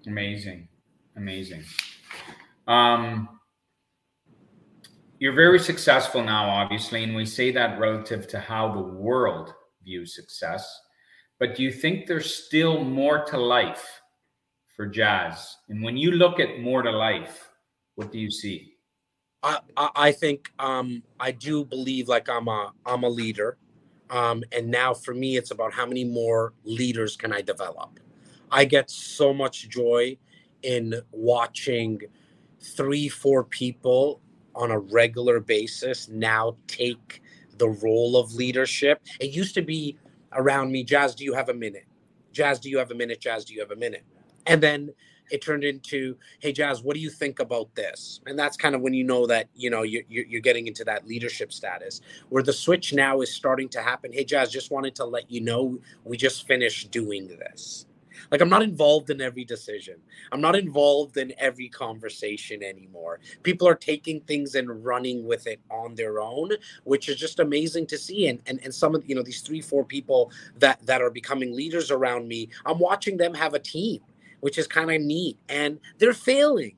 Amazing, 0.07 0.67
amazing. 1.15 1.63
Um, 2.67 3.29
you're 5.19 5.33
very 5.33 5.59
successful 5.59 6.23
now, 6.23 6.49
obviously, 6.49 7.03
and 7.03 7.15
we 7.15 7.25
say 7.25 7.51
that 7.51 7.79
relative 7.79 8.27
to 8.29 8.39
how 8.39 8.73
the 8.73 8.81
world 8.81 9.53
views 9.83 10.15
success. 10.15 10.81
But 11.39 11.55
do 11.55 11.63
you 11.63 11.71
think 11.71 12.07
there's 12.07 12.33
still 12.45 12.83
more 12.83 13.23
to 13.25 13.37
life 13.37 14.01
for 14.75 14.85
Jas? 14.85 15.57
And 15.69 15.83
when 15.83 15.97
you 15.97 16.11
look 16.11 16.39
at 16.39 16.59
more 16.59 16.81
to 16.81 16.91
life, 16.91 17.49
what 17.95 18.11
do 18.11 18.19
you 18.19 18.31
see? 18.31 18.73
I, 19.43 19.59
I 19.77 20.11
think 20.11 20.51
um, 20.59 21.03
I 21.19 21.31
do 21.31 21.63
believe 21.63 22.07
like 22.07 22.29
I'm 22.29 22.47
a 22.47 22.73
I'm 22.85 23.03
a 23.03 23.09
leader, 23.09 23.57
um, 24.09 24.43
and 24.51 24.69
now 24.71 24.93
for 24.93 25.13
me 25.13 25.37
it's 25.37 25.51
about 25.51 25.71
how 25.71 25.85
many 25.85 26.03
more 26.03 26.53
leaders 26.63 27.15
can 27.15 27.31
I 27.31 27.41
develop. 27.41 27.99
I 28.51 28.65
get 28.65 28.89
so 28.89 29.33
much 29.33 29.69
joy 29.69 30.17
in 30.63 30.95
watching 31.11 32.01
three 32.65 33.07
four 33.07 33.43
people 33.43 34.21
on 34.55 34.71
a 34.71 34.79
regular 34.79 35.39
basis 35.39 36.07
now 36.09 36.55
take 36.67 37.21
the 37.57 37.69
role 37.69 38.17
of 38.17 38.33
leadership. 38.33 39.01
It 39.19 39.31
used 39.31 39.53
to 39.55 39.61
be 39.61 39.97
around 40.33 40.71
me, 40.71 40.83
Jas, 40.83 41.15
do 41.15 41.23
you 41.23 41.33
have 41.33 41.49
a 41.49 41.53
minute? 41.53 41.85
Jas, 42.31 42.59
do 42.59 42.69
you 42.69 42.77
have 42.77 42.91
a 42.91 42.95
minute? 42.95 43.21
Jas, 43.21 43.45
do 43.45 43.53
you 43.53 43.59
have 43.61 43.71
a 43.71 43.75
minute? 43.75 44.03
And 44.45 44.61
then 44.61 44.93
it 45.31 45.41
turned 45.41 45.63
into, 45.63 46.17
hey, 46.39 46.51
Jas, 46.51 46.81
what 46.81 46.93
do 46.93 46.99
you 46.99 47.09
think 47.09 47.39
about 47.39 47.73
this? 47.75 48.21
And 48.27 48.37
that's 48.37 48.57
kind 48.57 48.75
of 48.75 48.81
when 48.81 48.93
you 48.93 49.03
know 49.03 49.25
that, 49.25 49.49
you 49.55 49.69
know, 49.69 49.81
you're, 49.81 50.03
you're 50.07 50.41
getting 50.41 50.67
into 50.67 50.83
that 50.83 51.07
leadership 51.07 51.51
status 51.51 52.01
where 52.29 52.43
the 52.43 52.53
switch 52.53 52.93
now 52.93 53.21
is 53.21 53.33
starting 53.33 53.69
to 53.69 53.81
happen. 53.81 54.13
Hey, 54.13 54.23
Jas, 54.23 54.51
just 54.51 54.71
wanted 54.71 54.95
to 54.95 55.05
let 55.05 55.31
you 55.31 55.41
know 55.41 55.79
we 56.03 56.17
just 56.17 56.45
finished 56.45 56.91
doing 56.91 57.27
this. 57.27 57.87
Like 58.31 58.41
I'm 58.41 58.49
not 58.49 58.63
involved 58.63 59.09
in 59.09 59.21
every 59.21 59.45
decision. 59.45 59.95
I'm 60.31 60.41
not 60.41 60.55
involved 60.55 61.17
in 61.17 61.33
every 61.37 61.69
conversation 61.69 62.63
anymore. 62.63 63.19
People 63.43 63.67
are 63.67 63.75
taking 63.75 64.21
things 64.21 64.55
and 64.55 64.83
running 64.85 65.25
with 65.25 65.47
it 65.47 65.59
on 65.69 65.95
their 65.95 66.19
own, 66.19 66.51
which 66.83 67.09
is 67.09 67.17
just 67.17 67.39
amazing 67.39 67.87
to 67.87 67.97
see. 67.97 68.27
And 68.27 68.41
and, 68.45 68.59
and 68.63 68.73
some 68.73 68.95
of 68.95 69.07
you 69.07 69.15
know 69.15 69.23
these 69.23 69.41
three, 69.41 69.61
four 69.61 69.83
people 69.83 70.31
that 70.59 70.85
that 70.85 71.01
are 71.01 71.11
becoming 71.11 71.55
leaders 71.55 71.91
around 71.91 72.27
me, 72.27 72.49
I'm 72.65 72.79
watching 72.79 73.17
them 73.17 73.33
have 73.33 73.53
a 73.53 73.59
team, 73.59 74.01
which 74.41 74.57
is 74.57 74.67
kind 74.67 74.91
of 74.91 75.01
neat. 75.01 75.37
And 75.49 75.79
they're 75.97 76.13
failing 76.13 76.75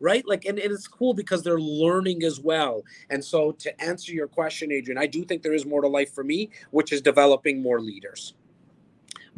right? 0.00 0.26
Like, 0.26 0.44
and, 0.44 0.58
and, 0.58 0.72
it's 0.72 0.86
cool 0.86 1.14
because 1.14 1.42
they're 1.42 1.60
learning 1.60 2.22
as 2.22 2.40
well. 2.40 2.82
And 3.10 3.24
so, 3.24 3.52
to 3.52 3.80
answer 3.82 4.12
your 4.12 4.28
question, 4.28 4.72
Adrian, 4.72 4.98
I 4.98 5.06
do 5.06 5.24
think 5.24 5.42
there 5.42 5.54
is 5.54 5.66
more 5.66 5.80
to 5.80 5.88
life 5.88 6.14
for 6.14 6.24
me, 6.24 6.50
which 6.70 6.92
is 6.92 7.00
developing 7.00 7.62
more 7.62 7.80
leaders. 7.80 8.34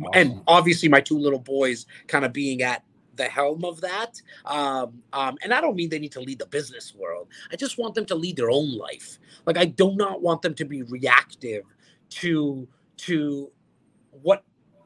Awesome. 0.01 0.11
And 0.15 0.43
obviously, 0.47 0.89
my 0.89 1.01
two 1.01 1.19
little 1.19 1.39
boys 1.39 1.87
kind 2.07 2.25
of 2.25 2.33
being 2.33 2.63
at 2.63 2.83
the 3.17 3.25
helm 3.25 3.65
of 3.65 3.81
that. 3.83 4.21
Um, 4.47 5.03
um, 5.13 5.37
and 5.43 5.53
I 5.53 5.61
don't 5.61 5.77
mean 5.77 5.91
they 5.91 5.99
need 5.99 6.13
to 6.13 6.21
lead 6.21 6.39
the 6.39 6.47
business 6.47 6.95
world. 6.95 7.29
I 7.53 7.57
just 7.57 7.79
want 7.79 7.95
them 7.95 8.07
to 8.07 8.15
lead 8.15 8.37
their 8.37 8.51
own 8.51 8.77
life. 8.77 9.19
Like 9.47 9.59
I 9.59 9.67
do 9.67 9.95
not 9.95 10.23
want 10.23 10.43
them 10.43 10.55
to 10.55 10.65
be 10.65 10.83
reactive 10.83 11.65
to 12.11 12.67
to 12.99 13.51
what 14.23 14.43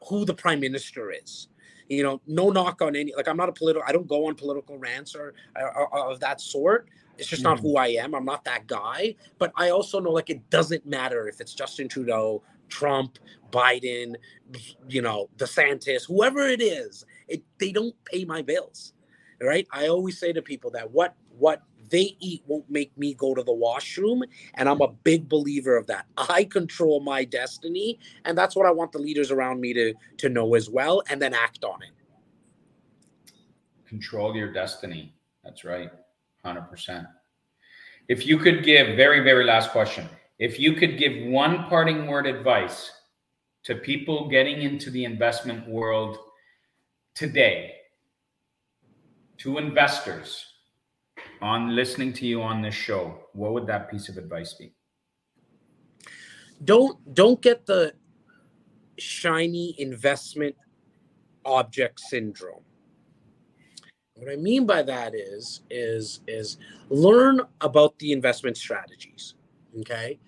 who 0.07 0.25
the 0.25 0.33
prime 0.33 0.59
minister 0.59 1.11
is. 1.11 1.47
You 1.87 2.03
know, 2.03 2.21
no 2.27 2.49
knock 2.49 2.81
on 2.81 2.95
any. 2.95 3.13
Like 3.15 3.27
I'm 3.27 3.37
not 3.37 3.49
a 3.49 3.53
political. 3.53 3.83
I 3.87 3.91
don't 3.91 4.07
go 4.07 4.27
on 4.27 4.35
political 4.35 4.77
rants 4.77 5.15
or, 5.15 5.33
or, 5.55 5.87
or 5.93 6.11
of 6.11 6.19
that 6.19 6.41
sort. 6.41 6.89
It's 7.17 7.29
just 7.29 7.43
not 7.43 7.57
mm-hmm. 7.57 7.67
who 7.67 7.77
I 7.77 7.87
am. 7.87 8.13
I'm 8.13 8.25
not 8.25 8.43
that 8.45 8.67
guy. 8.67 9.15
But 9.37 9.53
I 9.55 9.69
also 9.69 9.99
know 9.99 10.11
like 10.11 10.29
it 10.29 10.49
doesn't 10.49 10.85
matter 10.85 11.29
if 11.29 11.39
it's 11.39 11.53
Justin 11.53 11.87
Trudeau 11.87 12.41
Trump, 12.69 13.19
Biden, 13.51 14.15
you 14.87 15.01
know, 15.01 15.29
DeSantis, 15.37 16.05
whoever 16.05 16.47
it 16.47 16.61
is, 16.61 17.05
it, 17.27 17.43
they 17.59 17.71
don't 17.71 17.95
pay 18.05 18.25
my 18.25 18.41
bills. 18.41 18.93
Right? 19.41 19.67
I 19.71 19.87
always 19.87 20.17
say 20.17 20.31
to 20.33 20.41
people 20.41 20.71
that 20.71 20.91
what 20.91 21.15
what 21.37 21.61
they 21.89 22.15
eat 22.19 22.43
won't 22.47 22.69
make 22.69 22.97
me 22.97 23.13
go 23.13 23.35
to 23.35 23.43
the 23.43 23.53
washroom 23.53 24.23
and 24.55 24.67
i'm 24.67 24.81
a 24.81 24.87
big 24.87 25.27
believer 25.27 25.75
of 25.75 25.85
that. 25.87 26.05
I 26.17 26.45
control 26.45 27.01
my 27.01 27.25
destiny 27.25 27.99
and 28.23 28.37
that's 28.37 28.55
what 28.55 28.65
i 28.65 28.71
want 28.71 28.91
the 28.91 28.97
leaders 28.97 29.31
around 29.31 29.59
me 29.59 29.73
to 29.73 29.93
to 30.17 30.29
know 30.29 30.55
as 30.55 30.69
well 30.69 31.03
and 31.09 31.21
then 31.21 31.33
act 31.33 31.63
on 31.63 31.83
it. 31.83 31.89
Control 33.87 34.35
your 34.35 34.51
destiny. 34.51 35.13
That's 35.43 35.63
right. 35.63 35.91
100% 36.45 37.07
if 38.07 38.25
you 38.25 38.37
could 38.37 38.63
give 38.63 38.95
very 38.95 39.19
very 39.19 39.43
last 39.43 39.71
question 39.71 40.07
if 40.39 40.59
you 40.59 40.73
could 40.73 40.97
give 40.97 41.25
one 41.25 41.65
parting 41.65 42.07
word 42.07 42.27
advice 42.27 42.91
to 43.63 43.75
people 43.75 44.27
getting 44.27 44.61
into 44.61 44.89
the 44.89 45.05
investment 45.05 45.67
world 45.67 46.17
today, 47.15 47.71
to 49.37 49.57
investors 49.57 50.45
on 51.41 51.75
listening 51.75 52.13
to 52.13 52.25
you 52.25 52.41
on 52.41 52.61
this 52.61 52.73
show, 52.73 53.19
what 53.33 53.53
would 53.53 53.67
that 53.67 53.89
piece 53.89 54.09
of 54.09 54.17
advice 54.17 54.53
be? 54.53 54.73
Don't 56.63 57.13
don't 57.13 57.41
get 57.41 57.65
the 57.65 57.93
shiny 58.97 59.75
investment 59.77 60.55
object 61.45 61.99
syndrome. 61.99 62.63
What 64.15 64.31
I 64.31 64.37
mean 64.37 64.65
by 64.65 64.81
that 64.83 65.13
is 65.13 65.61
is 65.69 66.21
is 66.27 66.57
learn 66.89 67.41
about 67.61 67.99
the 67.99 68.13
investment 68.13 68.57
strategies 68.57 69.34
okay? 69.79 70.19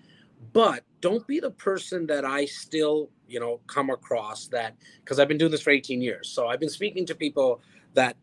But 0.52 0.84
don't 1.00 1.26
be 1.26 1.40
the 1.40 1.50
person 1.50 2.06
that 2.06 2.24
i 2.24 2.44
still 2.44 3.10
you 3.28 3.40
know 3.40 3.60
come 3.66 3.90
across 3.90 4.48
that 4.48 4.74
because 5.04 5.18
i've 5.18 5.28
been 5.28 5.38
doing 5.38 5.50
this 5.50 5.62
for 5.62 5.70
18 5.70 6.00
years. 6.00 6.28
So 6.28 6.48
i've 6.48 6.60
been 6.60 6.68
speaking 6.68 7.06
to 7.06 7.14
people 7.14 7.60
that 7.94 8.16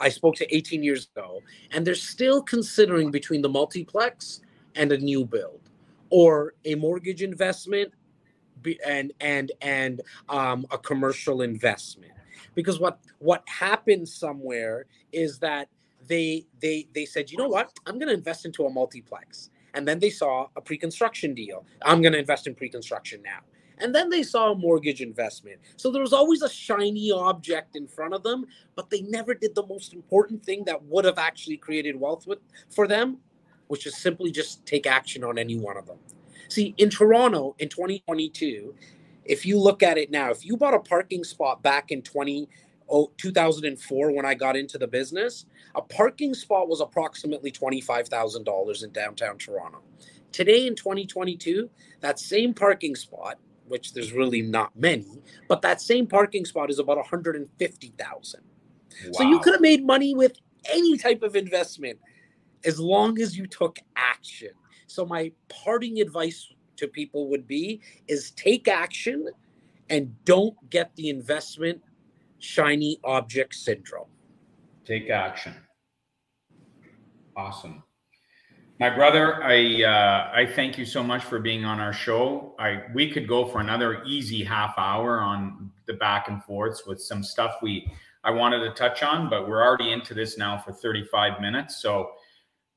i 0.00 0.08
spoke 0.08 0.34
to 0.36 0.54
18 0.54 0.82
years 0.82 1.08
ago 1.14 1.40
and 1.72 1.86
they're 1.86 1.94
still 1.94 2.42
considering 2.42 3.10
between 3.10 3.42
the 3.42 3.48
multiplex 3.48 4.40
and 4.74 4.92
a 4.92 4.98
new 4.98 5.24
build 5.24 5.60
or 6.10 6.54
a 6.64 6.74
mortgage 6.74 7.22
investment 7.22 7.92
and 8.84 9.12
and 9.20 9.52
and 9.60 10.00
um, 10.28 10.66
a 10.70 10.78
commercial 10.78 11.42
investment. 11.42 12.12
Because 12.54 12.78
what 12.80 12.98
what 13.18 13.42
happens 13.48 14.14
somewhere 14.14 14.86
is 15.12 15.38
that 15.40 15.68
they 16.06 16.46
they 16.60 16.88
they 16.94 17.04
said 17.04 17.30
you 17.30 17.38
know 17.38 17.48
what? 17.48 17.70
I'm 17.86 17.98
going 17.98 18.08
to 18.08 18.14
invest 18.14 18.44
into 18.44 18.64
a 18.66 18.70
multiplex 18.70 19.50
and 19.76 19.86
then 19.86 20.00
they 20.00 20.10
saw 20.10 20.48
a 20.56 20.60
pre-construction 20.60 21.34
deal. 21.34 21.64
I'm 21.82 22.02
going 22.02 22.12
to 22.12 22.18
invest 22.18 22.46
in 22.46 22.54
pre-construction 22.54 23.22
now. 23.22 23.40
And 23.78 23.94
then 23.94 24.08
they 24.08 24.22
saw 24.22 24.52
a 24.52 24.54
mortgage 24.56 25.02
investment. 25.02 25.60
So 25.76 25.92
there 25.92 26.00
was 26.00 26.14
always 26.14 26.42
a 26.42 26.48
shiny 26.48 27.12
object 27.12 27.76
in 27.76 27.86
front 27.86 28.14
of 28.14 28.22
them, 28.22 28.46
but 28.74 28.88
they 28.90 29.02
never 29.02 29.34
did 29.34 29.54
the 29.54 29.66
most 29.66 29.92
important 29.92 30.42
thing 30.44 30.64
that 30.64 30.82
would 30.84 31.04
have 31.04 31.18
actually 31.18 31.58
created 31.58 32.00
wealth 32.00 32.26
with, 32.26 32.38
for 32.70 32.88
them 32.88 33.18
which 33.68 33.86
is 33.86 33.96
simply 33.96 34.30
just 34.30 34.64
take 34.66 34.86
action 34.86 35.24
on 35.24 35.38
any 35.38 35.56
one 35.56 35.76
of 35.76 35.86
them. 35.86 35.98
See, 36.48 36.74
in 36.78 36.90
Toronto 36.90 37.56
in 37.58 37.68
2022, 37.68 38.74
if 39.24 39.44
you 39.44 39.58
look 39.58 39.82
at 39.82 39.98
it 39.98 40.10
now, 40.10 40.30
if 40.30 40.44
you 40.44 40.56
bought 40.56 40.74
a 40.74 40.78
parking 40.78 41.24
spot 41.24 41.62
back 41.62 41.90
in 41.90 42.02
20, 42.02 42.48
oh, 42.88 43.12
2004 43.18 44.12
when 44.12 44.24
I 44.24 44.34
got 44.34 44.56
into 44.56 44.78
the 44.78 44.86
business, 44.86 45.46
a 45.74 45.82
parking 45.82 46.34
spot 46.34 46.68
was 46.68 46.80
approximately 46.80 47.50
$25,000 47.50 48.84
in 48.84 48.92
downtown 48.92 49.38
Toronto. 49.38 49.82
Today 50.32 50.66
in 50.66 50.74
2022, 50.74 51.70
that 52.00 52.18
same 52.18 52.52
parking 52.52 52.94
spot, 52.94 53.38
which 53.66 53.92
there's 53.92 54.12
really 54.12 54.42
not 54.42 54.76
many, 54.76 55.22
but 55.48 55.62
that 55.62 55.80
same 55.80 56.06
parking 56.06 56.44
spot 56.44 56.70
is 56.70 56.78
about 56.78 56.96
150,000. 56.96 58.40
Wow. 59.04 59.10
So 59.12 59.22
you 59.22 59.40
could 59.40 59.54
have 59.54 59.60
made 59.60 59.84
money 59.84 60.14
with 60.14 60.38
any 60.72 60.96
type 60.96 61.22
of 61.22 61.36
investment 61.36 61.98
as 62.64 62.80
long 62.80 63.20
as 63.20 63.36
you 63.36 63.46
took 63.46 63.78
action. 63.96 64.50
So 64.86 65.04
my 65.04 65.32
parting 65.48 66.00
advice 66.00 66.52
to 66.76 66.88
people 66.88 67.28
would 67.28 67.46
be 67.46 67.80
is 68.08 68.32
take 68.32 68.68
action 68.68 69.28
and 69.88 70.12
don't 70.24 70.54
get 70.70 70.94
the 70.96 71.08
investment 71.08 71.80
shiny 72.46 72.98
object 73.04 73.54
syndrome. 73.54 74.08
Take 74.84 75.10
action. 75.10 75.54
Awesome. 77.36 77.82
My 78.78 78.90
brother, 78.90 79.42
I 79.42 79.82
uh, 79.82 80.30
I 80.34 80.46
thank 80.46 80.78
you 80.78 80.84
so 80.84 81.02
much 81.02 81.24
for 81.24 81.38
being 81.38 81.64
on 81.64 81.80
our 81.80 81.92
show. 81.92 82.54
I 82.58 82.82
we 82.94 83.10
could 83.10 83.26
go 83.26 83.46
for 83.46 83.60
another 83.60 84.02
easy 84.04 84.44
half 84.44 84.74
hour 84.76 85.18
on 85.18 85.70
the 85.86 85.94
back 85.94 86.28
and 86.28 86.42
forths 86.44 86.86
with 86.86 87.00
some 87.00 87.22
stuff 87.22 87.56
we 87.62 87.90
I 88.22 88.30
wanted 88.30 88.60
to 88.60 88.70
touch 88.70 89.02
on, 89.02 89.30
but 89.30 89.48
we're 89.48 89.62
already 89.62 89.92
into 89.92 90.12
this 90.12 90.36
now 90.36 90.58
for 90.58 90.72
35 90.72 91.40
minutes. 91.40 91.80
So, 91.80 92.10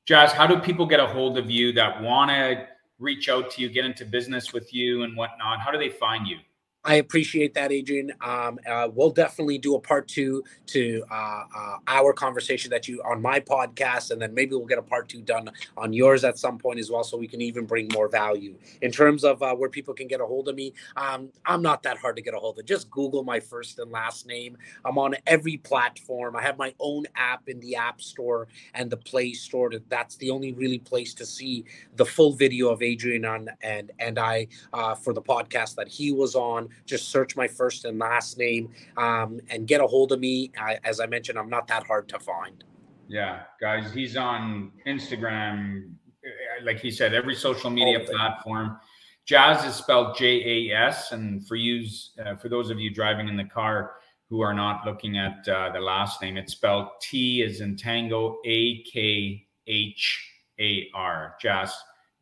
Jas, 0.06 0.32
how 0.32 0.46
do 0.46 0.58
people 0.60 0.86
get 0.86 1.00
a 1.00 1.06
hold 1.06 1.38
of 1.38 1.50
you 1.50 1.72
that 1.72 2.00
want 2.00 2.30
to 2.30 2.66
reach 3.00 3.28
out 3.28 3.50
to 3.52 3.62
you, 3.62 3.68
get 3.68 3.84
into 3.84 4.04
business 4.04 4.52
with 4.52 4.72
you, 4.72 5.02
and 5.02 5.16
whatnot? 5.16 5.58
How 5.58 5.72
do 5.72 5.78
they 5.78 5.88
find 5.88 6.26
you? 6.26 6.38
I 6.82 6.94
appreciate 6.94 7.52
that, 7.54 7.72
Adrian. 7.72 8.10
Um, 8.22 8.58
uh, 8.66 8.88
we'll 8.90 9.10
definitely 9.10 9.58
do 9.58 9.74
a 9.74 9.80
part 9.80 10.08
two 10.08 10.42
to 10.68 11.04
uh, 11.10 11.42
uh, 11.54 11.76
our 11.86 12.14
conversation 12.14 12.70
that 12.70 12.88
you 12.88 13.02
on 13.02 13.20
my 13.20 13.38
podcast, 13.38 14.10
and 14.10 14.22
then 14.22 14.32
maybe 14.32 14.54
we'll 14.54 14.64
get 14.64 14.78
a 14.78 14.82
part 14.82 15.06
two 15.06 15.20
done 15.20 15.50
on 15.76 15.92
yours 15.92 16.24
at 16.24 16.38
some 16.38 16.56
point 16.56 16.78
as 16.78 16.90
well, 16.90 17.04
so 17.04 17.18
we 17.18 17.28
can 17.28 17.42
even 17.42 17.66
bring 17.66 17.88
more 17.92 18.08
value. 18.08 18.56
In 18.80 18.90
terms 18.90 19.24
of 19.24 19.42
uh, 19.42 19.54
where 19.54 19.68
people 19.68 19.92
can 19.92 20.08
get 20.08 20.22
a 20.22 20.26
hold 20.26 20.48
of 20.48 20.54
me, 20.54 20.72
um, 20.96 21.28
I'm 21.44 21.60
not 21.60 21.82
that 21.82 21.98
hard 21.98 22.16
to 22.16 22.22
get 22.22 22.32
a 22.32 22.38
hold 22.38 22.58
of. 22.58 22.64
Just 22.64 22.90
Google 22.90 23.24
my 23.24 23.40
first 23.40 23.78
and 23.78 23.90
last 23.90 24.26
name. 24.26 24.56
I'm 24.82 24.96
on 24.96 25.16
every 25.26 25.58
platform. 25.58 26.34
I 26.34 26.40
have 26.42 26.56
my 26.56 26.74
own 26.80 27.04
app 27.14 27.46
in 27.50 27.60
the 27.60 27.76
App 27.76 28.00
Store 28.00 28.48
and 28.72 28.90
the 28.90 28.96
Play 28.96 29.34
Store. 29.34 29.70
That's 29.90 30.16
the 30.16 30.30
only 30.30 30.54
really 30.54 30.78
place 30.78 31.12
to 31.14 31.26
see 31.26 31.66
the 31.96 32.06
full 32.06 32.32
video 32.32 32.70
of 32.70 32.82
Adrian 32.82 33.26
on 33.26 33.50
and 33.62 33.92
and 33.98 34.18
I 34.18 34.48
uh, 34.72 34.94
for 34.94 35.12
the 35.12 35.22
podcast 35.22 35.74
that 35.74 35.88
he 35.88 36.10
was 36.12 36.34
on 36.34 36.69
just 36.86 37.08
search 37.08 37.36
my 37.36 37.48
first 37.48 37.84
and 37.84 37.98
last 37.98 38.38
name 38.38 38.70
um, 38.96 39.40
and 39.48 39.66
get 39.66 39.80
a 39.80 39.86
hold 39.86 40.12
of 40.12 40.20
me. 40.20 40.50
I, 40.58 40.78
as 40.84 41.00
I 41.00 41.06
mentioned, 41.06 41.38
I'm 41.38 41.50
not 41.50 41.66
that 41.68 41.86
hard 41.86 42.08
to 42.10 42.18
find. 42.18 42.64
Yeah, 43.08 43.42
guys, 43.60 43.92
he's 43.92 44.16
on 44.16 44.72
Instagram, 44.86 45.90
eh, 46.24 46.64
like 46.64 46.78
he 46.78 46.90
said, 46.90 47.12
every 47.14 47.34
social 47.34 47.70
media 47.70 48.00
platform. 48.00 48.78
Jas 49.26 49.64
is 49.64 49.74
spelled 49.74 50.16
J 50.16 50.70
A 50.70 50.76
S, 50.76 51.12
and 51.12 51.46
for 51.46 51.56
you, 51.56 51.86
uh, 52.24 52.36
for 52.36 52.48
those 52.48 52.70
of 52.70 52.80
you 52.80 52.92
driving 52.92 53.28
in 53.28 53.36
the 53.36 53.44
car 53.44 53.94
who 54.28 54.40
are 54.40 54.54
not 54.54 54.86
looking 54.86 55.18
at 55.18 55.46
uh, 55.48 55.70
the 55.72 55.80
last 55.80 56.22
name, 56.22 56.36
it's 56.36 56.52
spelled 56.52 56.88
T 57.02 57.42
as 57.42 57.60
in 57.60 57.76
Tango, 57.76 58.38
A 58.44 58.82
K 58.84 59.46
H 59.66 60.32
A 60.60 60.88
R, 60.94 61.34
Jas 61.40 61.80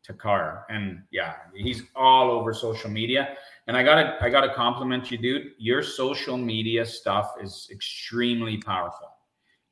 Takhar, 0.09 0.63
and 0.69 1.03
yeah, 1.11 1.35
he's 1.55 1.83
all 1.95 2.31
over 2.31 2.53
social 2.53 2.89
media. 2.89 3.35
And 3.67 3.77
I 3.77 3.83
gotta 3.83 4.17
I 4.21 4.29
gotta 4.29 4.53
compliment 4.53 5.11
you, 5.11 5.17
dude. 5.17 5.51
Your 5.57 5.83
social 5.83 6.37
media 6.37 6.85
stuff 6.85 7.33
is 7.41 7.69
extremely 7.71 8.57
powerful. 8.57 9.09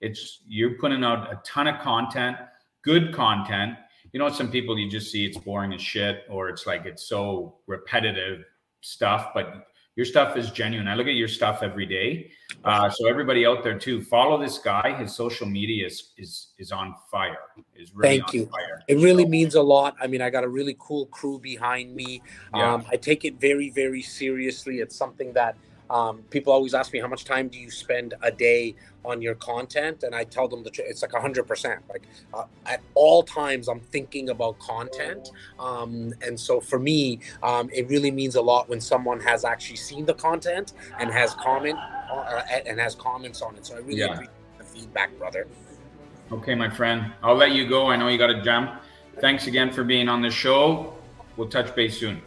It's 0.02 0.44
you're 0.48 0.78
putting 0.78 1.04
out 1.04 1.32
a 1.32 1.42
ton 1.44 1.68
of 1.68 1.80
content, 1.82 2.38
good 2.84 3.14
content. 3.14 3.76
You 4.14 4.20
know, 4.20 4.30
some 4.30 4.52
people 4.52 4.78
you 4.78 4.90
just 4.90 5.12
see 5.12 5.26
it's 5.26 5.38
boring 5.38 5.74
as 5.74 5.82
shit, 5.82 6.24
or 6.30 6.50
it's 6.50 6.68
like 6.68 6.86
it's 6.86 7.10
so 7.10 7.58
repetitive 7.66 8.44
stuff, 8.82 9.32
but 9.34 9.68
your 9.98 10.06
stuff 10.06 10.38
is 10.38 10.52
genuine. 10.52 10.88
I 10.88 10.94
look 10.94 11.08
at 11.08 11.16
your 11.16 11.28
stuff 11.28 11.64
every 11.64 11.88
day. 11.88 12.30
Uh, 12.64 12.88
so 12.88 13.08
everybody 13.08 13.48
out 13.48 13.64
there 13.64 13.78
too, 13.78 14.04
follow 14.04 14.40
this 14.40 14.60
guy. 14.60 14.96
His 14.96 15.14
social 15.16 15.48
media 15.48 15.88
is 15.88 16.12
is 16.18 16.54
is 16.60 16.72
on 16.72 16.94
fire. 17.12 17.36
Is 17.76 17.94
really 17.96 18.20
Thank 18.20 18.32
you. 18.32 18.46
Fire. 18.46 18.84
It 18.88 18.98
really 19.00 19.24
so, 19.24 19.30
means 19.30 19.56
a 19.56 19.62
lot. 19.62 19.96
I 20.00 20.06
mean, 20.06 20.22
I 20.22 20.30
got 20.30 20.44
a 20.44 20.48
really 20.48 20.76
cool 20.78 21.08
crew 21.08 21.40
behind 21.40 21.96
me. 21.96 22.22
Yeah. 22.56 22.76
Um, 22.76 22.86
I 22.92 22.96
take 22.96 23.26
it 23.26 23.42
very 23.42 23.72
very 23.72 24.04
seriously. 24.04 24.82
It's 24.82 24.96
something 24.96 25.34
that 25.34 25.58
um, 25.90 26.24
people 26.30 26.54
always 26.54 26.74
ask 26.74 26.94
me 26.94 27.00
how 27.00 27.08
much 27.08 27.26
time 27.26 27.48
do 27.48 27.58
you 27.58 27.72
spend 27.72 28.14
a 28.22 28.32
day 28.32 28.76
on 29.06 29.22
your 29.22 29.36
content, 29.36 30.04
and 30.04 30.14
I 30.14 30.26
tell 30.26 30.48
them 30.48 30.64
that 30.64 30.78
it's 30.80 31.02
like 31.02 31.14
hundred 31.14 31.48
percent. 31.48 31.82
Like 31.90 32.04
uh, 32.34 32.44
at 32.66 32.82
all 32.94 33.24
times, 33.24 33.68
I'm 33.68 33.80
thinking 33.80 34.30
about 34.30 34.60
content, 34.60 35.30
um, 35.60 36.14
and 36.22 36.40
so 36.40 36.60
for 36.60 36.80
me, 36.80 37.20
um, 37.42 37.70
it 37.74 37.88
really 37.90 38.12
means 38.12 38.36
a 38.36 38.42
lot 38.42 38.68
when 38.70 38.82
someone 38.82 39.20
has 39.22 39.46
actually 39.46 39.78
seen 39.78 40.06
the 40.06 40.14
content 40.14 40.74
and 41.00 41.12
has 41.12 41.34
comment 41.36 41.78
uh, 42.12 42.42
and 42.66 42.80
has 42.80 42.96
comments 42.96 43.42
on 43.42 43.56
it. 43.56 43.66
So 43.66 43.76
I 43.76 43.80
really 43.80 44.00
yeah. 44.00 44.14
appreciate 44.14 44.30
the 44.58 44.64
feedback, 44.66 45.18
brother. 45.18 45.48
Okay, 46.32 46.56
my 46.56 46.70
friend, 46.70 47.14
I'll 47.24 47.36
let 47.36 47.52
you 47.52 47.70
go. 47.70 47.88
I 47.88 47.96
know 47.96 48.10
you 48.10 48.18
got 48.18 48.28
to 48.28 48.42
jump. 48.42 48.82
Thanks 49.22 49.48
again 49.48 49.72
for 49.72 49.84
being 49.84 50.10
on 50.10 50.22
the 50.22 50.30
show. 50.30 50.94
We'll 51.38 51.48
touch 51.48 51.74
base 51.76 51.98
soon. 52.00 52.22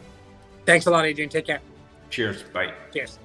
Thanks 0.65 0.87
a 0.87 0.91
lot, 0.91 1.05
Adrian. 1.05 1.29
Take 1.29 1.45
care. 1.45 1.61
Cheers. 2.09 2.43
Bye. 2.43 2.73
Cheers. 2.93 3.19